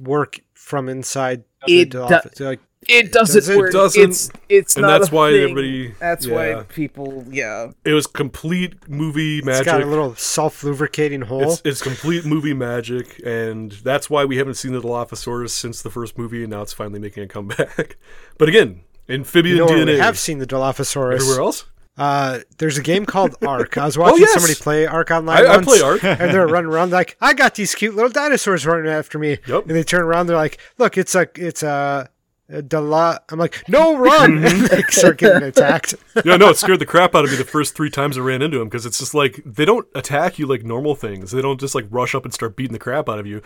work 0.00 0.40
from 0.54 0.88
inside 0.88 1.44
It 1.68 1.92
the 1.92 2.06
do- 2.08 2.14
office? 2.16 2.40
Like, 2.40 2.60
It 2.88 3.12
doesn't 3.12 3.34
does 3.36 3.48
it- 3.48 3.56
work. 3.56 3.72
doesn't- 3.72 4.02
it's 4.02 4.30
it's 4.48 4.76
and 4.76 4.82
not 4.82 4.98
that's 5.00 5.10
a 5.12 5.14
why 5.14 5.30
thing. 5.30 5.40
everybody- 5.42 5.94
That's 6.00 6.26
yeah. 6.26 6.56
why 6.56 6.62
people. 6.64 7.24
Yeah. 7.30 7.70
It 7.84 7.92
was 7.92 8.06
complete 8.06 8.88
movie 8.88 9.38
it's 9.38 9.46
magic. 9.46 9.66
got 9.66 9.82
a 9.82 9.86
little 9.86 10.14
self-lubricating 10.16 11.22
hole. 11.22 11.52
It's, 11.52 11.62
it's 11.64 11.82
complete 11.82 12.24
movie 12.24 12.54
magic, 12.54 13.20
and 13.24 13.72
that's 13.72 14.08
why 14.10 14.24
we 14.24 14.36
haven't 14.36 14.54
seen 14.54 14.72
the 14.72 14.80
Dilophosaurus 14.80 15.50
since 15.50 15.82
the 15.82 15.90
first 15.90 16.16
movie, 16.18 16.42
and 16.42 16.50
now 16.50 16.62
it's 16.62 16.72
finally 16.72 17.00
making 17.00 17.22
a 17.22 17.26
comeback. 17.28 17.96
but 18.38 18.48
again, 18.48 18.80
amphibian 19.08 19.56
you 19.56 19.64
know 19.66 19.70
DNA. 19.72 19.86
we 19.94 19.98
have 19.98 20.18
seen 20.18 20.38
the 20.38 20.46
Dilophosaurus. 20.46 21.14
everywhere 21.16 21.40
else. 21.40 21.64
Uh, 21.96 22.40
there's 22.58 22.76
a 22.76 22.82
game 22.82 23.06
called 23.06 23.36
Ark. 23.46 23.78
I 23.78 23.84
was 23.86 23.96
watching 23.96 24.16
Oh, 24.16 24.18
yes. 24.18 24.32
somebody 24.32 24.54
play 24.56 24.84
Ark 24.86 25.12
online 25.12 25.46
I, 25.46 25.54
I 25.54 25.62
play 25.62 25.80
Ark. 25.80 26.02
and 26.04 26.18
they're 26.34 26.46
running 26.48 26.68
around 26.70 26.90
like, 26.90 27.16
"I 27.20 27.34
got 27.34 27.54
these 27.54 27.74
cute 27.74 27.94
little 27.94 28.10
dinosaurs 28.10 28.66
running 28.66 28.90
after 28.90 29.16
me." 29.18 29.38
Yep. 29.46 29.66
And 29.68 29.76
they 29.76 29.84
turn 29.84 30.02
around, 30.02 30.26
they're 30.26 30.36
like, 30.36 30.58
"Look, 30.78 30.98
it's 30.98 31.14
a, 31.14 31.28
it's 31.36 31.62
a." 31.62 32.08
a 32.48 32.60
Dela- 32.62 33.20
I'm 33.30 33.38
like, 33.38 33.66
no, 33.68 33.96
run! 33.96 34.38
Mm-hmm. 34.44 34.44
and 34.62 34.66
they 34.68 34.82
start 34.90 35.18
getting 35.18 35.42
attacked. 35.48 35.94
yeah, 36.24 36.36
no, 36.36 36.50
it 36.50 36.56
scared 36.56 36.78
the 36.78 36.86
crap 36.86 37.14
out 37.14 37.24
of 37.24 37.30
me 37.30 37.36
the 37.36 37.44
first 37.44 37.74
three 37.74 37.90
times 37.90 38.18
I 38.18 38.20
ran 38.20 38.42
into 38.42 38.60
him 38.60 38.68
because 38.68 38.84
it's 38.86 38.98
just 38.98 39.14
like 39.14 39.40
they 39.46 39.64
don't 39.64 39.86
attack 39.94 40.38
you 40.38 40.46
like 40.46 40.62
normal 40.64 40.94
things. 40.94 41.30
They 41.30 41.42
don't 41.42 41.58
just 41.60 41.74
like 41.74 41.86
rush 41.90 42.14
up 42.14 42.24
and 42.24 42.34
start 42.34 42.56
beating 42.56 42.72
the 42.74 42.78
crap 42.78 43.08
out 43.08 43.18
of 43.18 43.26
you. 43.26 43.40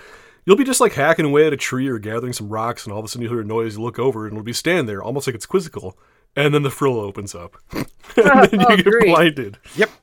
You'll 0.44 0.56
be 0.56 0.64
just 0.64 0.80
like 0.80 0.94
hacking 0.94 1.26
away 1.26 1.46
at 1.46 1.52
a 1.52 1.56
tree 1.58 1.88
or 1.88 1.98
gathering 1.98 2.32
some 2.32 2.48
rocks, 2.48 2.84
and 2.84 2.92
all 2.92 2.98
of 2.98 3.04
a 3.04 3.08
sudden 3.08 3.22
you 3.22 3.28
hear 3.28 3.40
a 3.40 3.44
noise. 3.44 3.76
You 3.76 3.82
look 3.82 3.98
over, 3.98 4.24
and 4.26 4.32
it'll 4.34 4.42
be 4.44 4.52
standing 4.52 4.86
there, 4.86 5.02
almost 5.02 5.26
like 5.26 5.34
it's 5.36 5.46
quizzical. 5.46 5.98
And 6.36 6.54
then 6.54 6.62
the 6.62 6.70
frill 6.70 6.98
opens 7.00 7.34
up, 7.34 7.56
and 7.72 7.86
then 8.16 8.60
you 8.60 8.66
Oh, 8.68 8.76
get 8.76 8.84
great. 8.84 9.06
blinded. 9.06 9.58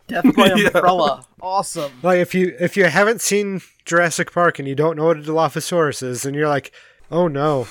Death 0.08 0.36
by 0.36 0.48
Yeah. 0.56 0.68
umbrella. 0.74 1.26
Awesome. 1.42 1.92
Like 2.04 2.20
if 2.20 2.34
you 2.36 2.56
if 2.60 2.76
you 2.78 2.86
haven't 2.86 3.22
seen 3.22 3.62
Jurassic 3.86 4.32
Park 4.32 4.60
and 4.60 4.68
you 4.68 4.76
don't 4.76 4.98
know 4.98 5.06
what 5.06 5.18
a 5.18 5.22
Dilophosaurus 5.22 6.04
is, 6.04 6.26
and 6.26 6.36
you're 6.36 6.48
like, 6.50 6.72
oh 7.12 7.28
no, 7.28 7.68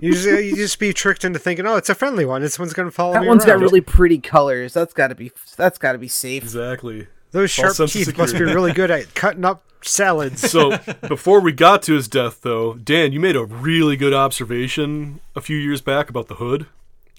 you 0.00 0.12
just 0.12 0.26
you 0.26 0.56
just 0.56 0.78
be 0.78 0.92
tricked 0.92 1.24
into 1.24 1.38
thinking, 1.38 1.66
oh, 1.66 1.76
it's 1.76 1.88
a 1.88 1.94
friendly 1.94 2.24
one. 2.24 2.42
This 2.42 2.58
one's 2.58 2.72
gonna 2.72 2.90
follow 2.90 3.14
That 3.14 3.22
me 3.22 3.28
one's 3.28 3.44
got 3.44 3.58
really 3.58 3.80
pretty 3.80 4.18
colors. 4.18 4.72
That's 4.74 4.92
got 4.92 5.08
to 5.08 5.14
be. 5.14 5.32
That's 5.56 5.78
got 5.78 5.92
to 5.92 5.98
be 5.98 6.08
safe. 6.08 6.42
Exactly. 6.42 7.08
Those 7.32 7.50
sharp 7.50 7.76
teeth 7.76 8.16
must 8.16 8.34
be 8.34 8.44
really 8.44 8.72
good 8.72 8.90
at 8.90 9.14
cutting 9.14 9.44
up 9.44 9.62
salads. 9.82 10.50
So 10.50 10.78
before 11.08 11.40
we 11.40 11.52
got 11.52 11.82
to 11.82 11.94
his 11.94 12.08
death, 12.08 12.40
though, 12.42 12.74
Dan, 12.74 13.12
you 13.12 13.20
made 13.20 13.36
a 13.36 13.44
really 13.44 13.96
good 13.96 14.14
observation 14.14 15.20
a 15.34 15.40
few 15.40 15.56
years 15.56 15.80
back 15.80 16.08
about 16.08 16.28
the 16.28 16.36
hood, 16.36 16.66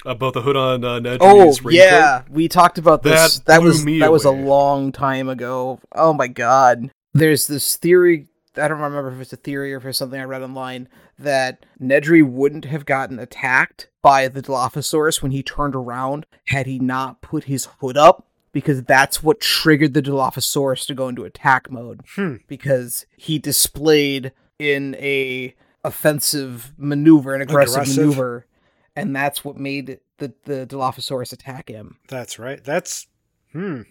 about 0.06 0.34
the 0.34 0.42
hood 0.42 0.56
on 0.56 0.84
uh, 0.84 1.00
Nedry's 1.00 1.62
Oh 1.64 1.70
yeah, 1.70 2.24
we 2.30 2.48
talked 2.48 2.78
about 2.78 3.04
this. 3.04 3.40
That 3.40 3.46
That, 3.46 3.60
blew 3.60 3.70
was 3.70 3.86
me 3.86 4.00
that 4.00 4.12
was 4.12 4.26
a 4.26 4.32
long 4.32 4.92
time 4.92 5.30
ago. 5.30 5.80
Oh 5.94 6.14
my 6.14 6.28
god. 6.28 6.90
There's 7.14 7.48
this 7.48 7.76
theory. 7.78 8.28
I 8.56 8.68
don't 8.68 8.80
remember 8.80 9.12
if 9.12 9.22
it's 9.22 9.34
a 9.34 9.38
theory 9.38 9.74
or 9.74 9.78
if 9.78 9.86
it's 9.86 9.98
something 10.00 10.20
I 10.20 10.24
read 10.24 10.42
online 10.42 10.90
that 11.20 11.66
Nedry 11.82 12.24
wouldn't 12.28 12.66
have 12.66 12.86
gotten 12.86 13.20
attacked 13.20 13.90
by 14.02 14.28
the 14.28 14.42
Dilophosaurus 14.42 15.22
when 15.22 15.32
he 15.32 15.42
turned 15.44 15.76
around 15.76 16.26
had 16.48 16.66
he 16.68 16.80
not 16.80 17.22
put 17.22 17.46
his 17.46 17.68
hood 17.80 17.98
up 17.98 18.26
because 18.52 18.84
that's 18.84 19.22
what 19.24 19.40
triggered 19.42 19.94
the 19.94 20.02
Dilophosaurus 20.02 20.86
to 20.88 20.94
go 20.96 21.08
into 21.08 21.24
attack 21.26 21.70
mode 21.72 22.02
Hmm. 22.16 22.36
because 22.48 23.06
he 23.18 23.40
displayed 23.40 24.32
in 24.60 24.96
a 24.96 25.54
offensive 25.84 26.74
maneuver, 26.78 27.34
an 27.36 27.42
aggressive, 27.42 27.76
Aggressive. 27.76 27.98
maneuver, 27.98 28.46
and 28.96 29.16
that's 29.16 29.44
what 29.46 29.58
made 29.58 30.00
the 30.18 30.34
the 30.46 30.66
Dilophosaurus 30.68 31.34
attack 31.34 31.70
him. 31.70 31.98
That's 32.08 32.40
right. 32.40 32.64
That's 32.64 33.08
hmm. 33.52 33.82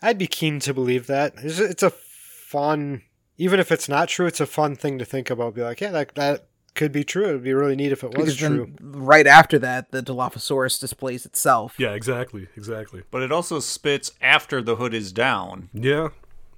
I'd 0.00 0.18
be 0.18 0.26
keen 0.26 0.58
to 0.60 0.74
believe 0.74 1.06
that. 1.06 1.34
It's, 1.38 1.58
it's 1.60 1.82
a 1.84 1.90
fun, 1.90 3.02
even 3.38 3.58
if 3.60 3.72
it's 3.72 3.88
not 3.88 4.08
true, 4.08 4.26
it's 4.26 4.40
a 4.40 4.46
fun 4.46 4.76
thing 4.76 4.98
to 4.98 5.04
think 5.04 5.30
about. 5.30 5.54
Be 5.54 5.62
like, 5.62 5.80
yeah, 5.80 5.90
that 5.90 6.14
that 6.14 6.46
could 6.74 6.92
be 6.92 7.04
true. 7.04 7.28
It'd 7.28 7.42
be 7.44 7.52
really 7.52 7.76
neat 7.76 7.92
if 7.92 8.02
it 8.02 8.16
was 8.16 8.16
Because 8.16 8.36
true. 8.36 8.72
right 8.80 9.26
after 9.26 9.58
that, 9.58 9.90
the 9.90 10.02
Dilophosaurus 10.02 10.80
displays 10.80 11.26
itself. 11.26 11.74
Yeah, 11.78 11.92
exactly, 11.92 12.48
exactly. 12.56 13.02
But 13.10 13.22
it 13.22 13.30
also 13.32 13.58
spits 13.60 14.12
after 14.22 14.62
the 14.62 14.76
hood 14.76 14.94
is 14.94 15.12
down. 15.12 15.68
Yeah, 15.74 16.08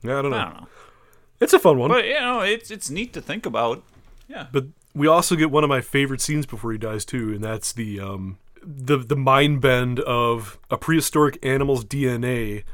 yeah. 0.02 0.18
I 0.18 0.22
don't 0.22 0.30
know. 0.30 0.36
I 0.36 0.44
don't 0.44 0.54
know. 0.60 0.68
It's 1.40 1.52
a 1.52 1.58
fun 1.58 1.78
one. 1.78 1.90
But 1.90 2.06
you 2.06 2.20
know, 2.20 2.40
it's 2.40 2.70
it's 2.70 2.90
neat 2.90 3.12
to 3.14 3.20
think 3.20 3.44
about. 3.46 3.82
Yeah. 4.28 4.46
But 4.52 4.66
we 4.94 5.06
also 5.06 5.34
get 5.36 5.50
one 5.50 5.64
of 5.64 5.68
my 5.68 5.80
favorite 5.80 6.20
scenes 6.20 6.46
before 6.46 6.72
he 6.72 6.78
dies 6.78 7.04
too, 7.04 7.32
and 7.34 7.42
that's 7.42 7.72
the 7.72 7.98
um 8.00 8.38
the 8.62 8.96
the 8.98 9.16
mind 9.16 9.60
bend 9.60 10.00
of 10.00 10.58
a 10.70 10.76
prehistoric 10.78 11.44
animal's 11.44 11.84
DNA 11.84 12.64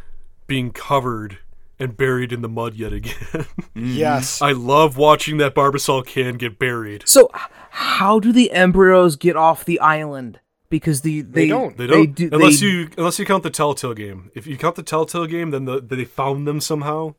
being 0.46 0.72
covered 0.72 1.38
and 1.80 1.96
buried 1.96 2.32
in 2.32 2.42
the 2.42 2.48
mud 2.48 2.74
yet 2.74 2.92
again. 2.92 3.14
Mm-hmm. 3.80 3.96
Yes. 3.96 4.42
I 4.42 4.52
love 4.52 4.96
watching 4.98 5.38
that 5.38 5.54
Barbasol 5.54 6.04
can 6.04 6.36
get 6.36 6.58
buried. 6.58 7.04
So, 7.06 7.30
how 7.70 8.18
do 8.20 8.30
the 8.32 8.50
embryos 8.50 9.16
get 9.16 9.36
off 9.36 9.64
the 9.64 9.80
island? 9.80 10.40
Because 10.68 11.00
the 11.00 11.22
they, 11.22 11.46
don't. 11.48 11.76
They 11.78 11.86
don't 11.86 12.14
do- 12.14 12.28
unless 12.32 12.60
they- 12.60 12.66
you 12.66 12.88
unless 12.98 13.18
you 13.18 13.24
count 13.24 13.42
the 13.42 13.48
Telltale 13.50 13.94
game. 13.94 14.30
If 14.34 14.46
you 14.46 14.58
count 14.58 14.74
the 14.76 14.82
Telltale 14.82 15.26
game, 15.26 15.50
then 15.50 15.64
the, 15.64 15.80
they 15.80 16.04
found 16.04 16.46
them 16.46 16.60
somehow. 16.60 17.14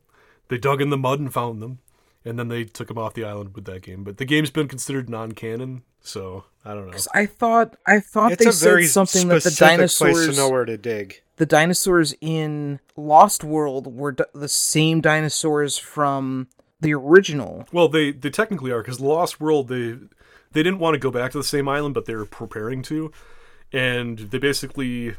They 0.48 0.58
dug 0.58 0.80
in 0.80 0.90
the 0.90 0.96
mud 0.98 1.18
and 1.20 1.32
found 1.32 1.60
them, 1.62 1.80
and 2.24 2.38
then 2.38 2.48
they 2.48 2.64
took 2.64 2.90
him 2.90 2.98
off 2.98 3.14
the 3.14 3.24
island 3.24 3.54
with 3.54 3.64
that 3.66 3.82
game. 3.82 4.04
But 4.04 4.18
the 4.18 4.24
game's 4.24 4.50
been 4.50 4.68
considered 4.68 5.08
non-canon, 5.08 5.82
so 6.00 6.44
I 6.64 6.74
don't 6.74 6.90
know. 6.90 6.98
I 7.14 7.26
thought 7.26 7.76
I 7.86 8.00
thought 8.00 8.32
it's 8.32 8.42
they 8.44 8.50
a 8.50 8.52
very 8.52 8.84
said 8.86 8.92
something 8.92 9.28
that 9.28 9.42
the 9.42 9.50
specific 9.50 9.58
place 9.78 10.16
dinosaurs 10.16 10.36
to 10.36 10.42
know 10.42 10.48
where 10.50 10.64
to 10.64 10.76
dig. 10.76 11.22
the 11.36 11.46
dinosaurs 11.46 12.14
in 12.20 12.80
Lost 12.96 13.42
World 13.44 13.86
were 13.94 14.12
d- 14.12 14.24
the 14.34 14.48
same 14.48 15.00
dinosaurs 15.00 15.78
from 15.78 16.48
the 16.80 16.94
original. 16.94 17.66
Well, 17.72 17.88
they 17.88 18.12
they 18.12 18.30
technically 18.30 18.70
are 18.72 18.82
because 18.82 19.00
Lost 19.00 19.40
World 19.40 19.68
they 19.68 19.96
they 20.52 20.62
didn't 20.62 20.78
want 20.80 20.94
to 20.94 20.98
go 20.98 21.10
back 21.10 21.32
to 21.32 21.38
the 21.38 21.44
same 21.44 21.68
island, 21.68 21.94
but 21.94 22.06
they 22.06 22.14
were 22.14 22.26
preparing 22.26 22.82
to, 22.82 23.10
and 23.72 24.18
they 24.18 24.38
basically 24.38 25.14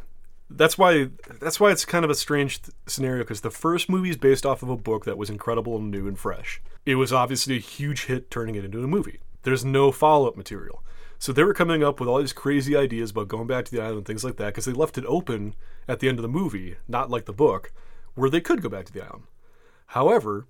that's 0.49 0.77
why 0.77 1.09
that's 1.39 1.59
why 1.59 1.71
it's 1.71 1.85
kind 1.85 2.05
of 2.05 2.11
a 2.11 2.15
strange 2.15 2.61
th- 2.61 2.75
scenario 2.85 3.23
because 3.23 3.41
the 3.41 3.51
first 3.51 3.89
movie 3.89 4.09
is 4.09 4.17
based 4.17 4.45
off 4.45 4.63
of 4.63 4.69
a 4.69 4.77
book 4.77 5.05
that 5.05 5.17
was 5.17 5.29
incredible 5.29 5.77
and 5.77 5.91
new 5.91 6.07
and 6.07 6.19
fresh. 6.19 6.61
It 6.85 6.95
was 6.95 7.13
obviously 7.13 7.55
a 7.55 7.59
huge 7.59 8.05
hit, 8.05 8.29
turning 8.29 8.55
it 8.55 8.65
into 8.65 8.83
a 8.83 8.87
movie. 8.87 9.19
There's 9.43 9.65
no 9.65 9.91
follow 9.91 10.27
up 10.27 10.37
material. 10.37 10.83
So 11.19 11.31
they 11.31 11.43
were 11.43 11.53
coming 11.53 11.83
up 11.83 11.99
with 11.99 12.09
all 12.09 12.19
these 12.19 12.33
crazy 12.33 12.75
ideas 12.75 13.11
about 13.11 13.29
going 13.29 13.47
back 13.47 13.65
to 13.65 13.71
the 13.71 13.81
island, 13.81 14.05
things 14.05 14.25
like 14.25 14.35
that, 14.37 14.47
because 14.47 14.65
they 14.65 14.73
left 14.73 14.97
it 14.97 15.05
open 15.05 15.55
at 15.87 15.99
the 15.99 16.09
end 16.09 16.19
of 16.19 16.23
the 16.23 16.27
movie, 16.27 16.75
not 16.87 17.09
like 17.09 17.25
the 17.25 17.33
book, 17.33 17.71
where 18.13 18.29
they 18.29 18.41
could 18.41 18.61
go 18.61 18.67
back 18.67 18.85
to 18.85 18.93
the 18.93 19.03
island. 19.03 19.23
However, 19.87 20.47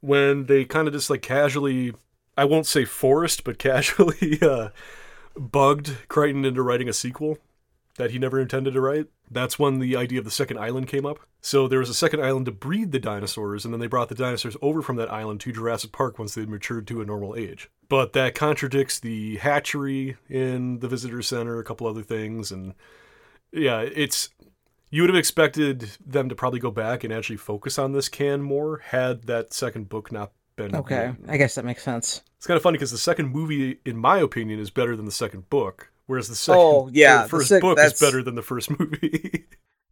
when 0.00 0.46
they 0.46 0.64
kind 0.64 0.88
of 0.88 0.94
just 0.94 1.10
like 1.10 1.20
casually 1.20 1.92
I 2.36 2.44
won't 2.44 2.66
say 2.66 2.84
forced, 2.84 3.44
but 3.44 3.58
casually 3.58 4.38
uh, 4.42 4.68
bugged 5.36 6.08
Crichton 6.08 6.44
into 6.44 6.62
writing 6.62 6.88
a 6.88 6.92
sequel 6.92 7.38
that 7.96 8.10
he 8.10 8.18
never 8.18 8.40
intended 8.40 8.74
to 8.74 8.80
write. 8.80 9.06
That's 9.30 9.58
when 9.58 9.80
the 9.80 9.96
idea 9.96 10.18
of 10.18 10.24
the 10.24 10.30
second 10.30 10.58
island 10.58 10.86
came 10.86 11.04
up. 11.04 11.18
So 11.40 11.68
there 11.68 11.78
was 11.78 11.88
a 11.88 11.94
second 11.94 12.22
island 12.22 12.46
to 12.46 12.52
breed 12.52 12.92
the 12.92 12.98
dinosaurs, 12.98 13.64
and 13.64 13.72
then 13.72 13.80
they 13.80 13.86
brought 13.86 14.08
the 14.08 14.14
dinosaurs 14.14 14.56
over 14.62 14.82
from 14.82 14.96
that 14.96 15.12
island 15.12 15.40
to 15.40 15.52
Jurassic 15.52 15.92
Park 15.92 16.18
once 16.18 16.34
they'd 16.34 16.48
matured 16.48 16.86
to 16.88 17.00
a 17.00 17.04
normal 17.04 17.36
age. 17.36 17.68
But 17.88 18.12
that 18.14 18.34
contradicts 18.34 18.98
the 19.00 19.36
hatchery 19.36 20.16
in 20.28 20.80
the 20.80 20.88
visitor 20.88 21.22
center, 21.22 21.58
a 21.58 21.64
couple 21.64 21.86
other 21.86 22.02
things, 22.02 22.50
and 22.50 22.74
yeah, 23.52 23.80
it's 23.80 24.30
you 24.90 25.02
would 25.02 25.10
have 25.10 25.18
expected 25.18 25.90
them 26.04 26.28
to 26.28 26.34
probably 26.34 26.60
go 26.60 26.70
back 26.70 27.04
and 27.04 27.12
actually 27.12 27.36
focus 27.36 27.78
on 27.78 27.92
this 27.92 28.08
can 28.08 28.42
more 28.42 28.78
had 28.78 29.24
that 29.24 29.52
second 29.52 29.88
book 29.88 30.12
not 30.12 30.32
been 30.56 30.74
Okay, 30.74 31.08
written. 31.08 31.26
I 31.28 31.36
guess 31.36 31.54
that 31.56 31.64
makes 31.64 31.82
sense. 31.82 32.22
It's 32.38 32.46
kind 32.46 32.56
of 32.56 32.62
funny 32.62 32.76
because 32.78 32.90
the 32.90 32.98
second 32.98 33.30
movie, 33.30 33.78
in 33.84 33.96
my 33.96 34.18
opinion, 34.18 34.58
is 34.58 34.70
better 34.70 34.96
than 34.96 35.04
the 35.04 35.12
second 35.12 35.50
book, 35.50 35.90
whereas 36.06 36.28
the 36.28 36.34
second, 36.34 36.60
Oh, 36.60 36.90
yeah, 36.92 37.18
the 37.18 37.22
the 37.24 37.28
first 37.28 37.48
sec- 37.48 37.60
book 37.62 37.78
is 37.78 38.00
better 38.00 38.22
than 38.22 38.34
the 38.34 38.42
first 38.42 38.70
movie. 38.78 39.44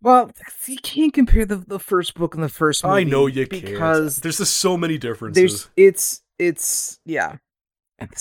Well, 0.03 0.31
you 0.67 0.77
can't 0.83 1.15
compare 1.15 1.47
the, 1.47 1.57
the 1.57 1.79
first 1.79 2.15
book 2.15 2.35
and 2.35 2.45
the 2.45 2.49
first 2.49 2.85
movie. 2.85 2.95
I 3.01 3.05
know 3.05 3.27
you 3.27 3.47
can't. 3.47 3.65
because 3.65 4.19
There's 4.19 4.37
just 4.39 4.57
so 4.57 4.77
many 4.77 4.99
differences. 4.99 5.69
it's 5.77 6.23
it's 6.39 7.01
yeah. 7.07 7.37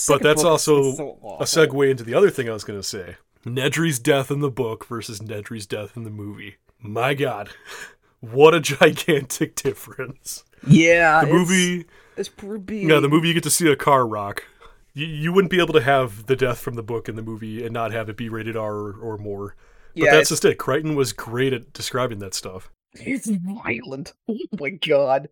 But 0.07 0.21
that's 0.21 0.43
also 0.43 0.93
so 0.93 1.37
a 1.41 1.43
segue 1.43 1.89
into 1.91 2.03
the 2.03 2.13
other 2.13 2.29
thing 2.29 2.47
I 2.49 2.53
was 2.53 2.63
going 2.63 2.79
to 2.79 2.83
say. 2.87 3.17
Nedry's 3.45 3.99
death 3.99 4.31
in 4.31 4.39
the 4.39 4.49
book 4.51 4.85
versus 4.85 5.19
Nedry's 5.19 5.65
death 5.65 5.97
in 5.97 6.03
the 6.05 6.09
movie. 6.09 6.55
My 6.79 7.13
God, 7.13 7.49
what 8.21 8.53
a 8.53 8.61
gigantic 8.61 9.55
difference! 9.61 10.45
Yeah, 10.65 11.25
The 11.25 11.33
movie, 11.33 11.85
It's 12.15 12.29
pretty. 12.29 12.77
yeah, 12.81 12.99
the 13.01 13.09
movie 13.09 13.27
you 13.27 13.33
get 13.33 13.43
to 13.43 13.49
see 13.49 13.69
a 13.69 13.75
car 13.75 14.07
rock. 14.07 14.45
You, 14.93 15.05
you 15.07 15.33
wouldn't 15.33 15.51
be 15.51 15.59
able 15.59 15.73
to 15.73 15.81
have 15.81 16.25
the 16.27 16.35
death 16.35 16.59
from 16.59 16.75
the 16.75 16.83
book 16.83 17.09
in 17.09 17.15
the 17.15 17.21
movie 17.21 17.63
and 17.63 17.73
not 17.73 17.91
have 17.91 18.09
it 18.09 18.17
be 18.17 18.29
rated 18.29 18.55
R 18.55 18.75
or, 18.75 18.93
or 18.93 19.17
more. 19.17 19.55
But 19.95 20.05
Yeah, 20.05 20.11
that's 20.11 20.29
just 20.29 20.45
it. 20.45 20.57
Crichton 20.57 20.95
was 20.95 21.13
great 21.13 21.53
at 21.53 21.73
describing 21.73 22.19
that 22.19 22.33
stuff. 22.33 22.69
It's 22.93 23.27
violent. 23.29 24.13
Oh 24.29 24.37
my 24.59 24.69
god. 24.69 25.29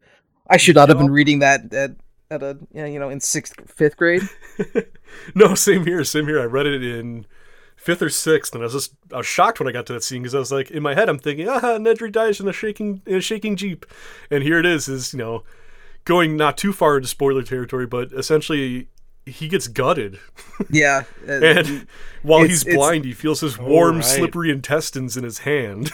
I 0.50 0.58
should 0.58 0.76
not 0.76 0.90
have 0.90 0.98
been 0.98 1.12
reading 1.12 1.40
that 1.40 1.74
at 1.74 1.92
at 2.30 2.44
a 2.44 2.58
you 2.74 3.00
know 3.00 3.10
in 3.10 3.20
sixth 3.20 3.56
fifth 3.70 3.98
grade. 3.98 4.24
No, 5.36 5.56
same 5.56 5.86
here, 5.86 6.04
same 6.04 6.26
here. 6.26 6.40
I 6.40 6.46
read 6.46 6.66
it 6.66 6.84
in 6.84 7.26
fifth 7.76 8.02
or 8.02 8.10
sixth, 8.10 8.54
and 8.54 8.64
I 8.64 8.66
was 8.66 8.74
just 8.74 8.94
I 9.14 9.18
was 9.18 9.28
shocked 9.28 9.60
when 9.60 9.68
I 9.68 9.72
got 9.72 9.86
to 9.88 9.94
that 9.94 10.04
scene 10.04 10.22
because 10.22 10.36
I 10.36 10.40
was 10.40 10.52
like, 10.52 10.72
in 10.72 10.84
my 10.84 10.94
head, 10.94 11.10
I'm 11.10 11.20
thinking, 11.20 11.50
ah, 11.50 11.60
Nedry 11.62 12.12
dies 12.12 12.40
in 12.40 12.48
a 12.48 12.54
shaking 12.54 13.02
in 13.06 13.18
a 13.18 13.22
shaking 13.22 13.56
jeep, 13.56 13.86
and 14.30 14.44
here 14.44 14.60
it 14.60 14.66
is, 14.66 14.88
is 14.88 15.14
you 15.14 15.20
know, 15.20 15.44
going 16.06 16.38
not 16.38 16.58
too 16.58 16.74
far 16.74 16.98
into 16.98 17.10
spoiler 17.10 17.44
territory, 17.44 17.86
but 17.86 18.12
essentially 18.14 18.88
he 19.26 19.48
gets 19.48 19.68
gutted, 19.68 20.20
yeah. 20.70 21.04
uh, 21.28 21.32
and 21.32 21.88
while 22.24 22.44
he's 22.44 22.64
blind, 22.64 23.06
he 23.06 23.14
feels 23.14 23.42
his 23.42 23.58
warm, 23.58 23.98
right. 23.98 24.06
slippery 24.06 24.50
intestines 24.52 25.16
in 25.18 25.24
his 25.24 25.40
hand, 25.40 25.92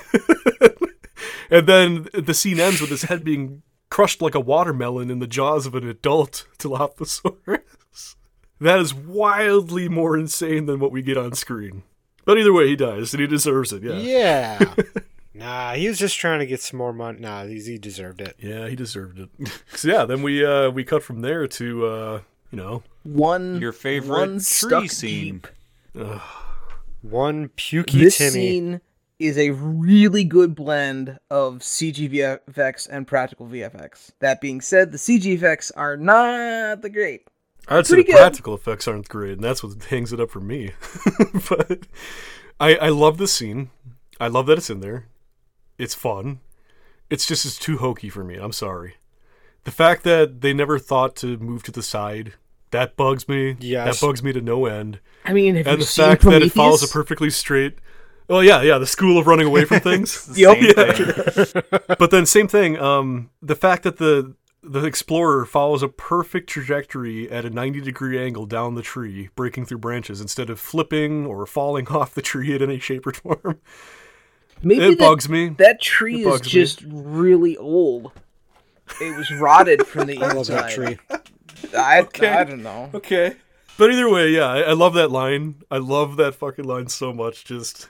and 1.50 1.68
then 1.68 2.08
the 2.14 2.34
scene 2.34 2.60
ends 2.60 2.82
with 2.82 2.90
his 2.90 3.04
head 3.04 3.24
being 3.24 3.64
crushed 3.90 4.22
like 4.22 4.36
a 4.36 4.40
watermelon 4.40 5.10
in 5.10 5.20
the 5.20 5.28
jaws 5.28 5.66
of 5.66 5.76
an 5.76 5.88
adult 5.88 6.46
Dilophosaurus. 6.60 8.16
That 8.60 8.80
is 8.80 8.94
wildly 8.94 9.88
more 9.88 10.18
insane 10.18 10.66
than 10.66 10.80
what 10.80 10.92
we 10.92 11.02
get 11.02 11.18
on 11.18 11.34
screen. 11.34 11.84
But 12.26 12.38
either 12.38 12.52
way, 12.52 12.68
he 12.68 12.76
dies, 12.76 13.14
and 13.14 13.22
he 13.22 13.28
deserves 13.28 13.72
it. 13.72 13.84
Yeah, 13.84 13.98
yeah, 13.98 14.58
Yeah. 14.60 14.84
nah, 15.34 15.74
he 15.74 15.88
was 15.88 16.00
just 16.00 16.18
trying 16.18 16.40
to 16.40 16.46
get 16.46 16.62
some 16.62 16.78
more 16.78 16.92
money. 16.92 17.20
Nah, 17.20 17.46
he's, 17.46 17.68
he 17.68 17.78
deserved 17.78 18.20
it. 18.20 18.36
Yeah, 18.40 18.68
he 18.68 18.76
deserved 18.76 19.20
it. 19.20 19.30
so 19.76 19.88
yeah, 19.88 20.06
then 20.06 20.24
we 20.24 20.44
uh, 20.46 20.70
we 20.72 20.84
cut 20.84 21.04
from 21.04 21.22
there 21.22 21.48
to 21.48 21.86
uh, 21.86 22.22
you 22.52 22.58
know 22.58 22.84
one 23.08 23.62
Your 23.62 23.72
favorite 23.72 24.18
one 24.20 24.34
tree 24.34 24.40
stuck 24.40 24.90
scene. 24.92 25.42
One 27.02 27.50
pukey 27.50 28.00
This 28.00 28.18
Timmy. 28.18 28.32
scene 28.32 28.82
is 29.20 29.38
a 29.38 29.52
really 29.52 30.24
good 30.24 30.54
blend 30.54 31.18
of 31.32 31.60
CG 31.60 32.12
VFX 32.12 32.88
and 32.90 33.08
practical 33.08 33.48
VFX. 33.48 34.12
That 34.20 34.42
being 34.42 34.62
said, 34.62 34.92
the 34.92 34.98
CG 34.98 35.26
effects 35.26 35.72
are 35.72 35.98
not 35.98 36.82
the 36.82 36.90
great. 36.90 37.28
I'd 37.68 37.88
say 37.88 37.98
the 37.98 38.04
good. 38.04 38.16
practical 38.16 38.54
effects 38.54 38.88
aren't 38.88 39.10
great, 39.10 39.34
and 39.34 39.44
that's 39.44 39.64
what 39.64 39.82
hangs 39.86 40.14
it 40.14 40.20
up 40.20 40.30
for 40.30 40.40
me. 40.40 40.72
but 41.50 41.88
I 42.60 42.76
I 42.76 42.90
love 42.90 43.18
the 43.18 43.28
scene. 43.28 43.72
I 44.20 44.28
love 44.28 44.46
that 44.48 44.58
it's 44.58 44.70
in 44.70 44.80
there. 44.82 45.08
It's 45.78 45.94
fun. 45.96 46.40
It's 47.10 47.26
just 47.26 47.46
it's 47.46 47.58
too 47.58 47.78
hokey 47.78 48.10
for 48.10 48.24
me. 48.24 48.36
I'm 48.36 48.52
sorry. 48.52 48.96
The 49.64 49.72
fact 49.72 50.04
that 50.04 50.42
they 50.42 50.54
never 50.54 50.80
thought 50.80 51.16
to 51.18 51.38
move 51.38 51.64
to 51.64 51.72
the 51.72 51.84
side 51.84 52.34
that 52.72 52.96
bugs 52.98 53.28
me. 53.30 53.58
Yes. 53.60 54.00
that 54.00 54.06
bugs 54.06 54.22
me 54.24 54.34
to 54.34 54.42
no 54.42 54.66
end. 54.66 55.00
I 55.26 55.34
mean, 55.34 55.56
have 55.56 55.68
And 55.68 55.80
you 55.80 55.84
the 55.86 55.86
seen 55.92 56.06
fact 56.06 56.24
that 56.24 56.42
it 56.42 56.52
follows 56.52 56.84
a 56.84 56.88
perfectly 56.88 57.30
straight. 57.30 57.78
Oh 58.30 58.42
yeah, 58.42 58.62
yeah, 58.62 58.78
the 58.78 58.86
school 58.88 59.18
of 59.18 59.26
running 59.28 59.48
away 59.48 59.66
from 59.66 59.80
things. 59.80 60.26
The 60.36 60.42
Yep. 60.42 60.58
same 60.58 61.54
thing. 61.54 61.64
but 62.00 62.12
then 62.12 62.26
same 62.26 62.48
thing 62.48 62.78
um 62.80 63.30
the 63.42 63.56
fact 63.56 63.84
that 63.84 63.98
the 63.98 64.36
the 64.64 64.84
explorer 64.86 65.46
follows 65.46 65.82
a 65.82 65.88
perfect 65.88 66.50
trajectory 66.50 67.32
at 67.32 67.46
a 67.46 67.50
90 67.50 67.80
degree 67.82 68.20
angle 68.20 68.46
down 68.46 68.76
the 68.76 68.82
tree 68.82 69.30
breaking 69.36 69.66
through 69.66 69.78
branches 69.78 70.20
instead 70.20 70.50
of 70.50 70.60
flipping 70.60 71.26
or 71.26 71.46
falling 71.46 71.88
off 72.00 72.14
the 72.14 72.22
tree 72.22 72.54
in 72.54 72.62
any 72.62 72.80
shape 72.80 73.08
or 73.08 73.14
form 73.14 73.60
Maybe 74.62 74.86
it 74.86 74.90
that, 74.98 75.00
bugs 75.00 75.30
me 75.30 75.50
that 75.50 75.80
tree 75.82 76.16
It 76.16 76.20
is 76.22 76.26
bugs 76.26 76.48
me. 76.48 76.52
just 76.52 76.84
really 76.88 77.56
old. 77.58 78.12
It 79.00 79.16
was 79.18 79.32
rotted 79.32 79.86
from 79.86 80.08
the 80.08 80.18
I 80.18 80.28
love 80.34 80.50
inside. 80.50 80.56
that 80.64 80.72
tree. 80.72 80.98
I, 81.78 82.00
Okay. 82.08 82.30
I 82.30 82.44
don't 82.44 82.64
know. 82.64 82.90
okay 82.94 83.36
but 83.78 83.92
either 83.92 84.10
way 84.10 84.30
yeah 84.30 84.48
I, 84.48 84.60
I 84.62 84.74
love 84.74 84.94
that 84.96 85.12
line 85.12 85.56
i 85.70 85.78
love 85.78 86.18
that 86.18 86.36
fucking 86.36 86.66
line 86.66 86.88
so 86.88 87.14
much 87.14 87.46
just 87.46 87.90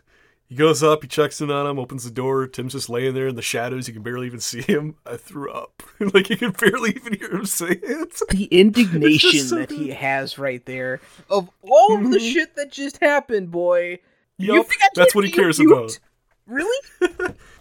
he 0.50 0.56
goes 0.56 0.82
up 0.84 1.02
he 1.04 1.08
checks 1.08 1.40
in 1.42 1.50
on 1.52 1.66
him 1.68 1.80
opens 1.80 2.04
the 2.04 2.12
door 2.12 2.46
tim's 2.48 2.74
just 2.74 2.90
laying 2.90 3.14
there 3.14 3.28
in 3.28 3.36
the 3.36 3.42
shadows 3.42 3.88
you 3.88 3.94
can 3.94 4.04
barely 4.04 4.28
even 4.28 4.40
see 4.40 4.62
him 4.62 4.96
i 5.06 5.16
threw 5.16 5.52
up 5.52 5.84
like 6.14 6.30
you 6.30 6.36
can 6.38 6.52
barely 6.52 6.90
even 6.92 7.14
hear 7.14 7.32
him 7.36 7.46
say 7.46 7.68
it 7.82 8.22
The 8.32 8.46
indignation 8.52 9.40
so 9.42 9.56
that 9.56 9.72
he 9.72 9.90
has 9.92 10.38
right 10.38 10.66
there 10.66 11.00
of 11.30 11.50
all 11.62 11.96
of 11.98 12.12
the 12.12 12.18
Mhm. 12.20 12.34
shit 12.34 12.56
that 12.56 12.72
just 12.72 12.98
happened, 12.98 13.52
boy. 13.52 14.00
You 14.38 14.62
think 14.64 14.82
I 14.84 14.88
that's 14.94 15.16
what 15.16 15.24
he 15.26 15.32
cares 15.32 15.58
cute? 15.58 15.72
about 15.72 15.98
Really? 16.46 16.88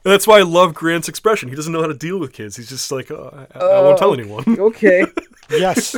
That's 0.02 0.26
why 0.26 0.38
I 0.38 0.42
love 0.42 0.74
Grant's 0.74 1.08
expression. 1.08 1.48
He 1.48 1.56
doesn't 1.56 1.72
know 1.72 1.80
how 1.80 1.86
to 1.88 1.94
deal 1.94 2.18
with 2.20 2.32
kids. 2.32 2.54
He's 2.56 2.68
just 2.68 2.92
like, 2.92 3.10
oh, 3.10 3.48
I, 3.54 3.58
I 3.58 3.80
won't 3.80 3.98
tell 3.98 4.10
Oh. 4.10 4.14
anyone. 4.14 4.44
Okay. 4.46 5.04
Yes. 5.50 5.96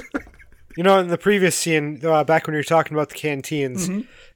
You 0.77 0.83
know, 0.85 0.99
in 0.99 1.09
the 1.09 1.19
previous 1.19 1.57
scene, 1.57 2.01
uh, 2.05 2.23
back 2.25 2.47
when 2.47 2.55
you 2.55 2.59
were 2.59 2.65
talking 2.65 2.95
about 2.97 3.09
the 3.09 3.15
canteens, 3.17 3.89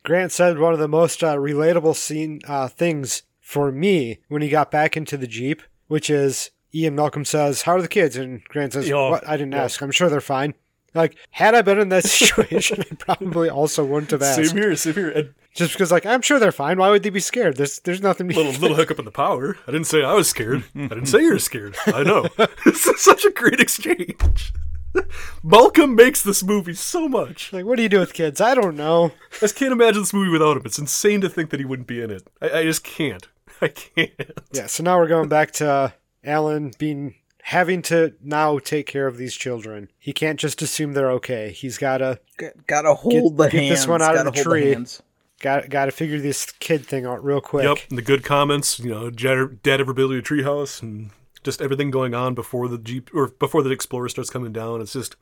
Grant 0.02 0.32
said 0.32 0.58
one 0.58 0.72
of 0.72 0.78
the 0.80 0.88
most 0.88 1.22
uh, 1.22 1.36
relatable 1.36 1.94
scene 1.94 2.40
uh, 2.48 2.68
things 2.68 3.22
for 3.40 3.70
me 3.70 4.18
when 4.28 4.42
he 4.42 4.48
got 4.48 4.70
back 4.70 4.96
into 4.96 5.16
the 5.16 5.26
Jeep, 5.26 5.62
which 5.86 6.10
is 6.10 6.50
Ian 6.74 6.94
Malcolm 6.96 7.24
says, 7.24 7.62
How 7.62 7.76
are 7.76 7.82
the 7.82 7.88
kids? 7.88 8.16
And 8.16 8.42
Grant 8.44 8.72
says, 8.72 8.88
Yeah. 8.88 9.10
What? 9.10 9.28
I 9.28 9.36
didn't 9.36 9.54
ask. 9.54 9.80
I'm 9.82 9.90
sure 9.90 10.08
they're 10.08 10.20
fine. 10.20 10.54
Like, 10.94 11.16
had 11.30 11.54
I 11.54 11.62
been 11.62 11.78
in 11.78 11.88
that 11.90 12.04
situation, 12.06 12.82
I 12.90 12.94
probably 12.96 13.48
also 13.48 13.84
wouldn't 13.84 14.10
have 14.10 14.22
asked. 14.22 14.44
Same 14.48 14.56
here, 14.56 14.74
same 14.76 14.94
here. 14.94 15.10
And 15.10 15.34
Just 15.54 15.72
because, 15.72 15.90
like, 15.92 16.04
I'm 16.04 16.22
sure 16.22 16.38
they're 16.38 16.52
fine. 16.52 16.78
Why 16.78 16.90
would 16.90 17.02
they 17.02 17.10
be 17.10 17.20
scared? 17.20 17.56
There's, 17.56 17.78
there's 17.80 18.02
nothing. 18.02 18.28
To 18.28 18.36
little 18.36 18.52
little 18.52 18.76
hiccup 18.76 18.98
in 18.98 19.04
the 19.04 19.10
power. 19.10 19.56
I 19.66 19.70
didn't 19.72 19.86
say 19.86 20.02
I 20.02 20.14
was 20.14 20.28
scared. 20.28 20.64
I 20.74 20.88
didn't 20.88 21.06
say 21.06 21.22
you 21.22 21.32
were 21.32 21.38
scared. 21.38 21.76
I 21.86 22.02
know. 22.02 22.26
this 22.64 22.86
is 22.86 23.00
such 23.00 23.24
a 23.24 23.30
great 23.30 23.60
exchange. 23.60 24.52
Malcolm 25.42 25.94
makes 25.94 26.22
this 26.22 26.42
movie 26.42 26.74
so 26.74 27.08
much. 27.08 27.52
Like, 27.52 27.64
what 27.64 27.76
do 27.76 27.82
you 27.82 27.88
do 27.88 28.00
with 28.00 28.12
kids? 28.14 28.40
I 28.40 28.54
don't 28.54 28.76
know. 28.76 29.12
I 29.32 29.38
just 29.40 29.56
can't 29.56 29.72
imagine 29.72 30.02
this 30.02 30.12
movie 30.12 30.30
without 30.30 30.56
him. 30.56 30.62
It's 30.64 30.78
insane 30.78 31.20
to 31.22 31.28
think 31.28 31.50
that 31.50 31.60
he 31.60 31.66
wouldn't 31.66 31.88
be 31.88 32.02
in 32.02 32.10
it. 32.10 32.26
I, 32.40 32.60
I 32.60 32.62
just 32.64 32.84
can't. 32.84 33.26
I 33.60 33.68
can't. 33.68 34.10
Yeah, 34.52 34.66
so 34.66 34.82
now 34.82 34.98
we're 34.98 35.08
going 35.08 35.28
back 35.28 35.52
to 35.52 35.94
Alan 36.24 36.72
being 36.78 37.14
having 37.42 37.82
to 37.82 38.14
now 38.22 38.58
take 38.58 38.86
care 38.86 39.06
of 39.06 39.16
these 39.16 39.34
children. 39.34 39.90
He 39.98 40.12
can't 40.12 40.38
just 40.38 40.62
assume 40.62 40.92
they're 40.92 41.10
okay. 41.12 41.50
He's 41.52 41.78
gotta 41.78 42.20
G- 42.38 42.48
gotta 42.66 42.94
hold 42.94 43.36
the 43.36 43.44
get 43.48 43.52
hands. 43.62 43.70
this 43.80 43.86
one 43.88 44.00
out 44.02 44.16
of 44.16 44.24
gotta 44.24 44.30
the 44.30 44.36
hold 44.44 44.46
tree. 44.60 44.70
hands. 44.72 45.02
got 45.40 45.68
gotta 45.68 45.90
figure 45.90 46.20
this 46.20 46.50
kid 46.60 46.86
thing 46.86 47.04
out 47.04 47.24
real 47.24 47.40
quick. 47.40 47.64
Yep, 47.64 47.78
and 47.90 47.98
the 47.98 48.02
good 48.02 48.22
comments, 48.22 48.78
you 48.78 48.90
know, 48.90 49.10
dead, 49.10 49.60
dead 49.62 49.80
everybody 49.80 50.18
at 50.18 50.24
treehouse, 50.24 50.80
and 50.82 51.10
just 51.42 51.60
everything 51.60 51.90
going 51.90 52.14
on 52.14 52.34
before 52.34 52.68
the 52.68 52.78
jeep 52.78 53.10
or 53.14 53.28
before 53.28 53.62
the 53.62 53.70
explorer 53.70 54.08
starts 54.08 54.30
coming 54.30 54.52
down. 54.52 54.80
It's 54.80 54.92
just 54.92 55.16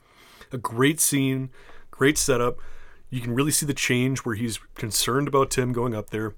a 0.53 0.59
great 0.59 1.01
scene, 1.01 1.51
great 1.91 2.19
setup. 2.19 2.59
You 3.11 3.21
can 3.21 3.35
really 3.35 3.51
see 3.51 3.67
the 3.67 3.75
change 3.75 4.21
where 4.21 4.35
he's 4.35 4.59
concerned 4.75 5.29
about 5.29 5.51
Tim 5.51 5.73
going 5.73 5.95
up 5.95 6.11
there. 6.11 6.35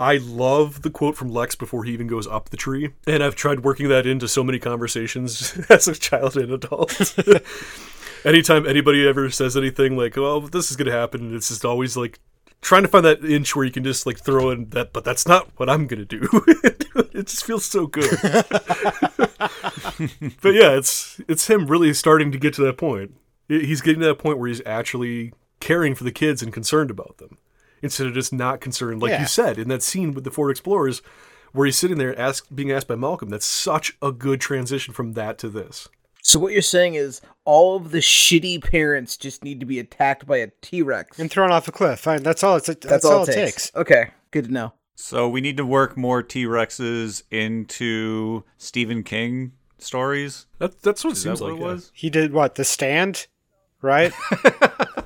I 0.00 0.16
love 0.16 0.82
the 0.82 0.90
quote 0.90 1.16
from 1.16 1.28
Lex 1.28 1.54
before 1.54 1.84
he 1.84 1.92
even 1.92 2.08
goes 2.08 2.26
up 2.26 2.48
the 2.48 2.56
tree, 2.56 2.90
and 3.06 3.22
I've 3.22 3.36
tried 3.36 3.60
working 3.60 3.88
that 3.88 4.06
into 4.06 4.26
so 4.26 4.42
many 4.42 4.58
conversations 4.58 5.56
as 5.68 5.86
a 5.86 5.94
child 5.94 6.36
and 6.36 6.50
adult. 6.52 7.16
Anytime 8.24 8.66
anybody 8.66 9.06
ever 9.06 9.30
says 9.30 9.56
anything 9.56 9.96
like, 9.96 10.16
"Well, 10.16 10.40
this 10.40 10.70
is 10.70 10.76
going 10.76 10.86
to 10.86 10.96
happen," 10.96 11.34
it's 11.34 11.48
just 11.48 11.64
always 11.64 11.96
like 11.96 12.18
trying 12.62 12.82
to 12.82 12.88
find 12.88 13.04
that 13.04 13.22
inch 13.24 13.54
where 13.54 13.64
you 13.66 13.70
can 13.70 13.84
just 13.84 14.06
like 14.06 14.18
throw 14.18 14.50
in 14.50 14.70
that, 14.70 14.92
but 14.94 15.04
that's 15.04 15.28
not 15.28 15.48
what 15.56 15.68
I'm 15.68 15.86
gonna 15.86 16.04
do. 16.06 16.26
it 17.12 17.26
just 17.26 17.44
feels 17.44 17.64
so 17.66 17.86
good. 17.86 18.10
but 20.40 20.54
yeah, 20.54 20.70
it's 20.76 21.20
it's 21.28 21.48
him 21.48 21.66
really 21.66 21.92
starting 21.92 22.32
to 22.32 22.38
get 22.38 22.54
to 22.54 22.62
that 22.62 22.78
point. 22.78 23.14
He's 23.48 23.80
getting 23.80 24.00
to 24.00 24.06
that 24.06 24.18
point 24.18 24.38
where 24.38 24.48
he's 24.48 24.62
actually 24.64 25.32
caring 25.60 25.94
for 25.94 26.04
the 26.04 26.12
kids 26.12 26.42
and 26.42 26.52
concerned 26.52 26.90
about 26.90 27.18
them 27.18 27.38
instead 27.82 28.06
of 28.06 28.14
just 28.14 28.32
not 28.32 28.60
concerned, 28.60 29.02
like 29.02 29.10
Yeah. 29.10 29.20
you 29.20 29.26
said 29.26 29.58
in 29.58 29.68
that 29.68 29.82
scene 29.82 30.12
with 30.12 30.24
the 30.24 30.30
Ford 30.30 30.50
Explorers, 30.50 31.02
where 31.52 31.66
he's 31.66 31.76
sitting 31.76 31.98
there 31.98 32.18
ask, 32.18 32.46
being 32.54 32.70
asked 32.70 32.88
by 32.88 32.94
Malcolm. 32.94 33.28
That's 33.28 33.44
such 33.46 33.96
a 34.00 34.12
good 34.12 34.40
transition 34.40 34.94
from 34.94 35.12
that 35.14 35.36
to 35.38 35.48
this. 35.48 35.88
So 36.24 36.38
what 36.38 36.52
you're 36.52 36.62
saying 36.62 36.94
is 36.94 37.20
all 37.44 37.76
of 37.76 37.90
the 37.90 37.98
shitty 37.98 38.62
parents 38.62 39.16
just 39.16 39.42
need 39.42 39.58
to 39.60 39.66
be 39.66 39.78
attacked 39.80 40.24
by 40.24 40.38
a 40.38 40.50
T-Rex. 40.62 41.18
And 41.18 41.28
thrown 41.30 41.50
off 41.50 41.66
a 41.66 41.72
cliff. 41.72 41.98
Fine, 42.00 42.22
that's 42.22 42.44
all. 42.44 42.56
It's 42.56 42.68
that's, 42.68 42.86
That's, 42.86 43.04
all, 43.04 43.24
it 43.24 43.32
takes. 43.34 43.74
Okay, 43.74 44.10
good 44.30 44.44
to 44.46 44.52
know. 44.52 44.72
So 44.94 45.28
we 45.28 45.40
need 45.40 45.56
to 45.56 45.66
work 45.66 45.96
more 45.96 46.22
T 46.22 46.44
Rexes 46.44 47.24
into 47.30 48.44
Stephen 48.56 49.02
King 49.02 49.52
stories. 49.78 50.46
That, 50.58 50.80
that's 50.82 51.02
what 51.02 51.10
it 51.10 51.16
Is 51.16 51.22
seems 51.22 51.40
that 51.40 51.44
what 51.46 51.54
like. 51.54 51.60
it 51.60 51.64
was? 51.64 51.90
He 51.92 52.08
did 52.08 52.32
what? 52.32 52.54
The 52.54 52.64
stand, 52.64 53.26
right? 53.80 54.12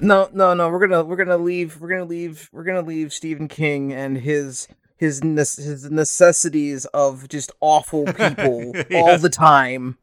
No, 0.01 0.29
no, 0.33 0.53
no. 0.53 0.69
We're 0.69 0.87
gonna 0.87 1.05
we're 1.05 1.17
gonna 1.17 1.39
leave 1.39 1.81
we're 1.81 1.89
gonna 1.89 2.05
leave 2.05 2.51
we're 2.53 2.65
gonna 2.65 2.83
leave 2.83 3.15
Stephen 3.15 3.49
King 3.49 3.95
and 3.95 4.19
his 4.19 4.69
his 4.99 5.25
nes- 5.25 5.57
his 5.57 5.91
necessities 5.91 6.85
of 6.87 7.29
just 7.29 7.51
awful 7.61 8.05
people 8.05 8.75
all 8.95 9.17
the 9.17 9.31
time 9.31 9.97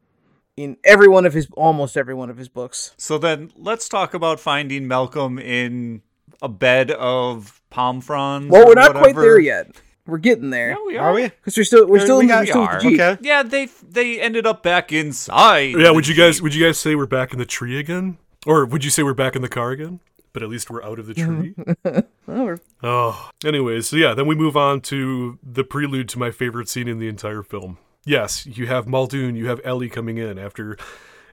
in 0.57 0.77
every 0.83 1.07
one 1.07 1.25
of 1.25 1.33
his 1.33 1.47
almost 1.53 1.97
every 1.97 2.13
one 2.13 2.29
of 2.29 2.37
his 2.37 2.47
books. 2.49 2.93
So 2.97 3.17
then 3.17 3.51
let's 3.55 3.89
talk 3.89 4.13
about 4.13 4.39
finding 4.39 4.87
Malcolm 4.87 5.39
in 5.39 6.01
a 6.41 6.49
bed 6.49 6.91
of 6.91 7.61
palm 7.69 8.01
fronds. 8.01 8.51
Well, 8.51 8.67
we're 8.67 8.73
not 8.73 8.93
quite 8.95 9.15
there 9.15 9.39
yet. 9.39 9.75
We're 10.05 10.17
getting 10.17 10.49
there 10.49 10.71
Yeah, 10.71 10.75
we 10.85 10.97
Are 10.97 11.13
we? 11.13 11.23
because 11.29 11.55
we're 11.55 11.63
still 11.63 11.87
we're 11.87 11.97
Yeah, 11.99 12.03
still 12.03 12.17
we 12.17 12.23
in, 12.23 12.27
got- 12.27 12.39
we're 12.41 12.45
still 12.47 12.61
we 12.61 12.67
are. 12.67 12.79
the 12.81 12.89
Jeep. 12.89 12.99
Okay. 12.99 13.17
Yeah, 13.21 13.43
they 13.43 13.67
they 13.87 14.19
ended 14.19 14.45
up 14.45 14.61
back 14.61 14.91
inside. 14.91 15.75
Yeah, 15.77 15.91
would 15.91 16.07
you 16.07 16.13
guys 16.15 16.41
would 16.41 16.53
you 16.53 16.65
guys 16.65 16.77
say 16.77 16.93
we're 16.95 17.05
back 17.05 17.31
in 17.31 17.39
the 17.39 17.45
tree 17.45 17.79
again, 17.79 18.17
or 18.45 18.65
would 18.65 18.83
you 18.83 18.89
say 18.89 19.01
we're 19.03 19.13
back 19.13 19.35
in 19.37 19.41
the 19.41 19.49
car 19.49 19.71
again? 19.71 20.01
But 20.33 20.43
at 20.43 20.49
least 20.49 20.69
we're 20.69 20.83
out 20.83 20.99
of 20.99 21.07
the 21.07 21.13
tree. 21.13 21.55
Oh, 22.25 22.45
we're- 22.45 22.59
oh, 22.81 23.29
anyways, 23.45 23.87
so 23.89 23.97
yeah, 23.97 24.13
then 24.13 24.27
we 24.27 24.33
move 24.35 24.55
on 24.55 24.79
to 24.81 25.37
the 25.43 25.63
prelude 25.65 26.07
to 26.09 26.19
my 26.19 26.31
favorite 26.31 26.69
scene 26.69 26.87
in 26.87 26.97
the 26.97 27.07
entire 27.09 27.43
film. 27.43 27.77
Yes, 28.05 28.45
you 28.45 28.67
have 28.67 28.87
Muldoon, 28.87 29.35
you 29.35 29.47
have 29.47 29.61
Ellie 29.63 29.89
coming 29.89 30.17
in 30.17 30.37
after 30.37 30.77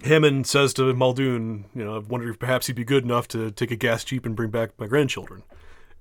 Hammond 0.02 0.46
says 0.46 0.72
to 0.74 0.92
Muldoon, 0.94 1.66
you 1.74 1.84
know, 1.84 1.96
I 1.96 1.98
wonder 1.98 2.30
if 2.30 2.38
perhaps 2.38 2.66
he'd 2.66 2.76
be 2.76 2.84
good 2.84 3.04
enough 3.04 3.28
to 3.28 3.50
take 3.50 3.70
a 3.70 3.76
gas 3.76 4.04
jeep 4.04 4.24
and 4.24 4.34
bring 4.34 4.50
back 4.50 4.70
my 4.78 4.86
grandchildren. 4.86 5.42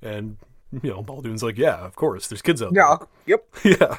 And 0.01 0.37
you 0.71 0.91
know, 0.91 1.03
Muldoon's 1.03 1.41
like, 1.41 1.57
yeah, 1.57 1.77
of 1.77 1.95
course, 1.95 2.27
there's 2.27 2.41
kids 2.41 2.61
out 2.61 2.73
Yeah. 2.73 2.97
Yep. 3.25 3.45
Yeah. 3.63 3.97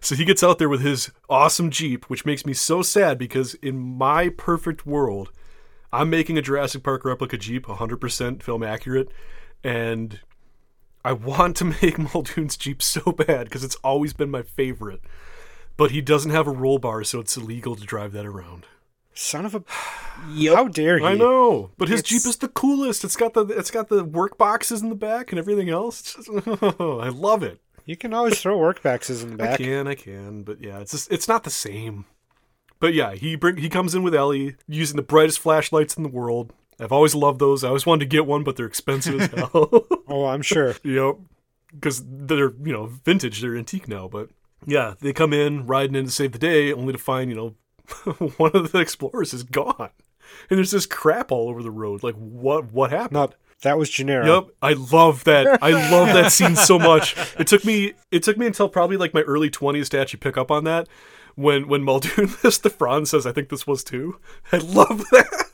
So 0.00 0.14
he 0.14 0.24
gets 0.24 0.42
out 0.42 0.58
there 0.58 0.68
with 0.68 0.82
his 0.82 1.10
awesome 1.28 1.70
jeep, 1.70 2.04
which 2.10 2.26
makes 2.26 2.44
me 2.44 2.52
so 2.52 2.82
sad 2.82 3.18
because 3.18 3.54
in 3.54 3.78
my 3.78 4.28
perfect 4.28 4.86
world, 4.86 5.30
I'm 5.92 6.10
making 6.10 6.38
a 6.38 6.42
Jurassic 6.42 6.82
Park 6.82 7.04
replica 7.04 7.36
jeep, 7.36 7.66
100% 7.66 8.42
film 8.42 8.62
accurate, 8.62 9.08
and 9.64 10.20
I 11.04 11.12
want 11.12 11.56
to 11.58 11.64
make 11.82 11.98
Muldoon's 11.98 12.56
jeep 12.56 12.82
so 12.82 13.12
bad 13.12 13.44
because 13.44 13.64
it's 13.64 13.76
always 13.76 14.12
been 14.12 14.30
my 14.30 14.42
favorite. 14.42 15.00
But 15.76 15.90
he 15.90 16.00
doesn't 16.00 16.30
have 16.30 16.46
a 16.46 16.50
roll 16.52 16.78
bar, 16.78 17.02
so 17.04 17.20
it's 17.20 17.36
illegal 17.36 17.74
to 17.76 17.84
drive 17.84 18.12
that 18.12 18.26
around. 18.26 18.66
Son 19.14 19.44
of 19.44 19.54
a. 19.54 19.62
Yep. 20.32 20.54
How 20.56 20.68
dare 20.68 20.98
he? 20.98 21.04
I 21.04 21.14
know, 21.14 21.70
but 21.78 21.88
his 21.88 22.00
It's- 22.00 22.10
Jeep 22.22 22.28
is 22.30 22.36
the 22.36 22.48
coolest. 22.48 23.04
It's 23.04 23.16
got 23.16 23.34
the 23.34 23.44
it's 23.46 23.70
got 23.70 23.88
the 23.88 24.04
work 24.04 24.38
boxes 24.38 24.82
in 24.82 24.88
the 24.88 24.94
back 24.94 25.32
and 25.32 25.38
everything 25.38 25.68
else. 25.70 26.00
It's 26.00 26.26
just, 26.26 26.28
I 26.80 27.08
love 27.08 27.42
it. 27.42 27.60
You 27.84 27.96
can 27.96 28.14
always 28.14 28.40
throw 28.40 28.56
work 28.58 28.82
boxes 28.82 29.22
in 29.24 29.30
the 29.30 29.36
back. 29.36 29.54
I 29.60 29.64
can, 29.64 29.86
I 29.88 29.94
can, 29.96 30.42
but 30.44 30.60
yeah, 30.60 30.78
it's 30.78 30.92
just 30.92 31.10
it's 31.12 31.26
not 31.28 31.44
the 31.44 31.50
same. 31.50 32.04
But 32.78 32.94
yeah, 32.94 33.14
he 33.14 33.34
bring 33.36 33.56
he 33.56 33.68
comes 33.68 33.94
in 33.94 34.02
with 34.02 34.14
Ellie 34.14 34.56
using 34.68 34.96
the 34.96 35.02
brightest 35.02 35.40
flashlights 35.40 35.96
in 35.96 36.02
the 36.02 36.08
world. 36.08 36.52
I've 36.80 36.92
always 36.92 37.14
loved 37.14 37.38
those. 37.38 37.64
I 37.64 37.68
always 37.68 37.84
wanted 37.86 38.00
to 38.00 38.16
get 38.16 38.26
one, 38.26 38.44
but 38.44 38.56
they're 38.56 38.66
expensive 38.66 39.20
as 39.20 39.30
hell. 39.52 39.86
Oh, 40.08 40.26
I'm 40.26 40.42
sure. 40.42 40.74
yep, 40.84 41.16
because 41.72 42.02
they're 42.06 42.52
you 42.64 42.72
know 42.72 42.86
vintage, 42.86 43.40
they're 43.40 43.56
antique 43.56 43.88
now. 43.88 44.08
But 44.08 44.30
yeah, 44.66 44.94
they 45.00 45.12
come 45.12 45.32
in 45.32 45.66
riding 45.66 45.96
in 45.96 46.06
to 46.06 46.10
save 46.10 46.32
the 46.32 46.38
day, 46.38 46.72
only 46.72 46.92
to 46.92 46.98
find 46.98 47.30
you 47.30 47.36
know 47.36 47.54
one 48.36 48.52
of 48.54 48.72
the 48.72 48.78
explorers 48.78 49.34
is 49.34 49.42
gone, 49.42 49.90
and 50.50 50.58
there's 50.58 50.70
this 50.70 50.86
crap 50.86 51.32
all 51.32 51.48
over 51.48 51.62
the 51.62 51.70
road. 51.70 52.02
Like 52.02 52.14
what 52.14 52.72
what 52.72 52.90
happened? 52.90 53.12
No, 53.12 53.30
that 53.62 53.78
was 53.78 53.90
generic. 53.90 54.26
Yep, 54.26 54.48
I 54.60 54.72
love 54.74 55.24
that. 55.24 55.62
I 55.62 55.90
love 55.90 56.08
that 56.08 56.32
scene 56.32 56.56
so 56.56 56.78
much. 56.78 57.16
It 57.38 57.46
took 57.46 57.64
me 57.64 57.94
it 58.10 58.22
took 58.22 58.36
me 58.36 58.46
until 58.46 58.68
probably 58.68 58.96
like 58.96 59.14
my 59.14 59.22
early 59.22 59.50
twenties 59.50 59.88
to 59.90 60.00
actually 60.00 60.20
pick 60.20 60.36
up 60.36 60.50
on 60.50 60.64
that. 60.64 60.88
When 61.34 61.68
when 61.68 61.82
Muldoon 61.82 62.30
lists 62.44 62.58
the 62.60 62.70
Franz 62.70 63.10
says, 63.10 63.26
"I 63.26 63.32
think 63.32 63.48
this 63.48 63.66
was 63.66 63.82
too." 63.84 64.18
I 64.52 64.58
love 64.58 64.98
that. 65.12 65.46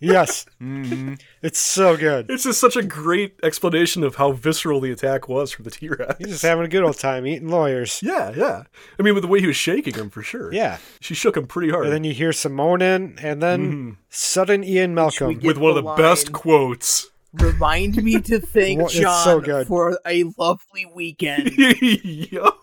Yes. 0.00 0.46
Mm-hmm. 0.62 1.14
It's 1.42 1.58
so 1.58 1.96
good. 1.96 2.30
It's 2.30 2.44
just 2.44 2.60
such 2.60 2.76
a 2.76 2.82
great 2.84 3.34
explanation 3.42 4.04
of 4.04 4.14
how 4.14 4.30
visceral 4.30 4.80
the 4.80 4.92
attack 4.92 5.28
was 5.28 5.50
from 5.50 5.64
the 5.64 5.72
T 5.72 5.88
Rex. 5.88 6.14
He's 6.18 6.28
just 6.28 6.42
having 6.42 6.64
a 6.64 6.68
good 6.68 6.84
old 6.84 6.96
time 6.98 7.26
eating 7.26 7.48
lawyers. 7.48 8.00
Yeah, 8.00 8.30
yeah. 8.36 8.62
I 8.96 9.02
mean, 9.02 9.14
with 9.14 9.24
the 9.24 9.28
way 9.28 9.40
he 9.40 9.48
was 9.48 9.56
shaking 9.56 9.94
him, 9.94 10.08
for 10.08 10.22
sure. 10.22 10.52
Yeah. 10.54 10.78
she 11.00 11.14
shook 11.14 11.36
him 11.36 11.48
pretty 11.48 11.70
hard. 11.70 11.86
And 11.86 11.92
then 11.92 12.04
you 12.04 12.14
hear 12.14 12.32
some 12.32 12.52
moaning, 12.52 13.18
and 13.20 13.42
then 13.42 13.96
sudden 14.08 14.62
Ian 14.62 14.94
Malcolm. 14.94 15.40
with 15.42 15.58
one 15.58 15.70
of 15.76 15.82
the 15.82 15.82
the 15.90 15.96
best 16.00 16.30
quotes. 16.30 17.08
Remind 17.32 17.96
me 18.02 18.20
to 18.20 18.38
thank 18.40 18.78
Well, 18.78 18.88
John 18.88 19.24
so 19.24 19.40
good. 19.40 19.66
for 19.66 19.98
a 20.06 20.24
lovely 20.38 20.86
weekend. 20.94 21.50
yup. 21.82 22.56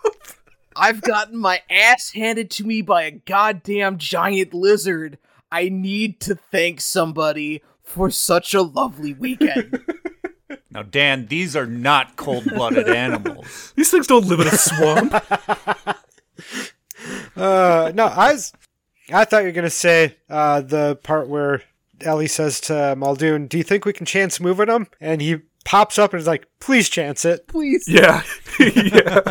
I've 0.75 1.01
gotten 1.01 1.37
my 1.37 1.61
ass 1.69 2.11
handed 2.11 2.51
to 2.51 2.65
me 2.65 2.81
by 2.81 3.03
a 3.03 3.11
goddamn 3.11 3.97
giant 3.97 4.53
lizard. 4.53 5.17
I 5.51 5.69
need 5.69 6.19
to 6.21 6.35
thank 6.35 6.81
somebody 6.81 7.61
for 7.83 8.09
such 8.09 8.53
a 8.53 8.61
lovely 8.61 9.13
weekend. 9.13 9.81
Now, 10.75 10.83
Dan, 10.83 11.27
these 11.27 11.55
are 11.55 11.65
not 11.65 12.17
cold-blooded 12.17 12.89
animals. 12.95 13.71
These 13.77 13.91
things 13.91 14.07
don't 14.07 14.25
live 14.27 14.41
in 14.41 14.47
a 14.47 14.57
swamp. 14.57 15.13
Uh, 17.35 17.91
no, 17.93 18.05
I 18.05 18.31
was, 18.33 18.53
I 19.13 19.25
thought 19.25 19.39
you 19.39 19.47
were 19.47 19.51
gonna 19.51 19.69
say 19.69 20.15
uh, 20.29 20.61
the 20.61 20.95
part 21.03 21.27
where 21.27 21.61
Ellie 22.01 22.27
says 22.27 22.59
to 22.61 22.95
Muldoon, 22.95 23.47
"Do 23.47 23.57
you 23.57 23.63
think 23.63 23.85
we 23.85 23.93
can 23.93 24.05
chance 24.05 24.39
moving 24.39 24.69
him?" 24.69 24.87
And 25.01 25.21
he 25.21 25.41
pops 25.65 25.99
up 25.99 26.13
and 26.13 26.21
is 26.21 26.27
like, 26.27 26.47
"Please 26.61 26.87
chance 26.87 27.25
it." 27.25 27.47
Please. 27.47 27.85
Yeah. 27.87 28.23
yeah. 28.59 29.21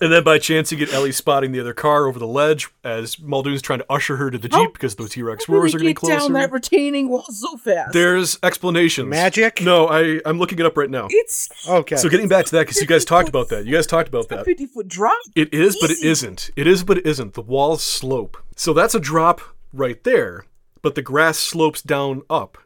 and 0.00 0.12
then 0.12 0.22
by 0.22 0.38
chance, 0.38 0.70
you 0.70 0.78
get 0.78 0.92
Ellie 0.92 1.10
spotting 1.10 1.50
the 1.50 1.58
other 1.58 1.74
car 1.74 2.06
over 2.06 2.20
the 2.20 2.26
ledge 2.26 2.68
as 2.84 3.18
Muldoon's 3.18 3.62
trying 3.62 3.80
to 3.80 3.86
usher 3.90 4.16
her 4.16 4.30
to 4.30 4.38
the 4.38 4.48
Jeep 4.48 4.72
because 4.74 4.94
those 4.94 5.10
T 5.10 5.22
Rex 5.22 5.48
roars 5.48 5.72
they 5.72 5.76
are 5.76 5.80
getting 5.80 5.94
get 5.94 6.08
down 6.08 6.18
closer. 6.18 6.32
that 6.34 6.52
retaining 6.52 7.08
wall 7.08 7.24
so 7.30 7.56
fast? 7.56 7.92
There's 7.92 8.38
explanations. 8.44 9.08
Magic? 9.08 9.60
No, 9.62 9.88
I, 9.88 10.20
I'm 10.24 10.38
looking 10.38 10.58
it 10.58 10.66
up 10.66 10.76
right 10.76 10.90
now. 10.90 11.08
it's 11.10 11.48
Okay. 11.68 11.96
So 11.96 12.08
getting 12.08 12.28
back 12.28 12.44
to 12.46 12.52
that, 12.52 12.66
because 12.66 12.80
you 12.80 12.86
guys 12.86 13.04
talked 13.04 13.28
about 13.28 13.48
that. 13.48 13.66
You 13.66 13.74
guys 13.74 13.86
talked 13.86 14.08
about 14.08 14.26
a 14.26 14.28
that. 14.28 14.44
50 14.44 14.66
foot 14.66 14.86
drop. 14.88 15.18
It 15.34 15.52
is, 15.52 15.76
but 15.80 15.90
it 15.90 15.98
Easy. 15.98 16.08
isn't. 16.08 16.50
It 16.54 16.66
is, 16.66 16.84
but 16.84 16.98
it 16.98 17.06
isn't. 17.06 17.34
The 17.34 17.42
walls 17.42 17.82
slope. 17.82 18.36
So 18.54 18.72
that's 18.72 18.94
a 18.94 19.00
drop 19.00 19.40
right 19.72 20.02
there, 20.04 20.44
but 20.82 20.94
the 20.94 21.02
grass 21.02 21.38
slopes 21.38 21.82
down 21.82 22.22
up 22.28 22.58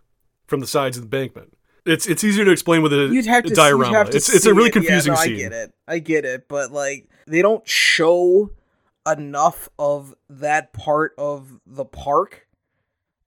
from 0.47 0.61
the 0.61 0.67
sides 0.67 0.97
of 0.97 1.03
the 1.03 1.07
embankment. 1.07 1.55
It's 1.85 2.07
it's 2.07 2.23
easier 2.23 2.45
to 2.45 2.51
explain 2.51 2.83
with 2.83 2.93
a, 2.93 3.09
You'd 3.13 3.27
have 3.27 3.45
to, 3.45 3.55
diorama. 3.55 3.87
You'd 3.93 3.97
have 3.97 4.11
to 4.11 4.17
it's 4.17 4.29
it's 4.29 4.39
a 4.39 4.41
see 4.43 4.51
really 4.51 4.69
it. 4.69 4.75
Yeah, 4.77 4.81
confusing 4.81 5.13
no, 5.15 5.19
scene. 5.21 5.35
I 5.35 5.39
get 5.39 5.53
it. 5.53 5.75
I 5.89 5.99
get 5.99 6.25
it. 6.25 6.49
But 6.49 6.71
like, 6.73 7.09
they 7.27 7.43
don't 7.43 7.67
show 7.69 8.51
enough 9.07 9.69
of 9.79 10.15
that 10.31 10.73
part 10.73 11.13
of 11.19 11.61
the 11.67 11.85
park, 11.85 12.47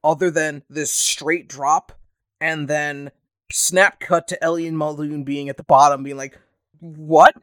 other 0.04 0.32
than 0.32 0.64
this 0.70 0.92
straight 0.92 1.50
drop, 1.50 1.92
and 2.40 2.68
then 2.68 3.12
snap 3.52 4.00
cut 4.00 4.28
to 4.30 4.42
Ellie 4.44 4.68
and 4.68 4.78
Muldoon 4.78 5.24
being 5.24 5.50
at 5.50 5.58
the 5.58 5.64
bottom, 5.64 6.04
being 6.04 6.18
like, 6.18 6.40
"What?" 6.80 7.36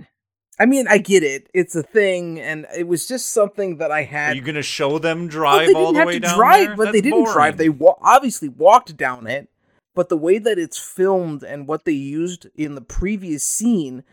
I 0.59 0.67
mean, 0.67 0.87
I 0.89 0.99
get 0.99 1.23
it. 1.23 1.49
It's 1.53 1.75
a 1.75 1.83
thing, 1.83 2.39
and 2.41 2.67
it 2.77 2.87
was 2.87 3.07
just 3.09 3.31
something 3.33 3.79
that 3.79 3.91
I 3.91 4.03
had. 4.05 4.17
Are 4.17 4.27
had. 4.29 4.37
you 4.37 4.43
going 4.43 4.55
to 4.55 4.63
show 4.63 4.99
them 4.99 5.21
Well, 5.21 5.29
drive 5.29 5.67
they 5.67 5.75
all 5.75 5.93
didn't 5.93 5.95
the 5.95 5.99
have 5.99 6.07
way 6.07 6.13
to 6.15 6.21
down 6.21 6.37
drive, 6.39 6.67
there? 6.69 6.77
but 6.77 6.93
they 6.93 7.01
didn't 7.01 7.25
drive. 7.33 7.57
They 7.57 7.69
wa- 7.69 7.97
obviously 8.01 8.49
walked 8.49 8.97
down 8.97 9.27
it. 9.27 9.49
But 9.95 10.09
the 10.09 10.16
way 10.16 10.38
that 10.38 10.59
it's 10.59 10.78
filmed 10.78 11.43
and 11.43 11.68
what 11.68 11.84
they 11.84 11.93
used 11.93 12.47
in 12.55 12.74
the 12.74 12.80
previous 12.80 13.45
scene, 13.45 14.05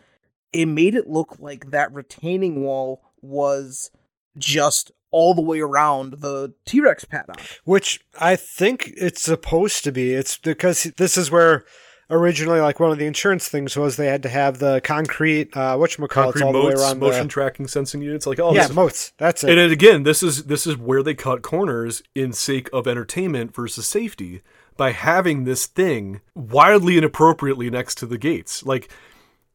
it 0.52 0.66
made 0.66 0.96
it 0.96 1.08
look 1.08 1.38
like 1.40 1.72
that 1.72 1.94
retaining 1.94 2.64
wall 2.64 3.02
was 3.22 3.92
just 4.38 4.92
all 5.12 5.34
the 5.34 5.42
way 5.42 5.60
around 5.60 6.16
the 6.20 6.54
T 6.66 6.82
Rex 6.82 7.06
paddock. 7.06 7.40
Which 7.64 8.02
I 8.20 8.36
think 8.36 8.94
it's 8.98 9.22
supposed 9.22 9.84
to 9.86 9.92
be. 9.92 10.14
It's 10.14 10.38
because 10.38 10.84
this 10.98 11.18
is 11.18 11.32
where 11.32 11.66
originally, 12.10 12.60
like 12.60 12.80
one 12.80 12.92
of 12.92 12.98
the 12.98 13.06
insurance 13.06 13.48
things 13.48 13.78
was 13.78 13.96
they 13.96 14.08
had 14.08 14.24
to 14.24 14.30
have 14.30 14.60
the 14.60 14.82
concrete, 14.84 15.56
uh, 15.56 15.78
whatchamacallit, 15.78 16.10
Concrete 16.10 16.44
all 16.44 16.54
the 16.54 16.60
way 16.60 16.66
moats, 16.66 16.82
around 16.82 17.00
motion 17.00 17.24
the. 17.24 17.30
tracking 17.30 17.68
sensing 17.68 18.02
units, 18.02 18.28
like 18.28 18.40
oh 18.40 18.54
yeah, 18.54 18.68
this- 18.68 18.76
moats. 18.76 19.14
That's 19.18 19.44
it. 19.44 19.58
And 19.58 19.72
again, 19.72 20.04
this 20.04 20.22
is 20.22 20.46
this 20.46 20.68
is 20.68 20.78
where 20.78 21.04
they 21.04 21.16
cut 21.16 21.42
corners 21.42 22.04
in 22.16 22.34
sake 22.34 22.70
of 22.74 22.88
entertainment 22.88 23.56
versus 23.56 23.88
safety 23.88 24.42
by 24.80 24.94
having 24.94 25.44
this 25.44 25.66
thing 25.66 26.22
wildly 26.36 26.98
inappropriately 26.98 27.70
next 27.70 27.96
to 27.96 28.06
the 28.06 28.18
gates. 28.18 28.66
Like, 28.66 28.90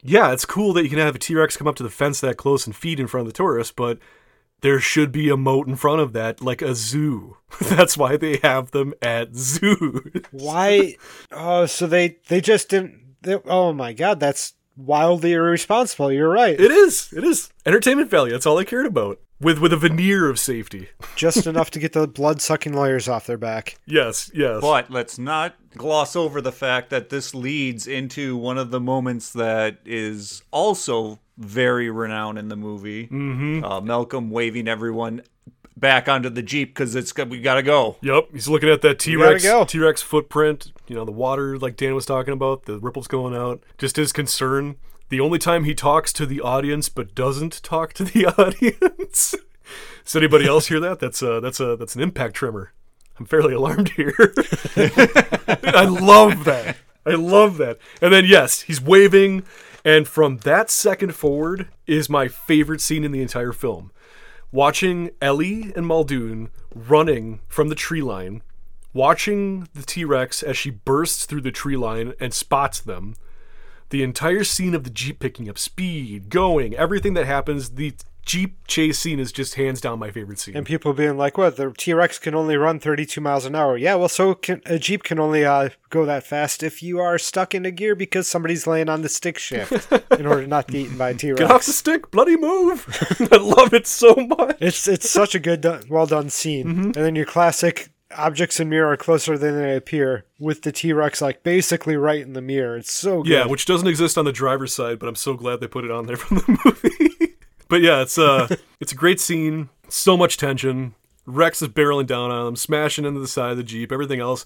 yeah, 0.03 0.33
it's 0.33 0.45
cool 0.45 0.75
that 0.75 0.83
you 0.83 0.91
can 0.91 0.99
have 0.99 1.17
a 1.17 1.19
T 1.19 1.35
Rex 1.35 1.57
come 1.57 1.67
up 1.67 1.77
to 1.77 1.83
the 1.83 1.89
fence 1.89 2.21
that 2.21 2.37
close 2.37 2.67
and 2.67 2.77
feed 2.77 3.01
in 3.01 3.07
front 3.07 3.27
of 3.27 3.33
the 3.33 3.37
tourists, 3.37 3.73
but 3.75 3.99
there 4.61 4.79
should 4.79 5.13
be 5.13 5.31
a 5.31 5.37
moat 5.39 5.67
in 5.67 5.77
front 5.77 6.03
of 6.03 6.13
that, 6.13 6.43
like 6.43 6.61
a 6.61 6.75
zoo. 6.75 7.39
That's 7.61 7.97
why 7.97 8.19
they 8.19 8.37
have 8.43 8.73
them 8.73 8.93
at 9.01 9.35
zoos. 9.35 10.25
Why? 10.31 10.97
Oh, 11.33 11.65
so 11.65 11.87
they 11.87 12.19
they 12.29 12.43
just 12.43 12.69
didn't. 12.69 13.17
They, 13.23 13.37
oh 13.47 13.73
my 13.73 13.95
god, 13.95 14.21
that's 14.21 14.53
wildly 14.77 15.33
irresponsible. 15.33 16.13
You're 16.13 16.29
right. 16.29 16.61
It 16.61 16.71
is. 16.71 17.11
It 17.17 17.25
is 17.25 17.49
entertainment 17.65 18.11
value. 18.11 18.33
That's 18.33 18.45
all 18.45 18.59
I 18.59 18.65
cared 18.65 18.85
about. 18.85 19.19
With 19.41 19.59
with 19.59 19.73
a 19.73 19.77
veneer 19.77 20.29
of 20.31 20.39
safety. 20.39 20.89
just 21.17 21.47
enough 21.47 21.71
to 21.73 21.79
get 21.79 21.93
the 21.93 22.07
blood 22.07 22.41
sucking 22.41 22.73
lawyers 22.73 23.09
off 23.09 23.27
their 23.27 23.37
back. 23.39 23.77
Yes. 23.87 24.31
Yes. 24.35 24.61
But 24.61 24.91
let's 24.91 25.19
not 25.19 25.57
gloss 25.77 26.15
over 26.17 26.41
the 26.41 26.53
fact 26.53 26.91
that 26.91 27.11
this 27.11 27.35
leads 27.35 27.87
into 27.87 28.37
one 28.37 28.59
of 28.59 28.71
the 28.71 28.81
moments 28.81 29.33
that 29.33 29.79
is 29.85 30.43
also 30.51 31.19
very 31.37 31.91
renowned 31.91 32.39
in 32.39 32.49
the 32.49 32.57
movie. 32.57 33.09
Mm-hmm. 33.09 33.65
Uh, 33.65 33.81
Malcolm 33.81 34.31
waving 34.31 34.69
everyone 34.69 35.23
back 35.77 36.09
onto 36.09 36.31
the 36.31 36.43
jeep 36.43 36.71
because 36.75 36.95
it's 36.95 37.15
we 37.17 37.41
gotta 37.41 37.63
go. 37.63 37.97
Yep, 38.03 38.29
he's 38.33 38.49
looking 38.49 38.69
at 38.69 38.83
that 38.83 38.99
T 38.99 39.17
Rex 39.17 39.43
go. 39.43 39.65
T 39.65 39.79
Rex 39.79 40.01
footprint. 40.01 40.73
You 40.87 40.95
know, 40.95 41.05
the 41.05 41.13
water, 41.13 41.59
like 41.59 41.77
Dan 41.77 41.95
was 41.95 42.07
talking 42.07 42.33
about, 42.33 42.67
the 42.67 42.79
ripples 42.79 43.09
going 43.09 43.35
out. 43.35 43.63
Just 43.79 43.97
his 43.97 44.13
concern. 44.13 44.77
The 45.09 45.21
only 45.21 45.39
time 45.39 45.65
he 45.65 45.75
talks 45.75 46.13
to 46.15 46.27
the 46.27 46.41
audience 46.41 46.89
but 46.89 47.15
doesn't 47.15 47.63
talk 47.63 47.93
to 47.95 48.05
the 48.05 48.27
audience. 48.39 49.35
Does 50.05 50.17
anybody 50.17 50.47
else 50.47 50.67
hear 50.67 50.81
that? 50.81 51.01
That's 51.01 51.23
a 51.23 51.41
that's 51.41 51.61
a 51.61 51.77
that's 51.77 51.95
an 51.95 52.03
impact 52.03 52.35
tremor. 52.35 52.73
I'm 53.19 53.27
fairly 53.27 53.55
alarmed 53.55 53.91
here. 53.91 54.15
I 54.77 55.87
love 55.89 56.45
that. 56.45 56.77
I 57.07 57.15
love 57.15 57.59
that. 57.59 57.79
And 58.03 58.13
then 58.13 58.25
yes, 58.25 58.63
he's 58.63 58.81
waving, 58.81 59.45
and 59.85 60.09
from 60.09 60.39
that 60.39 60.71
second 60.71 61.15
forward 61.15 61.69
is 61.87 62.11
my 62.11 62.29
favorite 62.29 62.81
scene 62.81 63.05
in 63.05 63.13
the 63.13 63.23
entire 63.23 63.53
film 63.53 63.93
watching 64.55 65.11
Ellie 65.21 65.73
and 65.75 65.85
Muldoon 65.85 66.49
running 66.77 67.41
from 67.49 67.69
the 67.69 67.75
tree 67.75 68.01
line, 68.01 68.41
watching 68.93 69.69
the 69.75 69.83
T 69.83 70.05
Rex 70.05 70.45
as 70.45 70.57
she 70.57 70.71
bursts 70.71 71.27
through 71.27 71.41
the 71.41 71.51
tree 71.51 71.77
line 71.77 72.15
and 72.21 72.33
spots 72.33 72.81
them. 72.81 73.17
The 73.95 74.03
entire 74.03 74.43
scene 74.43 74.75
of 74.75 74.83
the 74.83 74.91
Jeep 74.91 75.21
picking 75.21 75.49
up 75.49 75.57
speed, 75.57 76.29
going, 76.29 76.75
everything 76.75 77.15
that 77.15 77.27
happens, 77.27 77.71
the 77.71 77.95
Jeep 78.27 78.67
chase 78.67 78.99
scene 78.99 79.21
is 79.21 79.31
just 79.31 79.55
hands 79.55 79.81
down 79.81 80.01
my 80.01 80.11
favorite 80.11 80.41
scene. 80.41 80.57
And 80.57 80.67
people 80.67 80.93
being 80.95 81.17
like, 81.17 81.39
"What? 81.39 81.57
The 81.57 81.73
T 81.79 81.95
Rex 81.95 82.19
can 82.19 82.35
only 82.35 82.57
run 82.57 82.81
32 82.81 83.21
miles 83.21 83.45
an 83.45 83.55
hour." 83.55 83.77
Yeah, 83.77 83.95
well, 83.95 84.09
so 84.09 84.35
can 84.35 84.63
a 84.67 84.81
Jeep 84.81 85.05
can 85.05 85.21
only 85.21 85.45
uh, 85.45 85.69
go 85.91 86.05
that 86.07 86.27
fast 86.27 86.65
if 86.65 86.83
you 86.83 86.99
are 86.99 87.19
stuck 87.19 87.55
in 87.55 87.65
a 87.65 87.71
gear 87.71 87.95
because 87.95 88.27
somebody's 88.27 88.67
laying 88.67 88.89
on 88.89 89.03
the 89.03 89.09
stick 89.09 89.39
shift 89.39 89.93
in 90.19 90.27
order 90.27 90.45
not 90.45 90.67
to 90.67 90.73
get 90.73 90.81
eaten 90.87 90.99
by 90.99 91.11
a 91.11 91.15
T 91.15 91.31
Rex. 91.31 91.41
Get 91.41 91.51
off 91.53 91.65
the 91.65 91.73
stick, 91.73 92.11
bloody 92.11 92.37
move! 92.37 92.89
I 93.31 93.37
love 93.37 93.73
it 93.73 93.87
so 93.87 94.17
much. 94.17 94.57
It's 94.59 94.89
it's 94.89 95.09
such 95.09 95.37
a 95.37 95.39
good, 95.39 95.61
done, 95.61 95.85
well 95.89 96.07
done 96.07 96.31
scene. 96.31 96.67
Mm-hmm. 96.67 96.83
And 96.83 96.95
then 96.95 97.15
your 97.15 97.27
classic 97.27 97.91
objects 98.17 98.61
in 98.61 98.69
mirror 98.69 98.93
are 98.93 98.97
closer 98.97 99.37
than 99.39 99.57
they 99.57 99.77
appear, 99.77 100.25
with 100.39 100.63
the 100.63 100.73
T 100.73 100.93
Rex 100.93 101.21
like 101.21 101.43
basically 101.43 101.97
right 101.97 102.21
in 102.21 102.33
the 102.33 102.43
mirror. 102.43 102.77
It's 102.77 102.93
so 102.93 103.23
good. 103.23 103.31
Yeah, 103.31 103.47
which 103.47 103.67
doesn't 103.67 103.89
exist 103.89 104.17
on 104.19 104.25
the 104.25 104.33
driver's 104.33 104.75
side, 104.75 104.99
but 104.99 105.09
I'm 105.09 105.15
so 105.17 105.35
glad 105.35 105.61
they 105.61 105.67
put 105.67 105.85
it 105.85 105.91
on 105.91 106.07
there 106.07 106.17
from 106.17 106.39
the 106.39 106.59
movie. 106.65 107.35
but 107.69 107.81
yeah, 107.81 108.03
it's 108.03 108.19
uh 108.19 108.49
it's 108.81 108.93
a 108.93 108.97
great 108.97 109.21
scene. 109.21 109.69
So 109.89 110.17
much 110.17 110.37
tension. 110.37 110.95
Rex 111.27 111.63
is 111.63 111.69
barreling 111.69 112.07
down 112.07 112.31
on 112.31 112.49
him, 112.49 112.57
smashing 112.57 113.05
into 113.05 113.21
the 113.21 113.29
side 113.29 113.53
of 113.53 113.57
the 113.57 113.63
Jeep, 113.63 113.91
everything 113.93 114.21
else. 114.21 114.45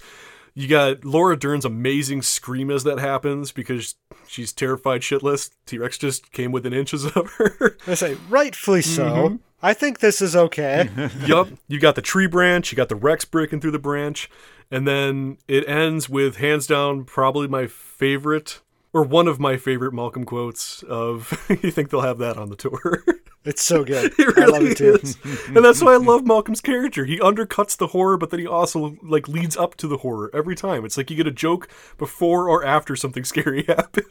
You 0.53 0.67
got 0.67 1.05
Laura 1.05 1.37
Dern's 1.37 1.65
amazing 1.65 2.21
scream 2.21 2.71
as 2.71 2.83
that 2.83 2.99
happens 2.99 3.51
because 3.51 3.95
she's 4.27 4.51
terrified 4.51 5.01
shitless. 5.01 5.51
T 5.65 5.77
Rex 5.77 5.97
just 5.97 6.31
came 6.31 6.51
within 6.51 6.73
inches 6.73 7.05
of 7.05 7.29
her. 7.37 7.77
I 7.87 7.93
say 7.95 8.17
rightfully 8.29 8.81
so. 8.97 9.05
Mm-hmm. 9.05 9.35
I 9.61 9.73
think 9.73 9.99
this 9.99 10.21
is 10.21 10.35
okay. 10.35 10.89
yup. 11.25 11.49
You 11.67 11.79
got 11.79 11.95
the 11.95 12.01
tree 12.01 12.27
branch, 12.27 12.71
you 12.71 12.75
got 12.75 12.89
the 12.89 12.95
Rex 12.95 13.25
breaking 13.25 13.61
through 13.61 13.71
the 13.71 13.79
branch, 13.79 14.29
and 14.71 14.87
then 14.87 15.37
it 15.47 15.67
ends 15.67 16.09
with 16.09 16.37
hands 16.37 16.65
down 16.67 17.03
probably 17.03 17.47
my 17.47 17.67
favorite 17.67 18.61
or 18.93 19.03
one 19.03 19.27
of 19.27 19.39
my 19.39 19.57
favorite 19.57 19.93
Malcolm 19.93 20.23
quotes 20.23 20.81
of 20.83 21.45
you 21.63 21.71
think 21.71 21.89
they'll 21.89 22.01
have 22.01 22.17
that 22.19 22.37
on 22.37 22.49
the 22.49 22.55
tour. 22.55 23.03
It's 23.45 23.63
so 23.63 23.85
good. 23.85 24.11
it 24.19 24.37
I 24.37 24.45
love 24.47 24.63
it 24.63 24.77
too. 24.77 24.99
is. 25.01 25.17
and 25.47 25.63
that's 25.63 25.81
why 25.81 25.93
I 25.93 25.97
love 25.97 26.25
Malcolm's 26.25 26.59
character. 26.59 27.05
He 27.05 27.19
undercuts 27.19 27.77
the 27.77 27.87
horror, 27.87 28.17
but 28.17 28.31
then 28.31 28.41
he 28.41 28.45
also 28.45 28.97
like 29.01 29.29
leads 29.29 29.55
up 29.55 29.75
to 29.75 29.87
the 29.87 29.97
horror 29.99 30.29
every 30.33 30.57
time. 30.57 30.83
It's 30.83 30.97
like 30.97 31.09
you 31.09 31.15
get 31.15 31.25
a 31.25 31.31
joke 31.31 31.69
before 31.97 32.49
or 32.49 32.65
after 32.65 32.97
something 32.97 33.23
scary 33.23 33.63
happens. 33.63 34.05